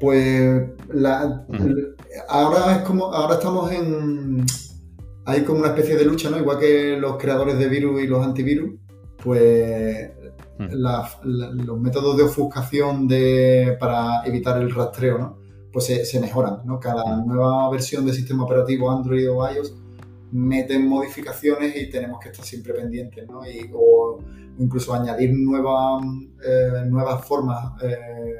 pues 0.00 0.62
la, 0.88 1.46
ahora 2.28 2.76
es 2.76 2.82
como, 2.82 3.12
ahora 3.12 3.34
estamos 3.34 3.70
en, 3.70 4.46
hay 5.26 5.44
como 5.44 5.60
una 5.60 5.68
especie 5.68 5.96
de 5.96 6.06
lucha, 6.06 6.30
¿no? 6.30 6.38
Igual 6.38 6.58
que 6.58 6.96
los 6.96 7.18
creadores 7.18 7.58
de 7.58 7.68
virus 7.68 8.02
y 8.02 8.06
los 8.06 8.24
antivirus, 8.24 8.80
pues 9.22 10.10
los 10.58 11.80
métodos 11.80 12.16
de 12.16 12.22
ofuscación 12.24 13.06
de, 13.06 13.76
para 13.78 14.24
evitar 14.24 14.60
el 14.60 14.74
rastreo, 14.74 15.18
¿no? 15.18 15.38
Pues 15.70 15.84
se, 15.84 16.20
mejoran, 16.20 16.62
¿no? 16.64 16.80
Cada 16.80 17.16
nueva 17.24 17.70
versión 17.70 18.04
del 18.06 18.14
sistema 18.14 18.44
operativo 18.44 18.90
Android 18.90 19.30
o 19.30 19.48
iOS 19.48 19.76
meten 20.32 20.88
modificaciones 20.88 21.76
y 21.76 21.90
tenemos 21.90 22.20
que 22.20 22.30
estar 22.30 22.44
siempre 22.44 22.72
pendientes, 22.72 23.28
¿no? 23.28 23.46
Y, 23.46 23.70
o 23.74 24.18
incluso 24.58 24.94
añadir 24.94 25.32
nuevas, 25.34 26.02
eh, 26.44 26.84
nuevas 26.86 27.24
formas 27.24 27.72
eh, 27.82 28.36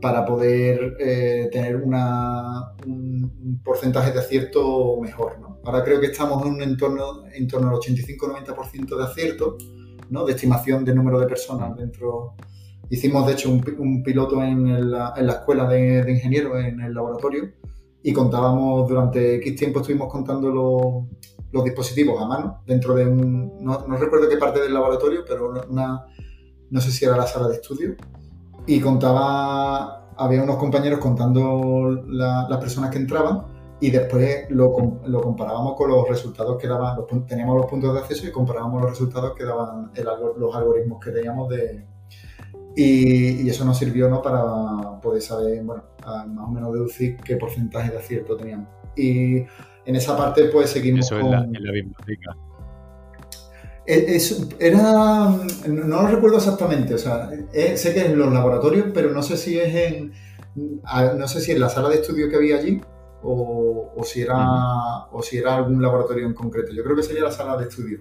para 0.00 0.24
poder 0.24 0.96
eh, 0.98 1.48
tener 1.52 1.76
un, 1.76 3.60
porcentaje 3.62 4.12
de 4.12 4.18
acierto 4.18 4.98
mejor. 5.00 5.38
¿no? 5.40 5.60
Ahora 5.64 5.84
creo 5.84 6.00
que 6.00 6.06
estamos 6.06 6.44
en 6.44 6.54
un 6.54 6.62
entorno 6.62 7.26
en 7.32 7.46
torno 7.46 7.68
al 7.70 7.76
85-90% 7.76 8.96
de 8.96 9.04
acierto, 9.04 9.58
¿no? 10.08 10.24
de 10.24 10.32
estimación 10.32 10.84
de 10.84 10.94
número 10.94 11.20
de 11.20 11.26
personas 11.26 11.76
dentro. 11.76 12.34
Hicimos, 12.88 13.26
de 13.26 13.34
hecho, 13.34 13.50
un, 13.50 14.02
piloto 14.02 14.42
en 14.42 14.90
la, 14.90 15.14
escuela 15.16 15.68
de, 15.68 16.02
de, 16.02 16.12
ingenieros, 16.12 16.58
en 16.64 16.80
el 16.80 16.92
laboratorio, 16.92 17.52
y 18.02 18.12
contábamos 18.12 18.88
durante 18.88 19.36
X 19.36 19.56
tiempo, 19.56 19.80
estuvimos 19.80 20.10
contando 20.10 20.50
los, 20.50 21.04
los 21.52 21.64
dispositivos 21.64 22.20
a 22.20 22.26
mano, 22.26 22.62
dentro 22.66 22.94
de 22.94 23.06
un. 23.06 23.62
No, 23.62 23.86
no, 23.86 23.96
recuerdo 23.96 24.28
qué 24.28 24.38
parte 24.38 24.60
del 24.60 24.74
laboratorio, 24.74 25.24
pero 25.28 25.52
una. 25.68 26.06
No 26.70 26.80
sé 26.80 26.90
si 26.90 27.04
era 27.04 27.16
la 27.16 27.26
sala 27.26 27.48
de 27.48 27.56
estudio 27.56 27.96
y 28.66 28.80
contaba, 28.80 30.12
había 30.16 30.42
unos 30.42 30.56
compañeros 30.56 31.00
contando 31.00 32.02
las 32.08 32.58
personas 32.58 32.90
que 32.90 32.98
entraban 32.98 33.42
y 33.80 33.90
después 33.90 34.50
lo, 34.50 34.72
comparábamos 34.72 35.74
con 35.74 35.90
los 35.90 36.08
resultados 36.08 36.58
que 36.58 36.68
daban, 36.68 36.98
teníamos 37.26 37.56
los 37.56 37.66
puntos 37.66 37.94
de 37.94 38.00
acceso 38.00 38.26
y 38.26 38.30
comparábamos 38.30 38.82
los 38.82 38.90
resultados 38.90 39.32
que 39.34 39.44
daban 39.44 39.90
los 40.36 40.54
algoritmos 40.54 41.02
que 41.02 41.10
teníamos 41.10 41.48
de... 41.48 41.86
Y, 42.76 43.48
eso 43.48 43.64
nos 43.64 43.78
sirvió 43.78 44.08
¿no? 44.08 44.22
para 44.22 45.00
poder 45.00 45.22
saber, 45.22 45.62
bueno, 45.64 45.82
más 46.04 46.48
o 46.48 46.50
menos 46.50 46.72
deducir 46.72 47.16
qué 47.16 47.36
porcentaje 47.36 47.90
de 47.90 47.98
acierto 47.98 48.36
teníamos. 48.36 48.68
Y 48.96 49.38
en 49.38 49.96
esa 49.96 50.16
parte 50.16 50.44
pues 50.44 50.70
seguimos 50.70 51.06
Eso 51.06 51.16
con... 51.18 51.26
en 51.26 51.30
la, 51.30 51.58
en 51.58 51.64
la 51.64 51.72
biblioteca. 51.72 52.36
Eh, 53.86 54.20
era, 54.58 55.30
no 55.68 56.02
lo 56.02 56.06
recuerdo 56.06 56.36
exactamente, 56.36 56.94
o 56.94 56.98
sea, 56.98 57.30
eh, 57.52 57.76
sé 57.76 57.92
que 57.92 58.00
es 58.00 58.06
en 58.06 58.18
los 58.18 58.32
laboratorios, 58.32 58.88
pero 58.94 59.10
no 59.10 59.22
sé 59.22 59.36
si 59.36 59.58
es 59.58 59.74
en, 59.74 60.12
no 61.18 61.26
sé 61.26 61.40
si 61.40 61.52
en 61.52 61.60
la 61.60 61.68
sala 61.68 61.88
de 61.88 61.96
estudio 61.96 62.28
que 62.28 62.36
había 62.36 62.58
allí 62.58 62.80
o, 63.22 64.02
si 64.04 64.22
era, 64.22 65.06
o 65.10 65.22
si 65.22 65.38
era 65.38 65.56
algún 65.56 65.82
laboratorio 65.82 66.26
en 66.26 66.34
concreto. 66.34 66.72
Yo 66.72 66.82
creo 66.84 66.96
que 66.96 67.02
sería 67.02 67.22
la 67.22 67.32
sala 67.32 67.56
de 67.56 67.68
estudio, 67.68 68.00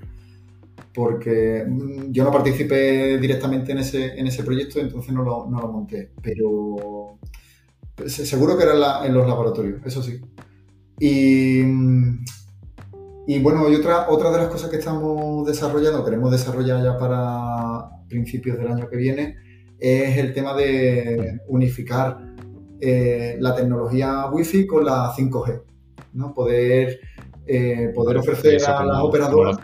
porque 0.93 1.65
mm, 1.67 2.11
yo 2.11 2.23
no 2.23 2.32
participé 2.32 3.17
directamente 3.17 3.71
en 3.71 3.80
ese, 3.80 4.19
en 4.19 4.27
ese 4.27 4.43
proyecto, 4.43 4.80
entonces 4.80 5.13
no 5.13 5.23
lo, 5.23 5.47
no 5.49 5.59
lo 5.59 5.67
monté, 5.69 6.11
pero 6.21 7.17
seguro 8.07 8.57
que 8.57 8.63
era 8.63 9.05
en 9.05 9.13
los 9.13 9.27
laboratorios, 9.27 9.82
eso 9.86 10.03
sí. 10.03 10.21
Y 10.99 11.63
mm, 11.63 12.25
y 13.30 13.38
bueno, 13.38 13.69
y 13.69 13.75
otra, 13.75 14.09
otra 14.09 14.32
de 14.32 14.39
las 14.39 14.47
cosas 14.47 14.71
que 14.71 14.77
estamos 14.77 15.45
desarrollando, 15.45 16.03
queremos 16.03 16.32
desarrollar 16.32 16.84
ya 16.84 16.97
para 16.97 17.88
principios 18.07 18.57
del 18.57 18.69
año 18.69 18.89
que 18.89 18.97
viene, 18.97 19.38
es 19.77 20.17
el 20.17 20.34
tema 20.34 20.55
de 20.55 21.39
unificar 21.47 22.17
eh, 22.82 23.38
la 23.39 23.55
tecnología 23.55 24.25
Wi-Fi 24.32 24.65
con 24.65 24.84
la 24.84 25.13
5G. 25.15 25.61
¿no? 26.13 26.34
Poder, 26.34 27.01
eh, 27.45 27.91
poder 27.93 28.17
ofrecer 28.17 28.65
a 28.65 28.84
las 28.84 28.97
operadoras. 28.99 29.59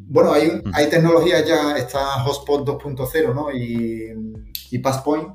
Bueno, 0.00 0.32
hay, 0.32 0.60
hay 0.72 0.90
tecnologías 0.90 1.46
ya, 1.46 1.76
está 1.76 2.00
Hotspot 2.24 2.66
2.0 2.66 3.32
¿no? 3.32 3.52
y, 3.52 4.12
y 4.72 4.78
Passpoint. 4.80 5.28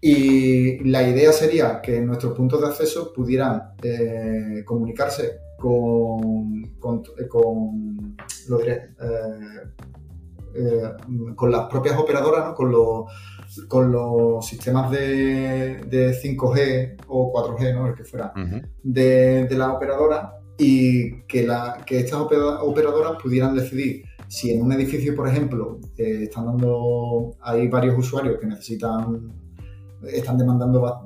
Y 0.00 0.88
la 0.88 1.02
idea 1.02 1.32
sería 1.32 1.80
que 1.82 2.00
nuestros 2.00 2.34
puntos 2.34 2.60
de 2.60 2.68
acceso 2.68 3.12
pudieran 3.12 3.72
eh, 3.82 4.62
comunicarse 4.64 5.49
con, 5.60 6.62
con, 6.80 7.02
con, 7.28 8.16
eh, 8.66 8.94
eh, 10.54 10.82
con 11.36 11.52
las 11.52 11.68
propias 11.68 11.98
operadoras, 11.98 12.54
con, 12.54 12.72
los, 12.72 13.04
con 13.68 13.92
los 13.92 14.44
sistemas 14.44 14.90
de, 14.90 15.76
de 15.86 16.12
5G 16.12 17.04
o 17.06 17.32
4G, 17.32 17.74
¿no? 17.74 17.86
el 17.88 17.94
que 17.94 18.04
fuera, 18.04 18.32
de, 18.82 19.46
de 19.46 19.56
la 19.56 19.72
operadora 19.74 20.32
y 20.58 21.22
que, 21.22 21.46
la, 21.46 21.82
que 21.86 22.00
estas 22.00 22.20
operadoras 22.20 23.22
pudieran 23.22 23.54
decidir 23.54 24.04
si 24.26 24.52
en 24.52 24.62
un 24.62 24.72
edificio, 24.72 25.14
por 25.14 25.28
ejemplo, 25.28 25.78
eh, 25.96 26.22
están 26.22 26.46
dando, 26.46 27.36
hay 27.42 27.68
varios 27.68 27.98
usuarios 27.98 28.38
que 28.40 28.46
necesitan, 28.46 29.32
están 30.04 30.38
demandando 30.38 31.04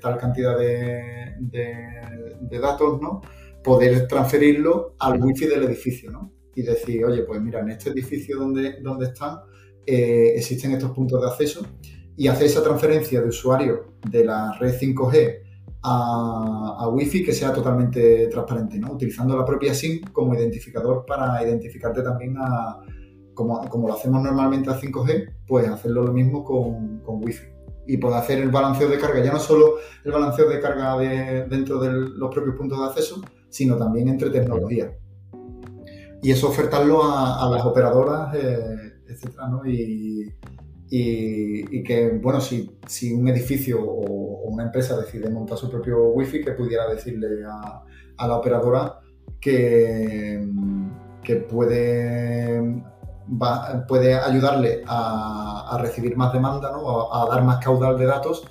tal 0.00 0.16
cantidad 0.16 0.56
de, 0.56 1.34
de 1.40 2.58
datos, 2.58 3.00
¿no? 3.00 3.20
Poder 3.64 4.06
transferirlo 4.06 4.94
al 4.98 5.20
wifi 5.20 5.46
del 5.46 5.64
edificio, 5.64 6.12
¿no? 6.12 6.30
Y 6.54 6.62
decir, 6.62 7.04
oye, 7.04 7.22
pues 7.22 7.40
mira, 7.40 7.60
en 7.60 7.70
este 7.70 7.90
edificio 7.90 8.38
donde, 8.38 8.80
donde 8.80 9.06
están 9.06 9.38
eh, 9.86 10.34
existen 10.36 10.72
estos 10.72 10.92
puntos 10.92 11.20
de 11.20 11.26
acceso 11.26 11.66
y 12.16 12.28
hacer 12.28 12.46
esa 12.46 12.62
transferencia 12.62 13.20
de 13.20 13.28
usuarios 13.28 13.80
de 14.08 14.24
la 14.24 14.56
red 14.58 14.74
5G 14.74 15.38
a, 15.82 16.76
a 16.78 16.88
Wi-Fi 16.88 17.24
que 17.24 17.32
sea 17.32 17.52
totalmente 17.52 18.28
transparente, 18.28 18.78
¿no? 18.78 18.92
Utilizando 18.92 19.36
la 19.36 19.44
propia 19.44 19.74
SIM 19.74 20.00
como 20.12 20.34
identificador 20.34 21.04
para 21.04 21.42
identificarte 21.42 22.02
también 22.02 22.36
a, 22.38 22.78
como, 23.34 23.68
como 23.68 23.88
lo 23.88 23.94
hacemos 23.94 24.22
normalmente 24.22 24.70
a 24.70 24.80
5G, 24.80 25.34
pues 25.46 25.68
hacerlo 25.68 26.04
lo 26.04 26.12
mismo 26.12 26.44
con, 26.44 27.00
con 27.00 27.22
Wi-Fi. 27.22 27.52
Y 27.86 27.98
poder 27.98 28.18
hacer 28.18 28.38
el 28.38 28.50
balanceo 28.50 28.88
de 28.88 28.98
carga, 28.98 29.22
ya 29.22 29.32
no 29.32 29.38
solo 29.38 29.74
el 30.04 30.12
balanceo 30.12 30.48
de 30.48 30.60
carga 30.60 30.96
de, 30.96 31.46
dentro 31.48 31.78
de 31.80 31.92
los 31.92 32.34
propios 32.34 32.56
puntos 32.56 32.78
de 32.78 32.84
acceso, 32.86 33.20
sino 33.54 33.76
también 33.76 34.08
entre 34.08 34.30
tecnologías. 34.30 34.90
Y 36.20 36.32
eso 36.32 36.48
ofertarlo 36.48 37.04
a, 37.04 37.46
a 37.46 37.48
las 37.50 37.64
operadoras, 37.64 38.34
eh, 38.34 38.94
etcétera, 39.06 39.46
¿no? 39.46 39.64
Y, 39.64 40.34
y, 40.90 41.84
que, 41.84 42.18
bueno, 42.20 42.40
si, 42.40 42.76
si 42.88 43.12
un 43.12 43.28
edificio 43.28 43.80
o, 43.80 44.50
una 44.50 44.64
empresa 44.64 44.96
decide 44.96 45.30
montar 45.30 45.56
su 45.56 45.70
propio 45.70 46.08
wifi, 46.08 46.42
que 46.42 46.50
pudiera 46.50 46.88
decirle 46.88 47.44
a, 47.46 47.84
a 48.16 48.28
la 48.28 48.36
operadora 48.36 48.98
que, 49.40 50.44
que 51.22 51.36
puede, 51.36 52.82
puede 53.86 54.14
ayudarle 54.14 54.82
a, 54.84 55.76
a, 55.76 55.78
recibir 55.78 56.16
más 56.16 56.32
demanda, 56.32 56.72
¿no? 56.72 57.12
a, 57.14 57.28
dar 57.28 57.44
más 57.44 57.64
caudal 57.64 57.96
de 57.98 58.06
datos, 58.06 58.46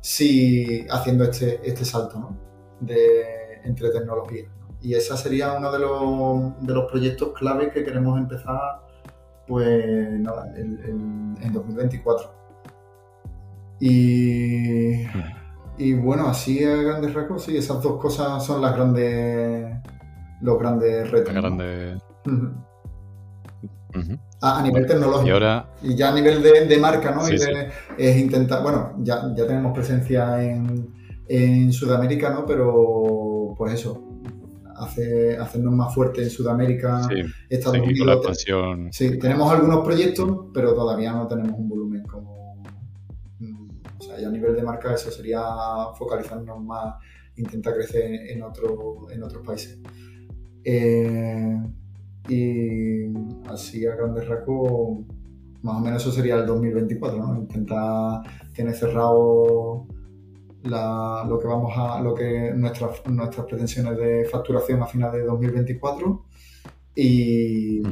si 0.00 0.86
haciendo 0.88 1.24
este, 1.24 1.60
este 1.62 1.84
salto 1.84 2.18
¿no? 2.18 2.38
de, 2.80 3.35
entre 3.66 3.90
tecnologías. 3.90 4.48
Y 4.80 4.94
ese 4.94 5.16
sería 5.16 5.52
uno 5.54 5.72
de 5.72 5.78
los, 5.78 6.66
de 6.66 6.74
los 6.74 6.90
proyectos 6.90 7.32
clave 7.34 7.70
que 7.70 7.82
queremos 7.84 8.18
empezar 8.18 8.86
pues 9.46 10.10
nada, 10.20 10.52
en, 10.56 11.52
2024. 11.52 12.30
Y, 13.80 15.02
y, 15.78 15.92
bueno, 15.94 16.28
así 16.28 16.64
a 16.64 16.76
grandes 16.76 17.14
rasgos, 17.14 17.44
sí, 17.44 17.56
esas 17.56 17.82
dos 17.82 18.00
cosas 18.00 18.44
son 18.44 18.62
las 18.62 18.74
grandes, 18.74 19.76
los 20.40 20.58
grandes 20.58 21.10
retos. 21.10 21.34
Grandes... 21.34 22.02
a, 24.40 24.62
nivel 24.62 24.86
tecnológico. 24.86 25.28
Y, 25.28 25.30
ahora... 25.30 25.68
y 25.82 25.94
ya 25.94 26.08
a 26.08 26.14
nivel 26.14 26.42
de, 26.42 26.78
marca, 26.78 27.12
¿no? 27.12 27.22
Es 27.26 28.16
intentar, 28.16 28.62
bueno, 28.62 28.94
ya, 28.98 29.32
ya 29.36 29.46
tenemos 29.46 29.72
presencia 29.72 30.42
en, 30.42 30.92
en 31.28 31.72
Sudamérica, 31.72 32.30
¿no? 32.30 32.46
Pero 32.46 33.35
pues 33.56 33.74
eso, 33.74 34.04
hace, 34.76 35.36
hacernos 35.36 35.74
más 35.74 35.94
fuertes 35.94 36.24
en 36.24 36.30
Sudamérica, 36.30 37.02
sí, 37.04 37.22
Estados 37.48 37.78
Unidos. 37.78 38.44
Sí, 38.90 39.18
tenemos 39.18 39.52
algunos 39.52 39.84
proyectos, 39.84 40.46
pero 40.52 40.74
todavía 40.74 41.12
no 41.12 41.26
tenemos 41.26 41.58
un 41.58 41.68
volumen 41.68 42.04
como. 42.04 42.62
Mm, 43.38 43.68
o 43.98 44.02
sea, 44.02 44.20
ya 44.20 44.28
a 44.28 44.30
nivel 44.30 44.54
de 44.54 44.62
marca, 44.62 44.94
eso 44.94 45.10
sería 45.10 45.42
focalizarnos 45.96 46.62
más, 46.62 46.96
intentar 47.36 47.74
crecer 47.74 48.30
en, 48.30 48.42
otro, 48.42 49.08
en 49.10 49.22
otros 49.22 49.44
países. 49.46 49.78
Eh, 50.64 51.60
y 52.28 53.04
así 53.48 53.86
a 53.86 53.94
grandes 53.94 54.26
rasgos, 54.28 55.06
más 55.62 55.76
o 55.76 55.80
menos 55.80 56.02
eso 56.02 56.12
sería 56.12 56.36
el 56.36 56.46
2024, 56.46 57.18
¿no? 57.18 57.36
Intentar 57.36 58.22
tener 58.52 58.74
cerrado 58.74 59.86
lo 60.68 61.38
que 61.38 61.46
vamos 61.46 61.72
a, 61.76 62.00
lo 62.00 62.14
que 62.14 62.52
nuestras, 62.54 63.06
nuestras 63.06 63.46
pretensiones 63.46 63.96
de 63.96 64.24
facturación 64.24 64.82
a 64.82 64.86
final 64.86 65.12
de 65.12 65.22
2024 65.22 66.24
y, 66.94 67.82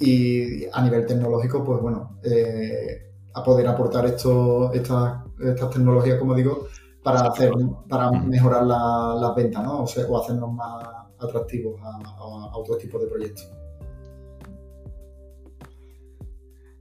y 0.00 0.64
a 0.72 0.82
nivel 0.82 1.06
tecnológico, 1.06 1.64
pues 1.64 1.80
bueno, 1.80 2.18
eh, 2.24 3.12
a 3.34 3.42
poder 3.42 3.66
aportar 3.66 4.06
esto, 4.06 4.72
estas, 4.72 5.24
estas 5.40 5.70
tecnologías, 5.70 6.18
como 6.18 6.34
digo, 6.34 6.66
para 7.02 7.20
hacer, 7.22 7.52
para 7.88 8.10
mejorar 8.10 8.64
las 8.64 9.34
ventas, 9.34 9.62
¿no? 9.62 9.80
O, 9.80 9.84
o, 9.84 10.20
hacernos 10.20 10.52
más 10.52 10.84
atractivos 11.18 11.80
a, 11.82 11.96
a, 12.18 12.56
otro 12.56 12.76
tipo 12.76 12.98
de 12.98 13.06
proyectos. 13.06 13.50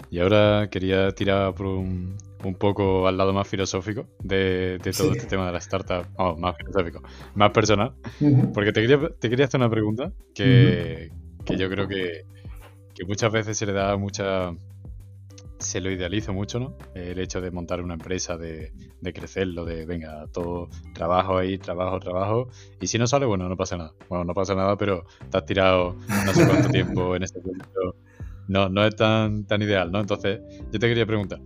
Y 0.10 0.20
ahora 0.20 0.70
quería 0.70 1.12
tirar 1.12 1.56
por 1.56 1.68
un, 1.68 2.18
un 2.44 2.56
poco 2.56 3.08
al 3.08 3.18
lado 3.18 3.34
más 3.34 3.48
filosófico 3.48 4.08
de, 4.24 4.80
todo 4.98 5.12
este 5.12 5.28
tema 5.28 5.46
de 5.46 5.52
la 5.52 5.58
startup, 5.60 6.06
oh, 6.18 6.36
más 6.38 6.56
filosófico, 6.58 7.02
más 7.36 7.52
personal, 7.52 7.94
porque 8.54 8.72
te 8.72 8.82
quería, 8.82 9.10
te 9.20 9.30
quería 9.30 9.46
hacer 9.46 9.60
una 9.60 9.70
pregunta 9.70 10.12
que, 10.34 11.12
yo 11.46 11.70
creo 11.70 11.88
que, 11.88 12.26
muchas 13.08 13.32
veces 13.32 13.58
se 13.58 13.66
le 13.66 13.74
da 13.74 13.98
mucha... 13.98 14.54
Se 15.58 15.80
lo 15.80 15.92
idealiza 15.92 16.32
mucho, 16.32 16.60
¿no? 16.60 16.76
El 16.96 17.20
hecho 17.20 17.40
de 17.40 17.52
montar 17.52 17.82
una 17.82 17.94
empresa, 17.94 18.36
de, 18.36 18.74
de 19.00 19.14
crecerlo, 19.14 19.64
de 19.64 19.86
venga, 19.86 20.26
todo 20.34 20.70
trabajo 20.96 21.38
ahí, 21.38 21.60
trabajo, 21.60 22.00
trabajo. 22.00 22.50
Y 22.80 22.88
si 22.88 22.98
no 22.98 23.06
sale, 23.06 23.28
bueno, 23.28 23.48
no 23.48 23.56
pasa 23.56 23.78
nada. 23.78 23.94
Bueno, 24.10 24.26
no 24.26 24.34
pasa 24.34 24.56
nada, 24.56 24.76
pero 24.76 25.06
te 25.30 25.38
has 25.38 25.46
tirado 25.46 25.98
no 26.26 26.34
sé 26.34 26.48
cuánto 26.48 26.70
tiempo 26.72 27.16
en 27.16 27.22
este 27.22 27.42
proyecto. 27.42 27.96
No, 28.48 28.70
no 28.70 28.84
es 28.84 28.96
tan, 28.96 29.46
tan 29.46 29.62
ideal, 29.62 29.92
¿no? 29.92 30.00
Entonces, 30.00 30.42
yo 30.72 30.80
te 30.80 30.88
quería 30.88 31.06
preguntar, 31.06 31.40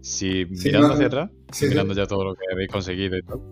si 0.00 0.46
mirando 0.46 0.94
hacia 0.94 1.06
atrás, 1.06 1.30
mirando 1.62 1.94
ya 1.94 2.06
todo 2.06 2.24
lo 2.24 2.34
que 2.34 2.44
habéis 2.52 2.70
conseguido 2.70 3.16
y 3.16 3.22
todo, 3.22 3.42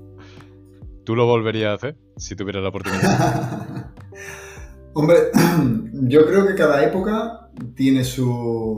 ¿tú 1.05 1.15
lo 1.15 1.27
volverías 1.27 1.71
a 1.71 1.75
hacer 1.75 1.97
si 2.17 2.37
tuvieras 2.37 2.63
la 2.63 2.69
oportunidad? 2.71 3.93
Hombre, 4.95 5.31
yo 5.93 6.27
creo 6.27 6.47
que 6.47 6.55
cada 6.55 6.85
época 6.85 7.51
tiene 7.75 8.05
su. 8.05 8.77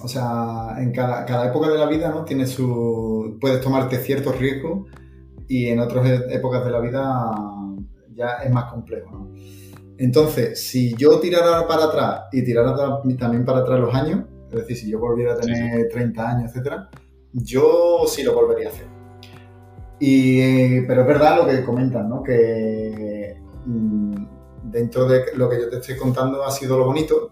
O 0.00 0.08
sea, 0.08 0.76
en 0.78 0.92
cada, 0.92 1.24
cada, 1.24 1.48
época 1.48 1.70
de 1.70 1.78
la 1.78 1.86
vida, 1.86 2.10
¿no? 2.10 2.24
Tiene 2.24 2.46
su. 2.46 3.38
Puedes 3.40 3.60
tomarte 3.60 3.98
ciertos 3.98 4.38
riesgos 4.38 4.88
y 5.48 5.66
en 5.66 5.80
otras 5.80 6.06
e, 6.06 6.34
épocas 6.34 6.64
de 6.64 6.70
la 6.70 6.80
vida 6.80 7.30
ya 8.14 8.38
es 8.44 8.50
más 8.50 8.64
complejo, 8.64 9.10
¿no? 9.12 9.32
Entonces, 9.98 10.60
si 10.60 10.94
yo 10.96 11.20
tirara 11.20 11.66
para 11.68 11.84
atrás 11.84 12.22
y 12.32 12.42
tirara 12.42 12.74
también 13.18 13.44
para 13.44 13.60
atrás 13.60 13.78
los 13.78 13.94
años, 13.94 14.24
es 14.60 14.66
decir, 14.66 14.76
si 14.76 14.90
yo 14.90 14.98
volviera 14.98 15.34
a 15.34 15.36
tener 15.36 15.88
30 15.88 16.28
años, 16.28 16.50
etcétera, 16.50 16.88
yo 17.32 18.04
sí 18.06 18.22
lo 18.22 18.34
volvería 18.34 18.68
a 18.68 18.72
hacer. 18.72 18.86
Y, 19.98 20.82
pero 20.82 21.02
es 21.02 21.06
verdad 21.06 21.36
lo 21.36 21.46
que 21.46 21.64
comentan, 21.64 22.08
¿no? 22.08 22.22
Que 22.22 23.40
mm, 23.66 24.14
dentro 24.64 25.06
de 25.06 25.24
lo 25.34 25.48
que 25.48 25.60
yo 25.60 25.70
te 25.70 25.76
estoy 25.76 25.96
contando 25.96 26.44
ha 26.44 26.50
sido 26.50 26.78
lo 26.78 26.86
bonito, 26.86 27.30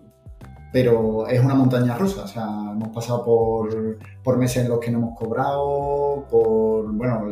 pero 0.73 1.27
es 1.27 1.41
una 1.41 1.55
montaña 1.55 1.97
rusa. 1.97 2.25
O 2.25 2.29
sea, 2.29 2.45
hemos 2.45 2.89
pasado 2.89 3.25
por, 3.25 3.99
por 4.23 4.39
meses 4.39 4.65
en 4.65 4.71
los 4.71 4.81
que 4.81 4.91
no 4.91 4.99
hemos 4.99 5.19
cobrado, 5.19 6.27
por, 6.31 6.91
bueno, 6.93 7.29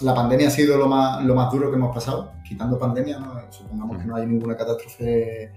la 0.00 0.14
pandemia 0.14 0.48
ha 0.48 0.50
sido 0.50 0.76
lo 0.76 0.88
más, 0.88 1.24
lo 1.24 1.34
más 1.34 1.52
duro 1.52 1.70
que 1.70 1.76
hemos 1.76 1.94
pasado, 1.94 2.32
quitando 2.44 2.78
pandemia, 2.78 3.18
¿no? 3.18 3.34
supongamos 3.50 3.98
que 3.98 4.04
no 4.04 4.16
hay 4.16 4.26
ninguna 4.26 4.56
catástrofe 4.56 5.52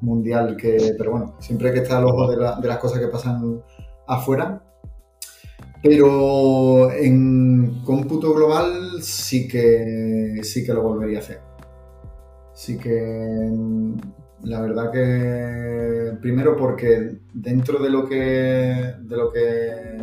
mundial, 0.00 0.56
que, 0.56 0.94
pero 0.96 1.12
bueno, 1.12 1.36
siempre 1.40 1.68
hay 1.68 1.74
que 1.74 1.80
estar 1.80 1.98
al 1.98 2.06
ojo 2.06 2.30
de, 2.30 2.36
las 2.36 2.78
cosas 2.78 3.00
que 3.00 3.08
pasan 3.08 3.62
afuera. 4.06 4.62
Pero 5.82 6.92
en 6.92 7.82
cómputo 7.84 8.34
global 8.34 9.02
sí 9.02 9.48
que, 9.48 10.40
sí 10.42 10.64
que 10.64 10.74
lo 10.74 10.82
volvería 10.82 11.18
a 11.18 11.22
hacer. 11.22 11.40
Sí 12.52 12.76
que 12.76 13.48
la 14.42 14.60
verdad 14.60 14.90
que 14.90 16.18
primero 16.20 16.56
porque 16.56 17.18
dentro 17.32 17.82
de 17.82 17.90
lo 17.90 18.06
que 18.06 18.94
de 19.00 19.16
lo 19.16 19.30
que 19.32 19.98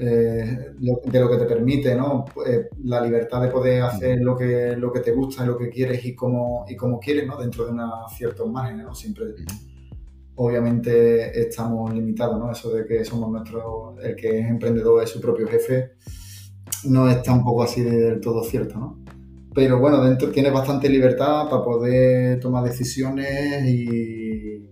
eh, 0.00 0.74
de 0.78 1.20
lo 1.20 1.28
que 1.28 1.36
te 1.36 1.44
permite, 1.44 1.94
¿no? 1.96 2.24
Eh, 2.46 2.68
la 2.84 3.00
libertad 3.00 3.42
de 3.42 3.48
poder 3.48 3.82
hacer 3.82 4.20
lo 4.20 4.36
que, 4.36 4.76
lo 4.76 4.92
que 4.92 5.00
te 5.00 5.10
gusta, 5.10 5.44
lo 5.44 5.58
que 5.58 5.68
quieres 5.70 6.04
y 6.04 6.14
como, 6.14 6.64
y 6.68 6.76
como 6.76 7.00
quieres, 7.00 7.26
¿no? 7.26 7.36
Dentro 7.36 7.66
de 7.66 7.72
una 7.72 8.08
ciertos 8.16 8.48
márgenes, 8.48 8.86
¿no? 8.86 8.94
Siempre, 8.94 9.24
obviamente, 10.36 11.40
estamos 11.40 11.92
limitados, 11.92 12.38
¿no? 12.38 12.52
Eso 12.52 12.70
de 12.70 12.86
que 12.86 13.04
somos 13.04 13.28
nuestro, 13.28 13.96
el 14.00 14.14
que 14.14 14.38
es 14.38 14.46
emprendedor 14.46 15.02
es 15.02 15.10
su 15.10 15.20
propio 15.20 15.48
jefe, 15.48 15.94
no 16.84 17.10
es 17.10 17.20
tampoco 17.22 17.64
así 17.64 17.82
del 17.82 18.20
todo 18.20 18.44
cierto, 18.44 18.78
¿no? 18.78 19.02
Pero 19.52 19.80
bueno, 19.80 20.00
dentro 20.04 20.30
tienes 20.30 20.52
bastante 20.52 20.88
libertad 20.88 21.48
para 21.50 21.64
poder 21.64 22.38
tomar 22.38 22.62
decisiones 22.62 23.64
y 23.66 24.64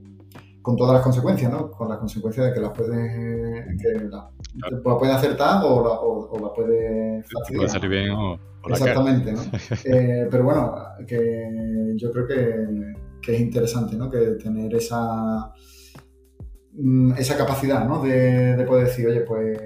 con 0.62 0.76
todas 0.76 0.94
las 0.94 1.02
consecuencias, 1.02 1.50
¿no? 1.50 1.70
Con 1.70 1.88
las 1.88 1.98
consecuencias 1.98 2.46
de 2.46 2.52
que 2.52 2.60
las 2.60 2.70
puedes, 2.70 3.66
que 3.80 4.08
la, 4.56 4.98
puedes 4.98 5.14
acertar 5.14 5.62
o 5.64 5.82
la, 5.82 5.90
o, 6.00 6.38
la 6.40 6.52
puedes 6.52 7.26
Puede 7.54 7.68
salir 7.68 7.90
bien 7.90 8.10
o, 8.10 8.38
Exactamente, 8.68 9.32
¿no? 9.32 9.40
Eh, 9.84 10.26
pero 10.30 10.44
bueno, 10.44 10.74
que 11.06 11.92
yo 11.96 12.10
creo 12.10 12.26
que, 12.26 13.32
es 13.32 13.40
interesante, 13.40 13.96
¿no? 13.96 14.10
Que 14.10 14.18
tener 14.42 14.74
esa, 14.74 15.52
mm, 16.72 17.12
esa 17.12 17.36
capacidad, 17.36 17.86
¿no? 17.86 18.02
De, 18.02 18.64
poder 18.66 18.86
decir, 18.86 19.06
oye, 19.08 19.20
pues 19.20 19.58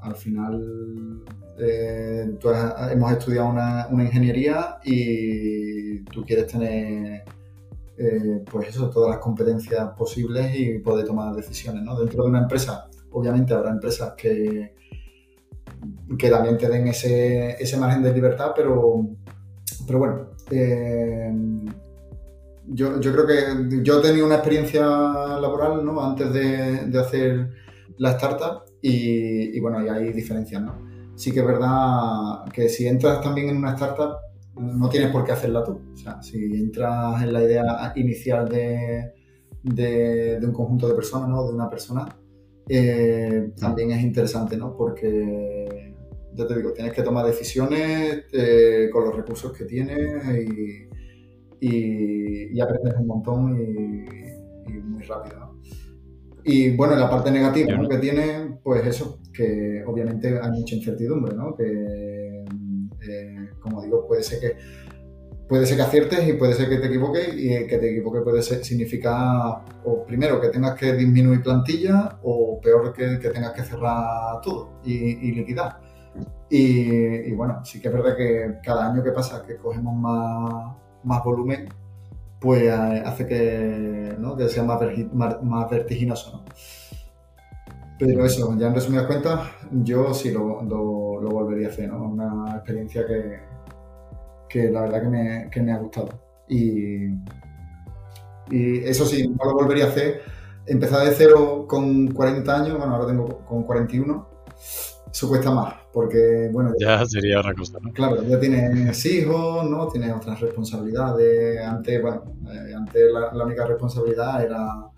al 0.00 0.14
final 0.14 1.24
eh, 1.58 2.38
hemos 2.90 3.12
estudiado 3.12 3.48
una, 3.48 3.88
una 3.90 4.04
ingeniería 4.04 4.78
y 4.84 6.00
tú 6.04 6.24
quieres 6.24 6.46
tener 6.46 7.24
eh, 8.00 8.44
pues 8.48 8.68
eso, 8.68 8.88
todas 8.90 9.10
las 9.10 9.18
competencias 9.18 9.90
posibles 9.96 10.54
y 10.54 10.78
poder 10.78 11.04
tomar 11.04 11.34
decisiones. 11.34 11.82
¿no? 11.82 11.98
Dentro 11.98 12.22
de 12.22 12.28
una 12.28 12.42
empresa, 12.42 12.87
obviamente 13.12 13.54
habrá 13.54 13.70
empresas 13.70 14.14
que, 14.16 14.74
que 16.18 16.30
también 16.30 16.58
te 16.58 16.68
den 16.68 16.88
ese, 16.88 17.56
ese 17.62 17.76
margen 17.76 18.02
de 18.02 18.12
libertad, 18.12 18.52
pero, 18.54 19.06
pero 19.86 19.98
bueno, 19.98 20.30
eh, 20.50 21.32
yo, 22.66 23.00
yo, 23.00 23.12
creo 23.12 23.26
que 23.26 23.82
yo 23.82 23.98
he 23.98 24.02
tenido 24.02 24.26
una 24.26 24.36
experiencia 24.36 24.82
laboral 24.82 25.84
¿no? 25.84 26.02
antes 26.04 26.32
de, 26.32 26.86
de 26.86 26.98
hacer 26.98 27.50
la 27.98 28.12
startup 28.12 28.64
y, 28.80 29.56
y, 29.56 29.60
bueno, 29.60 29.84
y 29.84 29.88
hay 29.88 30.12
diferencias, 30.12 30.62
¿no? 30.62 30.86
Sí 31.16 31.32
que 31.32 31.40
es 31.40 31.46
verdad 31.46 32.44
que 32.52 32.68
si 32.68 32.86
entras 32.86 33.20
también 33.20 33.48
en 33.48 33.56
una 33.56 33.72
startup, 33.72 34.18
no 34.56 34.88
tienes 34.88 35.10
por 35.10 35.24
qué 35.24 35.32
hacerla 35.32 35.64
tú. 35.64 35.80
O 35.92 35.96
sea, 35.96 36.22
si 36.22 36.36
entras 36.54 37.22
en 37.22 37.32
la 37.32 37.42
idea 37.42 37.92
inicial 37.96 38.48
de, 38.48 39.14
de, 39.62 40.38
de 40.38 40.46
un 40.46 40.52
conjunto 40.52 40.86
de 40.88 40.94
personas, 40.94 41.28
¿no? 41.28 41.44
De 41.46 41.54
una 41.54 41.68
persona, 41.68 42.06
eh, 42.68 43.50
también 43.58 43.92
es 43.92 44.02
interesante, 44.02 44.56
¿no? 44.56 44.76
Porque, 44.76 45.94
ya 46.34 46.46
te 46.46 46.56
digo, 46.56 46.72
tienes 46.72 46.92
que 46.92 47.02
tomar 47.02 47.26
decisiones 47.26 48.24
eh, 48.32 48.88
con 48.92 49.04
los 49.04 49.16
recursos 49.16 49.52
que 49.52 49.64
tienes 49.64 50.24
y, 51.60 52.48
y, 52.54 52.60
aprendes 52.60 52.94
un 52.98 53.06
montón 53.06 53.56
y, 53.56 54.72
muy 54.80 55.02
rápido, 55.02 55.38
¿no? 55.40 55.58
Y 56.44 56.76
bueno, 56.76 56.94
la 56.96 57.10
parte 57.10 57.30
negativa 57.30 57.74
¿no? 57.74 57.88
que 57.88 57.98
tiene, 57.98 58.58
pues 58.62 58.86
eso, 58.86 59.20
que 59.32 59.82
obviamente 59.86 60.38
hay 60.40 60.50
mucha 60.50 60.76
incertidumbre, 60.76 61.34
¿no? 61.34 61.54
Que, 61.54 62.44
eh, 63.08 63.48
como 63.60 63.82
digo, 63.82 64.06
puede 64.06 64.22
ser 64.22 64.40
que 64.40 64.56
puede 65.48 65.66
ser 65.66 65.78
que 65.78 65.82
aciertes 65.82 66.28
y 66.28 66.34
puede 66.34 66.54
ser 66.54 66.68
que 66.68 66.76
te 66.76 66.86
equivoques 66.86 67.34
y 67.34 67.48
que 67.66 67.78
te 67.78 67.90
equivoques 67.90 68.22
puede 68.22 68.42
ser, 68.42 68.64
significar 68.64 69.62
o 69.84 70.04
primero 70.04 70.40
que 70.40 70.48
tengas 70.48 70.74
que 70.78 70.92
disminuir 70.92 71.42
plantilla 71.42 72.18
o 72.22 72.60
peor 72.60 72.92
que, 72.92 73.16
tengas 73.16 73.52
que 73.52 73.62
cerrar 73.62 74.40
todo 74.42 74.80
y, 74.84 75.32
liquidar. 75.32 75.80
Y, 76.50 77.32
bueno, 77.32 77.64
sí 77.64 77.80
que 77.80 77.88
es 77.88 77.94
verdad 77.94 78.16
que 78.16 78.58
cada 78.62 78.90
año 78.90 79.02
que 79.02 79.12
pasa 79.12 79.44
que 79.46 79.56
cogemos 79.56 79.94
más, 79.96 80.76
más 81.04 81.24
volumen, 81.24 81.68
pues 82.40 82.62
eh, 82.64 83.02
hace 83.04 83.26
que, 83.26 84.14
¿no? 84.18 84.36
que 84.36 84.48
sea 84.48 84.64
más, 84.64 84.80
más, 85.42 85.70
vertiginoso. 85.70 86.32
¿no? 86.32 86.44
Pero 87.98 88.24
eso, 88.24 88.56
ya 88.58 88.68
en 88.68 88.74
resumidas 88.74 89.06
cuentas, 89.06 89.48
yo 89.72 90.14
sí 90.14 90.30
lo, 90.30 90.62
lo, 90.62 91.20
lo 91.20 91.30
volvería 91.30 91.68
a 91.68 91.70
hacer, 91.70 91.88
¿no? 91.88 92.04
Una 92.04 92.54
experiencia 92.54 93.04
que, 93.04 93.47
que 94.48 94.70
la 94.70 94.82
verdad 94.82 95.02
que 95.02 95.08
me, 95.08 95.50
que 95.50 95.60
me 95.60 95.72
ha 95.72 95.78
gustado. 95.78 96.08
Y, 96.48 97.06
y, 98.50 98.78
eso 98.84 99.04
sí, 99.04 99.28
no 99.28 99.44
lo 99.44 99.54
volvería 99.54 99.86
a 99.86 99.88
hacer. 99.88 100.22
Empezar 100.66 101.06
de 101.06 101.12
cero 101.12 101.66
con 101.68 102.08
40 102.08 102.54
años, 102.54 102.78
bueno, 102.78 102.94
ahora 102.94 103.06
tengo 103.06 103.44
con 103.46 103.62
41, 103.62 104.28
eso 105.10 105.28
cuesta 105.28 105.50
más, 105.50 105.74
porque, 105.92 106.50
bueno... 106.52 106.72
Ya, 106.78 107.04
sería 107.06 107.40
otra 107.40 107.54
cosa, 107.54 107.78
¿no? 107.80 107.90
Claro, 107.92 108.22
ya 108.22 108.38
tienes 108.38 109.06
hijos, 109.06 109.68
¿no? 109.68 109.88
Tienes 109.88 110.14
otras 110.14 110.40
responsabilidades. 110.40 111.60
Antes, 111.62 112.02
bueno, 112.02 112.24
eh, 112.52 112.74
antes 112.76 113.10
la, 113.12 113.32
la, 113.32 113.44
única 113.44 113.66
responsabilidad 113.66 114.42
era, 114.42 114.90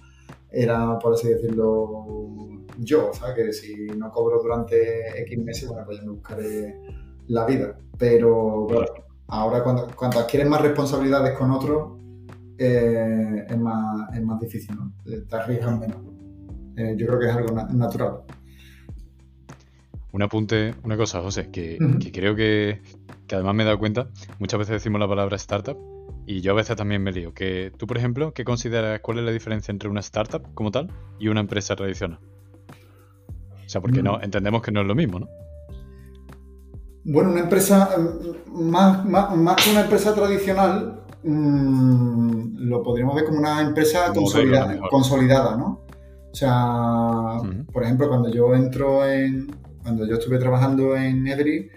era, 0.50 0.98
por 0.98 1.14
así 1.14 1.28
decirlo, 1.28 2.46
yo, 2.78 3.10
¿sabes? 3.12 3.34
Que 3.36 3.52
si 3.52 3.86
no 3.96 4.10
cobro 4.10 4.42
durante 4.42 5.20
X 5.22 5.38
meses, 5.38 5.68
bueno, 5.68 5.84
pues 5.84 5.98
ya 5.98 6.04
me 6.04 6.10
buscaré 6.10 6.80
la 7.28 7.46
vida. 7.46 7.78
Pero, 7.96 8.66
claro, 8.68 9.09
Ahora, 9.30 9.62
cuando, 9.62 9.88
cuando 9.94 10.18
adquieres 10.18 10.48
más 10.48 10.60
responsabilidades 10.60 11.38
con 11.38 11.50
otros, 11.50 11.98
eh, 12.58 13.46
es, 13.48 13.58
más, 13.58 14.14
es, 14.14 14.22
más, 14.22 14.40
difícil, 14.40 14.76
¿no? 14.76 14.92
Eh, 15.06 15.22
te 15.28 15.36
arriesgas 15.36 15.78
menos. 15.78 15.98
Eh, 16.76 16.94
yo 16.96 17.06
creo 17.06 17.18
que 17.18 17.26
es 17.26 17.34
algo 17.34 17.54
natural. 17.72 18.20
Un 20.12 20.22
apunte, 20.22 20.74
una 20.82 20.96
cosa, 20.96 21.20
José, 21.20 21.50
que, 21.50 21.78
que 22.00 22.10
creo 22.10 22.34
que, 22.34 22.82
que, 23.28 23.34
además 23.36 23.54
me 23.54 23.62
he 23.62 23.66
dado 23.66 23.78
cuenta, 23.78 24.08
muchas 24.40 24.58
veces 24.58 24.74
decimos 24.74 25.00
la 25.00 25.06
palabra 25.06 25.36
startup 25.36 25.78
y 26.26 26.40
yo 26.40 26.52
a 26.52 26.54
veces 26.56 26.76
también 26.76 27.02
me 27.02 27.12
lío. 27.12 27.32
Que 27.32 27.72
tú, 27.76 27.86
por 27.86 27.96
ejemplo, 27.96 28.34
¿qué 28.34 28.44
consideras, 28.44 29.00
cuál 29.00 29.18
es 29.18 29.24
la 29.24 29.30
diferencia 29.30 29.70
entre 29.70 29.88
una 29.88 30.00
startup 30.00 30.42
como 30.54 30.72
tal 30.72 30.90
y 31.20 31.28
una 31.28 31.40
empresa 31.40 31.76
tradicional? 31.76 32.18
O 33.64 33.68
sea, 33.68 33.80
porque 33.80 34.02
no, 34.02 34.20
entendemos 34.20 34.62
que 34.62 34.72
no 34.72 34.80
es 34.80 34.86
lo 34.86 34.96
mismo, 34.96 35.20
¿no? 35.20 35.28
Bueno, 37.04 37.30
una 37.30 37.40
empresa, 37.40 37.96
mm, 37.96 38.60
más, 38.60 39.04
más, 39.06 39.56
que 39.62 39.70
una 39.70 39.82
empresa 39.82 40.14
tradicional, 40.14 41.02
mmm, 41.22 42.58
lo 42.68 42.82
podríamos 42.82 43.14
ver 43.14 43.24
como 43.24 43.38
una 43.38 43.60
empresa 43.62 44.12
consolidada, 44.12 44.78
consolidada, 44.90 45.56
¿no? 45.56 45.80
O 46.32 46.34
sea, 46.34 47.40
por 47.72 47.82
ejemplo, 47.82 48.08
cuando 48.08 48.30
yo 48.30 48.54
entro 48.54 49.04
en, 49.04 49.50
cuando 49.82 50.06
yo 50.06 50.14
estuve 50.14 50.38
trabajando 50.38 50.96
en 50.96 51.26
Every, 51.26 51.70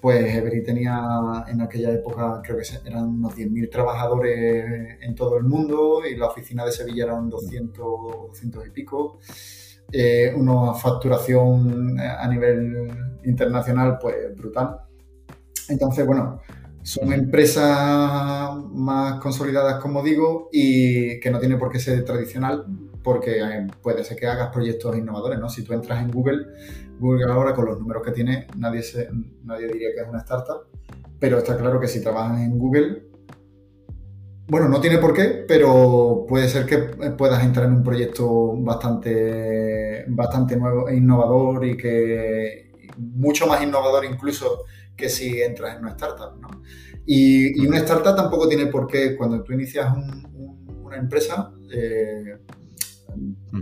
pues 0.00 0.34
Every 0.34 0.64
tenía 0.64 1.44
en 1.46 1.60
aquella 1.60 1.92
época, 1.92 2.40
creo 2.42 2.56
que 2.56 2.88
eran 2.88 3.04
unos 3.04 3.36
10.000 3.36 3.70
trabajadores 3.70 4.98
en 5.02 5.14
todo 5.14 5.36
el 5.36 5.44
mundo 5.44 6.02
y 6.10 6.16
la 6.16 6.26
oficina 6.26 6.64
de 6.64 6.72
Sevilla 6.72 7.04
eran 7.04 7.28
200, 7.28 7.84
200 8.28 8.66
y 8.66 8.70
pico. 8.70 9.18
Eh, 9.92 10.32
una 10.36 10.74
facturación 10.74 11.98
eh, 11.98 12.06
a 12.06 12.28
nivel 12.28 12.88
internacional 13.24 13.98
pues 14.00 14.36
brutal. 14.36 14.76
Entonces, 15.68 16.06
bueno, 16.06 16.40
son 16.82 17.12
empresas 17.12 18.54
más 18.72 19.20
consolidadas, 19.20 19.80
como 19.80 20.02
digo, 20.02 20.48
y 20.52 21.20
que 21.20 21.30
no 21.30 21.38
tiene 21.38 21.56
por 21.56 21.70
qué 21.70 21.78
ser 21.78 22.04
tradicional, 22.04 22.66
porque 23.02 23.40
eh, 23.40 23.66
puede 23.82 24.04
ser 24.04 24.16
que 24.16 24.26
hagas 24.26 24.50
proyectos 24.52 24.96
innovadores, 24.96 25.38
¿no? 25.38 25.48
Si 25.48 25.62
tú 25.62 25.72
entras 25.72 26.00
en 26.00 26.10
Google, 26.10 26.46
Google 26.98 27.32
ahora 27.32 27.54
con 27.54 27.66
los 27.66 27.78
números 27.78 28.02
que 28.04 28.12
tiene, 28.12 28.46
nadie, 28.56 28.82
se, 28.82 29.08
nadie 29.44 29.68
diría 29.68 29.90
que 29.94 30.02
es 30.02 30.08
una 30.08 30.20
startup, 30.20 30.66
pero 31.18 31.38
está 31.38 31.56
claro 31.56 31.80
que 31.80 31.88
si 31.88 32.00
trabajas 32.00 32.40
en 32.40 32.58
Google, 32.58 33.09
bueno, 34.50 34.68
no 34.68 34.80
tiene 34.80 34.98
por 34.98 35.14
qué, 35.14 35.44
pero 35.46 36.26
puede 36.28 36.48
ser 36.48 36.66
que 36.66 36.78
puedas 37.12 37.42
entrar 37.44 37.66
en 37.66 37.74
un 37.74 37.84
proyecto 37.84 38.56
bastante, 38.56 40.04
bastante 40.08 40.56
nuevo 40.56 40.88
e 40.88 40.96
innovador 40.96 41.64
y 41.64 41.76
que 41.76 42.72
mucho 42.98 43.46
más 43.46 43.62
innovador 43.62 44.04
incluso 44.04 44.64
que 44.96 45.08
si 45.08 45.40
entras 45.40 45.76
en 45.76 45.82
una 45.82 45.92
startup, 45.92 46.36
¿no? 46.40 46.48
Y, 47.06 47.64
una 47.64 47.78
startup 47.78 48.16
tampoco 48.16 48.48
tiene 48.48 48.66
por 48.66 48.88
qué, 48.88 49.16
cuando 49.16 49.40
tú 49.44 49.52
inicias 49.52 49.88
una 50.82 50.96
empresa, 50.96 51.52
eh, 51.72 52.38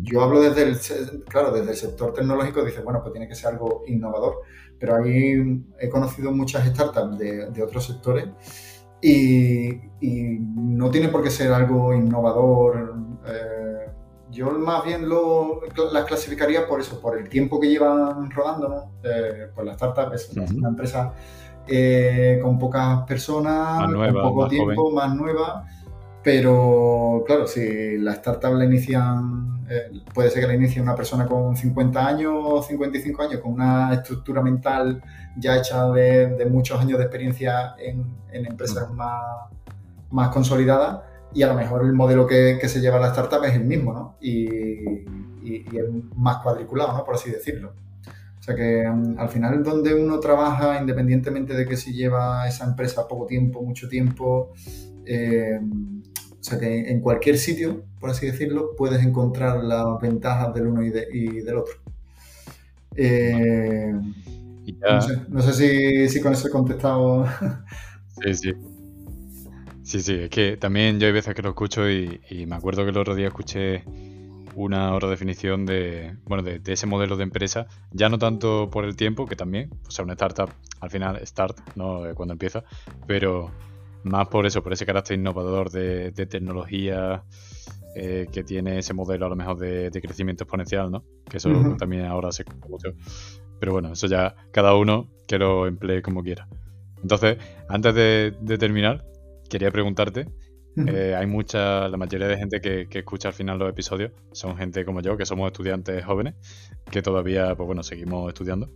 yo 0.02 0.22
hablo 0.22 0.40
desde 0.40 0.62
el, 0.62 0.78
claro, 1.24 1.52
desde 1.52 1.72
el 1.72 1.76
sector 1.76 2.14
tecnológico, 2.14 2.64
dices, 2.64 2.82
bueno, 2.82 3.00
pues 3.02 3.12
tiene 3.12 3.28
que 3.28 3.34
ser 3.34 3.48
algo 3.52 3.84
innovador, 3.86 4.36
pero 4.78 4.96
ahí 4.96 5.62
he 5.78 5.88
conocido 5.90 6.32
muchas 6.32 6.66
startups 6.66 7.18
de 7.18 7.62
otros 7.62 7.86
sectores 7.86 8.24
y, 9.02 9.80
no 10.00 10.90
tiene 10.90 11.08
por 11.08 11.22
qué 11.22 11.30
ser 11.30 11.52
algo 11.52 11.92
innovador. 11.92 12.94
Eh, 13.26 13.90
yo 14.30 14.50
más 14.50 14.84
bien 14.84 15.08
lo, 15.08 15.60
las 15.92 16.04
clasificaría 16.04 16.66
por 16.66 16.80
eso, 16.80 17.00
por 17.00 17.18
el 17.18 17.28
tiempo 17.28 17.58
que 17.58 17.68
llevan 17.68 18.30
rodando, 18.30 18.68
¿no? 18.68 18.92
Eh, 19.02 19.50
pues 19.54 19.66
la 19.66 19.72
startup 19.72 20.12
es 20.14 20.30
una 20.36 20.68
empresa 20.68 21.12
eh, 21.66 22.38
con 22.42 22.58
pocas 22.58 23.02
personas, 23.06 23.84
con 23.84 24.22
poco 24.22 24.48
tiempo, 24.48 24.90
más 24.90 25.14
nueva. 25.14 25.66
Pero 26.30 27.24
claro, 27.26 27.46
si 27.46 27.96
la 27.96 28.12
startup 28.12 28.52
la 28.52 28.66
inician, 28.66 29.64
puede 30.12 30.28
ser 30.28 30.42
que 30.42 30.48
la 30.48 30.56
inicie 30.56 30.82
una 30.82 30.94
persona 30.94 31.24
con 31.24 31.56
50 31.56 32.06
años 32.06 32.34
o 32.36 32.62
55 32.62 33.22
años, 33.22 33.40
con 33.40 33.54
una 33.54 33.94
estructura 33.94 34.42
mental 34.42 35.02
ya 35.38 35.56
hecha 35.56 35.90
de, 35.90 36.46
muchos 36.50 36.78
años 36.78 36.98
de 36.98 37.04
experiencia 37.04 37.76
en, 37.78 38.44
empresas 38.44 38.92
más, 38.92 39.22
más 40.10 40.28
consolidadas 40.28 41.00
y 41.32 41.44
a 41.44 41.46
lo 41.46 41.54
mejor 41.54 41.86
el 41.86 41.94
modelo 41.94 42.26
que, 42.26 42.60
se 42.62 42.82
lleva 42.82 43.00
la 43.00 43.06
startup 43.06 43.42
es 43.44 43.54
el 43.54 43.64
mismo, 43.64 43.94
¿no? 43.94 44.16
Y, 44.20 44.44
es 45.46 45.84
más 46.14 46.42
cuadriculado, 46.42 46.92
¿no? 46.92 47.04
Por 47.06 47.14
así 47.14 47.30
decirlo. 47.30 47.72
O 48.38 48.42
sea 48.42 48.54
que 48.54 48.86
mm, 48.86 49.18
al 49.18 49.30
final 49.30 49.62
donde 49.62 49.94
uno 49.94 50.20
trabaja, 50.20 50.78
independientemente 50.78 51.54
de 51.54 51.64
que 51.64 51.78
si 51.78 51.94
lleva 51.94 52.46
esa 52.46 52.66
empresa 52.66 53.08
poco 53.08 53.24
tiempo, 53.24 53.62
mucho 53.62 53.88
tiempo, 53.88 54.52
eh, 55.10 55.58
sea 56.48 56.58
que 56.58 56.90
en 56.90 57.00
cualquier 57.00 57.38
sitio, 57.38 57.84
por 58.00 58.10
así 58.10 58.26
decirlo, 58.26 58.74
puedes 58.76 59.04
encontrar 59.04 59.62
las 59.62 60.00
ventajas 60.00 60.54
del 60.54 60.66
uno 60.68 60.82
y, 60.82 60.90
del 60.90 61.56
otro. 61.56 61.74
Eh, 62.96 63.92
no 65.28 65.42
sé, 65.42 66.08
si, 66.08 66.20
con 66.20 66.32
eso 66.32 66.48
he 66.48 66.50
contestado. 66.50 67.26
Sí, 68.20 68.34
sí. 68.34 68.52
Sí, 69.84 70.02
sí, 70.02 70.14
es 70.14 70.30
que 70.30 70.56
también 70.56 70.98
yo 70.98 71.06
hay 71.06 71.12
veces 71.12 71.36
que 71.36 71.40
lo 71.40 71.50
escucho 71.50 71.88
y, 71.88 72.20
me 72.48 72.56
acuerdo 72.56 72.82
que 72.82 72.90
el 72.90 72.98
otro 72.98 73.14
día 73.14 73.28
escuché 73.28 73.84
una 74.56 74.92
hora 74.92 75.08
definición 75.08 75.64
de, 75.66 76.16
bueno, 76.24 76.42
de, 76.42 76.60
ese 76.66 76.86
modelo 76.86 77.16
de 77.16 77.22
empresa, 77.22 77.68
ya 77.92 78.08
no 78.08 78.18
tanto 78.18 78.70
por 78.72 78.84
el 78.84 78.96
tiempo, 78.96 79.24
que 79.24 79.36
también, 79.36 79.70
o 79.86 79.90
sea, 79.92 80.04
una 80.04 80.14
startup 80.14 80.50
al 80.80 80.90
final 80.90 81.24
start, 81.24 81.58
¿no? 81.76 82.06
Eh, 82.06 82.14
cuando 82.14 82.32
empieza, 82.32 82.64
pero 83.06 83.52
más 84.04 84.28
por 84.28 84.46
eso, 84.46 84.62
por 84.62 84.72
ese 84.72 84.86
carácter 84.86 85.18
innovador 85.18 85.70
de, 85.70 86.12
tecnología 86.12 87.24
eh, 87.94 88.26
que 88.32 88.44
tiene 88.44 88.78
ese 88.78 88.94
modelo 88.94 89.26
a 89.26 89.28
lo 89.28 89.36
mejor 89.36 89.58
de, 89.58 89.90
crecimiento 90.02 90.44
exponencial, 90.44 90.90
¿no? 90.90 91.04
Que 91.28 91.38
eso 91.38 91.50
también 91.78 92.06
ahora 92.06 92.32
se 92.32 92.44
mucho. 92.68 92.90
Pero 93.58 93.72
bueno, 93.72 93.92
eso 93.92 94.06
ya 94.06 94.36
cada 94.52 94.74
uno 94.74 95.08
que 95.26 95.38
lo 95.38 95.66
emplee 95.66 96.02
como 96.02 96.22
quiera. 96.22 96.48
Entonces, 97.02 97.38
antes 97.68 97.94
de, 97.94 98.58
terminar, 98.58 99.04
quería 99.48 99.70
preguntarte, 99.70 100.26
eh, 100.86 101.16
hay 101.16 101.26
mucha, 101.26 101.88
la 101.88 101.96
mayoría 101.96 102.28
de 102.28 102.36
gente 102.36 102.60
que, 102.60 102.86
escucha 102.98 103.28
al 103.28 103.34
final 103.34 103.58
los 103.58 103.68
episodios 103.68 104.12
son 104.32 104.56
gente 104.56 104.84
como 104.84 105.00
yo, 105.00 105.16
que 105.16 105.26
somos 105.26 105.50
estudiantes 105.50 106.04
jóvenes, 106.04 106.34
que 106.90 107.02
todavía, 107.02 107.54
pues 107.56 107.66
bueno, 107.66 107.82
seguimos 107.82 108.28
estudiando, 108.28 108.70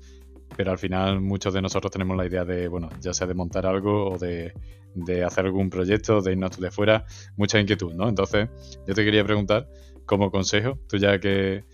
pero 0.57 0.70
al 0.70 0.78
final 0.78 1.20
muchos 1.20 1.55
de 1.55 1.62
nosotros 1.62 1.90
tenemos 1.90 2.16
la 2.16 2.26
idea 2.26 2.44
de, 2.44 2.68
bueno, 2.68 2.88
ya 3.00 3.12
sea 3.14 3.26
de 3.26 3.34
montar 3.34 3.66
algo 3.66 4.12
o 4.12 4.18
de, 4.18 4.53
hacer 5.24 5.46
algún 5.46 5.70
proyecto, 5.70 6.20
de 6.20 6.32
irnos 6.32 6.59
de 6.59 6.70
fuera, 6.70 7.05
mucha 7.36 7.59
inquietud, 7.59 7.94
¿no? 7.94 8.09
Entonces, 8.09 8.48
yo 8.86 8.94
te 8.94 9.05
quería 9.05 9.24
preguntar, 9.24 9.68
como 10.07 10.30
consejo, 10.30 10.78
tú 10.88 10.98
ya 10.98 11.18
que, 11.18 11.64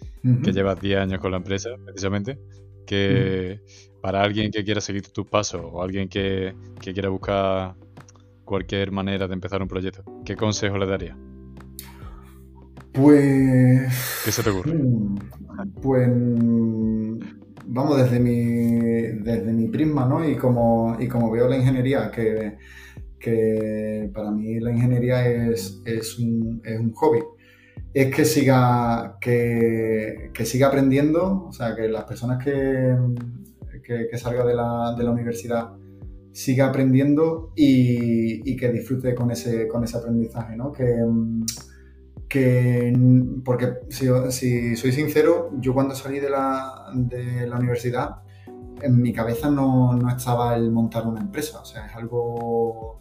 que 0.45 0.53
llevas 0.53 0.81
10 0.81 0.99
años 1.01 1.21
con 1.21 1.31
la 1.31 1.39
empresa, 1.39 1.71
precisamente, 1.85 2.39
que 2.87 3.61
para 4.01 4.23
alguien 4.23 4.51
que 4.51 4.65
quiera 4.65 4.81
seguir 4.81 5.07
tus 5.09 5.27
pasos 5.27 5.61
o 5.65 5.83
alguien 5.83 6.09
que, 6.09 6.55
quiera 6.81 7.09
buscar 7.09 7.75
cualquier 8.45 8.91
manera 8.93 9.29
de 9.29 9.35
empezar 9.35 9.61
un 9.61 9.69
proyecto, 9.69 10.05
¿qué 10.25 10.37
consejo 10.37 10.79
le 10.79 10.87
daría? 10.87 11.17
Pues. 12.93 14.23
¿Qué 14.25 14.33
se 14.33 14.43
te 14.43 14.51
ocurre? 14.51 14.73
Mm, 14.73 15.19
pues. 15.83 16.09
Vamos, 17.71 17.99
desde 17.99 18.19
mi, 18.19 18.79
desde 19.23 19.53
mi 19.53 19.69
prisma, 19.69 20.07
¿no? 20.07 20.29
Y 20.29 20.37
como, 20.37 20.97
y 20.99 21.07
como 21.07 21.31
veo 21.31 21.49
la 21.49 21.57
ingeniería, 21.57 22.11
que, 22.11 22.57
que 23.21 24.11
para 24.15 24.31
mí 24.31 24.59
la 24.61 24.73
ingeniería 24.73 25.27
es, 25.27 25.81
es, 25.85 26.19
un, 26.19 26.61
es 26.65 26.81
un 26.81 26.93
hobby 26.93 27.21
es 27.95 28.15
que 28.15 28.25
siga, 28.25 29.19
que, 29.21 30.31
siga 30.45 30.69
aprendiendo, 30.69 31.47
o 31.49 31.53
sea, 31.53 31.75
que 31.75 31.89
las 31.89 32.05
personas 32.05 32.43
que, 32.43 32.97
que, 33.83 34.19
salga 34.19 34.45
de 34.45 34.55
la, 34.55 34.95
de 34.97 35.05
la, 35.05 35.11
universidad 35.11 35.73
siga 36.33 36.69
aprendiendo 36.69 37.53
y, 37.57 38.57
que 38.57 38.71
disfrute 38.71 39.15
con 39.15 39.31
ese, 39.31 39.67
con 39.67 39.85
ese 39.85 39.97
aprendizaje, 39.97 40.57
¿no? 40.57 40.73
Que, 40.73 40.85
que 42.29 42.93
porque 43.45 43.79
si, 43.89 44.07
si, 44.31 44.77
soy 44.77 44.93
sincero, 44.93 45.51
yo 45.61 45.75
cuando 45.75 45.95
salí 45.95 46.21
de 46.21 46.31
la, 46.31 46.87
de 46.95 47.47
la 47.47 47.57
universidad, 47.57 48.17
en 48.83 49.01
mi 49.01 49.13
cabeza 49.13 49.51
no, 49.51 49.95
no, 49.95 50.09
estaba 50.09 50.55
el 50.55 50.71
montar 50.71 51.07
una 51.07 51.21
empresa, 51.21 51.61
o 51.61 51.65
sea, 51.65 51.87
es 51.87 51.97
algo 51.97 53.01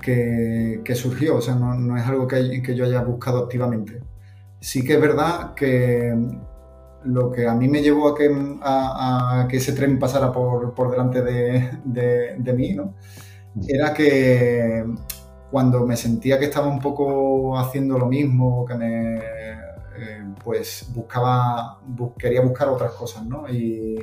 que, 0.00 0.80
que 0.84 0.94
surgió, 0.94 1.36
o 1.36 1.40
sea, 1.40 1.54
no, 1.54 1.74
no 1.74 1.96
es 1.96 2.06
algo 2.06 2.28
que, 2.28 2.62
que 2.62 2.74
yo 2.74 2.84
haya 2.84 3.02
buscado 3.02 3.38
activamente 3.38 4.00
sí 4.60 4.84
que 4.84 4.94
es 4.94 5.00
verdad 5.00 5.54
que 5.54 6.14
lo 7.04 7.30
que 7.30 7.46
a 7.46 7.54
mí 7.54 7.68
me 7.68 7.80
llevó 7.80 8.08
a 8.08 8.14
que, 8.14 8.28
a, 8.62 9.46
que 9.48 9.58
ese 9.58 9.72
tren 9.72 9.98
pasara 9.98 10.32
por, 10.32 10.74
por 10.74 10.90
delante 10.90 11.22
de, 11.22 11.70
de, 11.84 12.52
mí, 12.52 12.74
¿no? 12.74 12.94
Mm. 13.54 13.62
Era 13.68 13.94
que 13.94 14.84
cuando 15.50 15.86
me 15.86 15.96
sentía 15.96 16.38
que 16.38 16.46
estaba 16.46 16.66
un 16.66 16.80
poco 16.80 17.58
haciendo 17.58 17.98
lo 17.98 18.06
mismo, 18.06 18.66
que 18.66 18.74
me 18.74 19.16
eh, 19.16 20.24
pues 20.44 20.88
buscaba, 20.94 21.80
quería 22.18 22.40
buscar 22.40 22.68
otras 22.68 22.92
cosas, 22.92 23.26
¿no? 23.26 23.48
Y, 23.48 23.98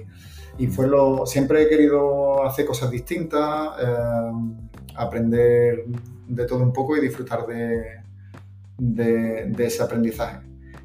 y, 0.58 0.68
fue 0.68 0.88
lo, 0.88 1.26
siempre 1.26 1.64
he 1.64 1.70
querido 1.70 2.44
hacer 2.46 2.66
cosas 2.66 2.92
distintas, 2.92 3.70
eh, 3.80 4.32
aprender 4.96 5.86
de 6.28 6.46
todo 6.46 6.64
un 6.64 6.74
poco 6.74 6.98
y 6.98 7.02
disfrutar 7.02 7.46
de, 7.46 8.02
de, 8.78 9.66
ese 9.66 9.84
aprendizaje. 9.84 10.40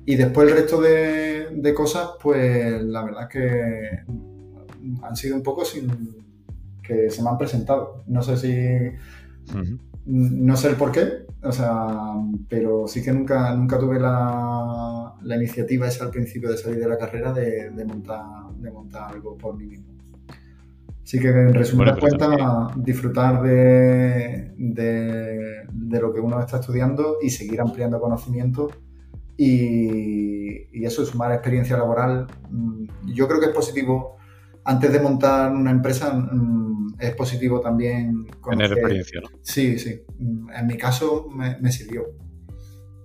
Y 0.06 0.16
después 0.16 0.48
el 0.48 0.56
resto 0.56 0.80
de, 0.80 1.74
cosas, 1.74 2.10
pues 2.22 2.82
la 2.82 3.02
verdad 3.04 3.22
es 3.22 3.28
que 3.28 4.04
han 5.02 5.16
sido 5.16 5.36
un 5.36 5.42
poco 5.42 5.64
sin 5.64 6.24
que 6.82 7.10
se 7.10 7.22
me 7.22 7.30
han 7.30 7.38
presentado. 7.38 8.04
No 8.06 8.22
sé 8.22 8.36
si... 8.36 9.89
No 10.10 10.56
sé 10.56 10.68
el 10.70 10.74
por 10.74 10.90
qué, 10.90 11.24
o 11.40 11.52
sea, 11.52 12.14
pero 12.48 12.88
sí 12.88 13.00
que 13.00 13.12
nunca, 13.12 13.54
nunca 13.54 13.78
tuve 13.78 14.00
la, 14.00 15.14
la 15.22 15.36
iniciativa 15.36 15.86
esa 15.86 16.04
al 16.04 16.10
principio 16.10 16.50
de 16.50 16.56
salir 16.56 16.80
de 16.80 16.88
la 16.88 16.98
carrera 16.98 17.32
de, 17.32 17.70
montar, 17.84 18.50
de 18.56 18.72
montar 18.72 19.12
algo 19.12 19.38
por 19.38 19.56
mí 19.56 19.66
mismo. 19.66 19.94
Así 21.04 21.20
que 21.20 21.28
en 21.28 21.54
resumidas 21.54 21.98
cuentas, 21.98 22.36
disfrutar 22.76 23.40
de, 23.42 24.52
de, 24.56 26.00
lo 26.00 26.12
que 26.12 26.18
uno 26.18 26.40
está 26.40 26.58
estudiando 26.58 27.18
y 27.22 27.30
seguir 27.30 27.60
ampliando 27.60 28.00
conocimiento 28.00 28.68
y, 29.36 30.76
y, 30.76 30.84
eso, 30.84 31.06
sumar 31.06 31.32
experiencia 31.32 31.76
laboral. 31.76 32.26
Mm, 32.50 33.12
yo 33.14 33.28
creo 33.28 33.38
que 33.38 33.46
es 33.46 33.52
positivo. 33.52 34.16
Antes 34.64 34.92
de 34.92 35.00
montar 35.00 35.52
una 35.52 35.70
empresa, 35.70 36.12
mm, 36.12 36.69
es 37.00 37.14
positivo 37.14 37.60
también 37.60 38.26
tener 38.48 38.72
experiencia. 38.72 39.20
¿no? 39.20 39.28
Sí, 39.42 39.78
sí. 39.78 40.02
En 40.18 40.66
mi 40.66 40.76
caso 40.76 41.28
me, 41.30 41.72
sirvió. 41.72 42.06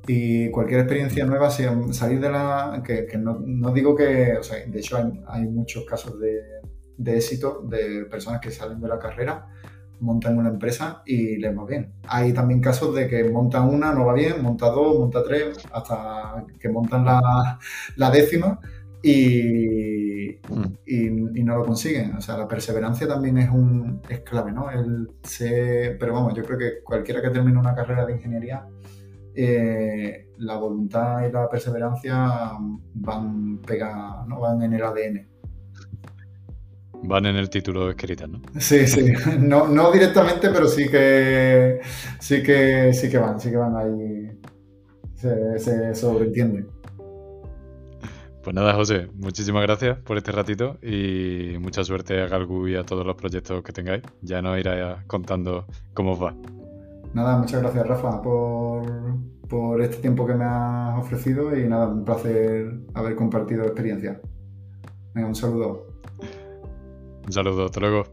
Y 0.07 0.51
cualquier 0.51 0.81
experiencia 0.81 1.25
nueva, 1.25 1.49
salir 1.49 2.19
de 2.19 2.29
la. 2.29 2.83
que, 2.85 3.07
no, 3.17 3.39
no, 3.39 3.71
digo 3.71 3.95
que. 3.95 4.37
O 4.37 4.43
sea, 4.43 4.63
de 4.65 4.79
hecho, 4.79 4.97
hay, 4.97 5.23
hay 5.27 5.47
muchos 5.47 5.85
casos 5.85 6.19
de, 6.19 6.41
de 6.97 7.17
éxito 7.17 7.65
de 7.67 8.05
personas 8.05 8.41
que 8.41 8.51
salen 8.51 8.79
de 8.79 8.87
la 8.87 8.99
carrera, 8.99 9.47
montan 9.99 10.37
una 10.37 10.49
empresa 10.49 11.01
y 11.05 11.37
les 11.37 11.57
va 11.57 11.65
bien. 11.65 11.93
Hay 12.07 12.33
también 12.33 12.61
casos 12.61 12.93
de 12.95 13.07
que 13.07 13.23
montan 13.23 13.67
una, 13.67 13.93
no 13.93 14.05
va 14.05 14.13
bien, 14.13 14.41
monta 14.41 14.67
dos, 14.67 14.99
monta 14.99 15.23
tres, 15.23 15.57
hasta 15.71 16.45
que 16.59 16.69
montan 16.69 17.05
la, 17.05 17.59
la 17.95 18.11
décima 18.11 18.59
y, 19.07 20.39
mm. 20.49 21.37
y, 21.37 21.43
no 21.43 21.57
lo 21.57 21.65
consiguen. 21.65 22.15
O 22.15 22.21
sea, 22.21 22.37
la 22.37 22.47
perseverancia 22.47 23.07
también 23.07 23.37
es, 23.37 23.49
un, 23.51 24.01
es 24.09 24.21
clave, 24.21 24.51
¿no? 24.51 24.71
El 24.71 25.09
pero 25.99 26.13
vamos, 26.13 26.33
yo 26.33 26.43
creo 26.43 26.57
que 26.57 26.83
cualquiera 26.83 27.21
que 27.21 27.29
termine 27.29 27.59
una 27.59 27.75
carrera 27.75 28.03
de 28.03 28.13
ingeniería, 28.13 28.65
eh, 29.35 30.29
la 30.39 30.57
voluntad 30.57 31.27
y 31.27 31.31
la 31.31 31.47
perseverancia 31.47 32.51
van, 32.95 33.59
pega, 33.59 34.25
¿no? 34.27 34.39
van 34.39 34.63
en 34.63 34.73
el 34.73 34.83
ADN. 34.83 35.27
Van 37.03 37.27
en 37.27 37.35
el 37.35 37.47
título 37.51 37.91
escritas, 37.91 38.27
¿no? 38.27 38.41
Sí, 38.59 38.87
sí. 38.87 39.13
No, 39.39 39.67
no 39.67 39.91
directamente, 39.91 40.49
pero 40.49 40.67
sí 40.67 40.89
que 40.89 41.79
sí 42.19 42.41
que 42.41 42.91
sí 42.91 43.07
que 43.07 43.17
van, 43.19 43.39
sí 43.39 43.51
que 43.51 43.57
van 43.57 43.75
ahí. 43.77 44.31
Se, 45.13 45.59
se 45.59 45.93
sobreentiende. 45.93 46.74
Pues 48.45 48.53
nada, 48.53 48.75
José, 48.75 49.07
muchísimas 49.15 49.63
gracias 49.63 49.97
por 49.97 50.17
este 50.17 50.31
ratito 50.31 50.77
y 50.83 51.57
mucha 51.59 51.83
suerte 51.83 52.21
a 52.21 52.27
Galgu 52.27 52.67
y 52.67 52.75
a 52.75 52.83
todos 52.83 53.03
los 53.03 53.15
proyectos 53.15 53.63
que 53.63 53.73
tengáis. 53.73 54.03
Ya 54.21 54.39
nos 54.39 54.59
irá 54.59 55.03
contando 55.07 55.65
cómo 55.95 56.11
os 56.11 56.21
va. 56.21 56.35
Nada, 57.15 57.39
muchas 57.39 57.63
gracias, 57.63 57.87
Rafa, 57.87 58.21
por, 58.21 58.83
por 59.49 59.81
este 59.81 59.97
tiempo 59.97 60.27
que 60.27 60.35
me 60.35 60.45
has 60.45 60.99
ofrecido 60.99 61.57
y 61.57 61.67
nada, 61.67 61.87
un 61.87 62.05
placer 62.05 62.71
haber 62.93 63.15
compartido 63.15 63.63
experiencia. 63.63 64.21
Venga, 65.15 65.27
un 65.27 65.33
saludo. 65.33 65.87
Un 67.25 67.33
saludo, 67.33 67.65
hasta 67.65 67.79
luego. 67.79 68.03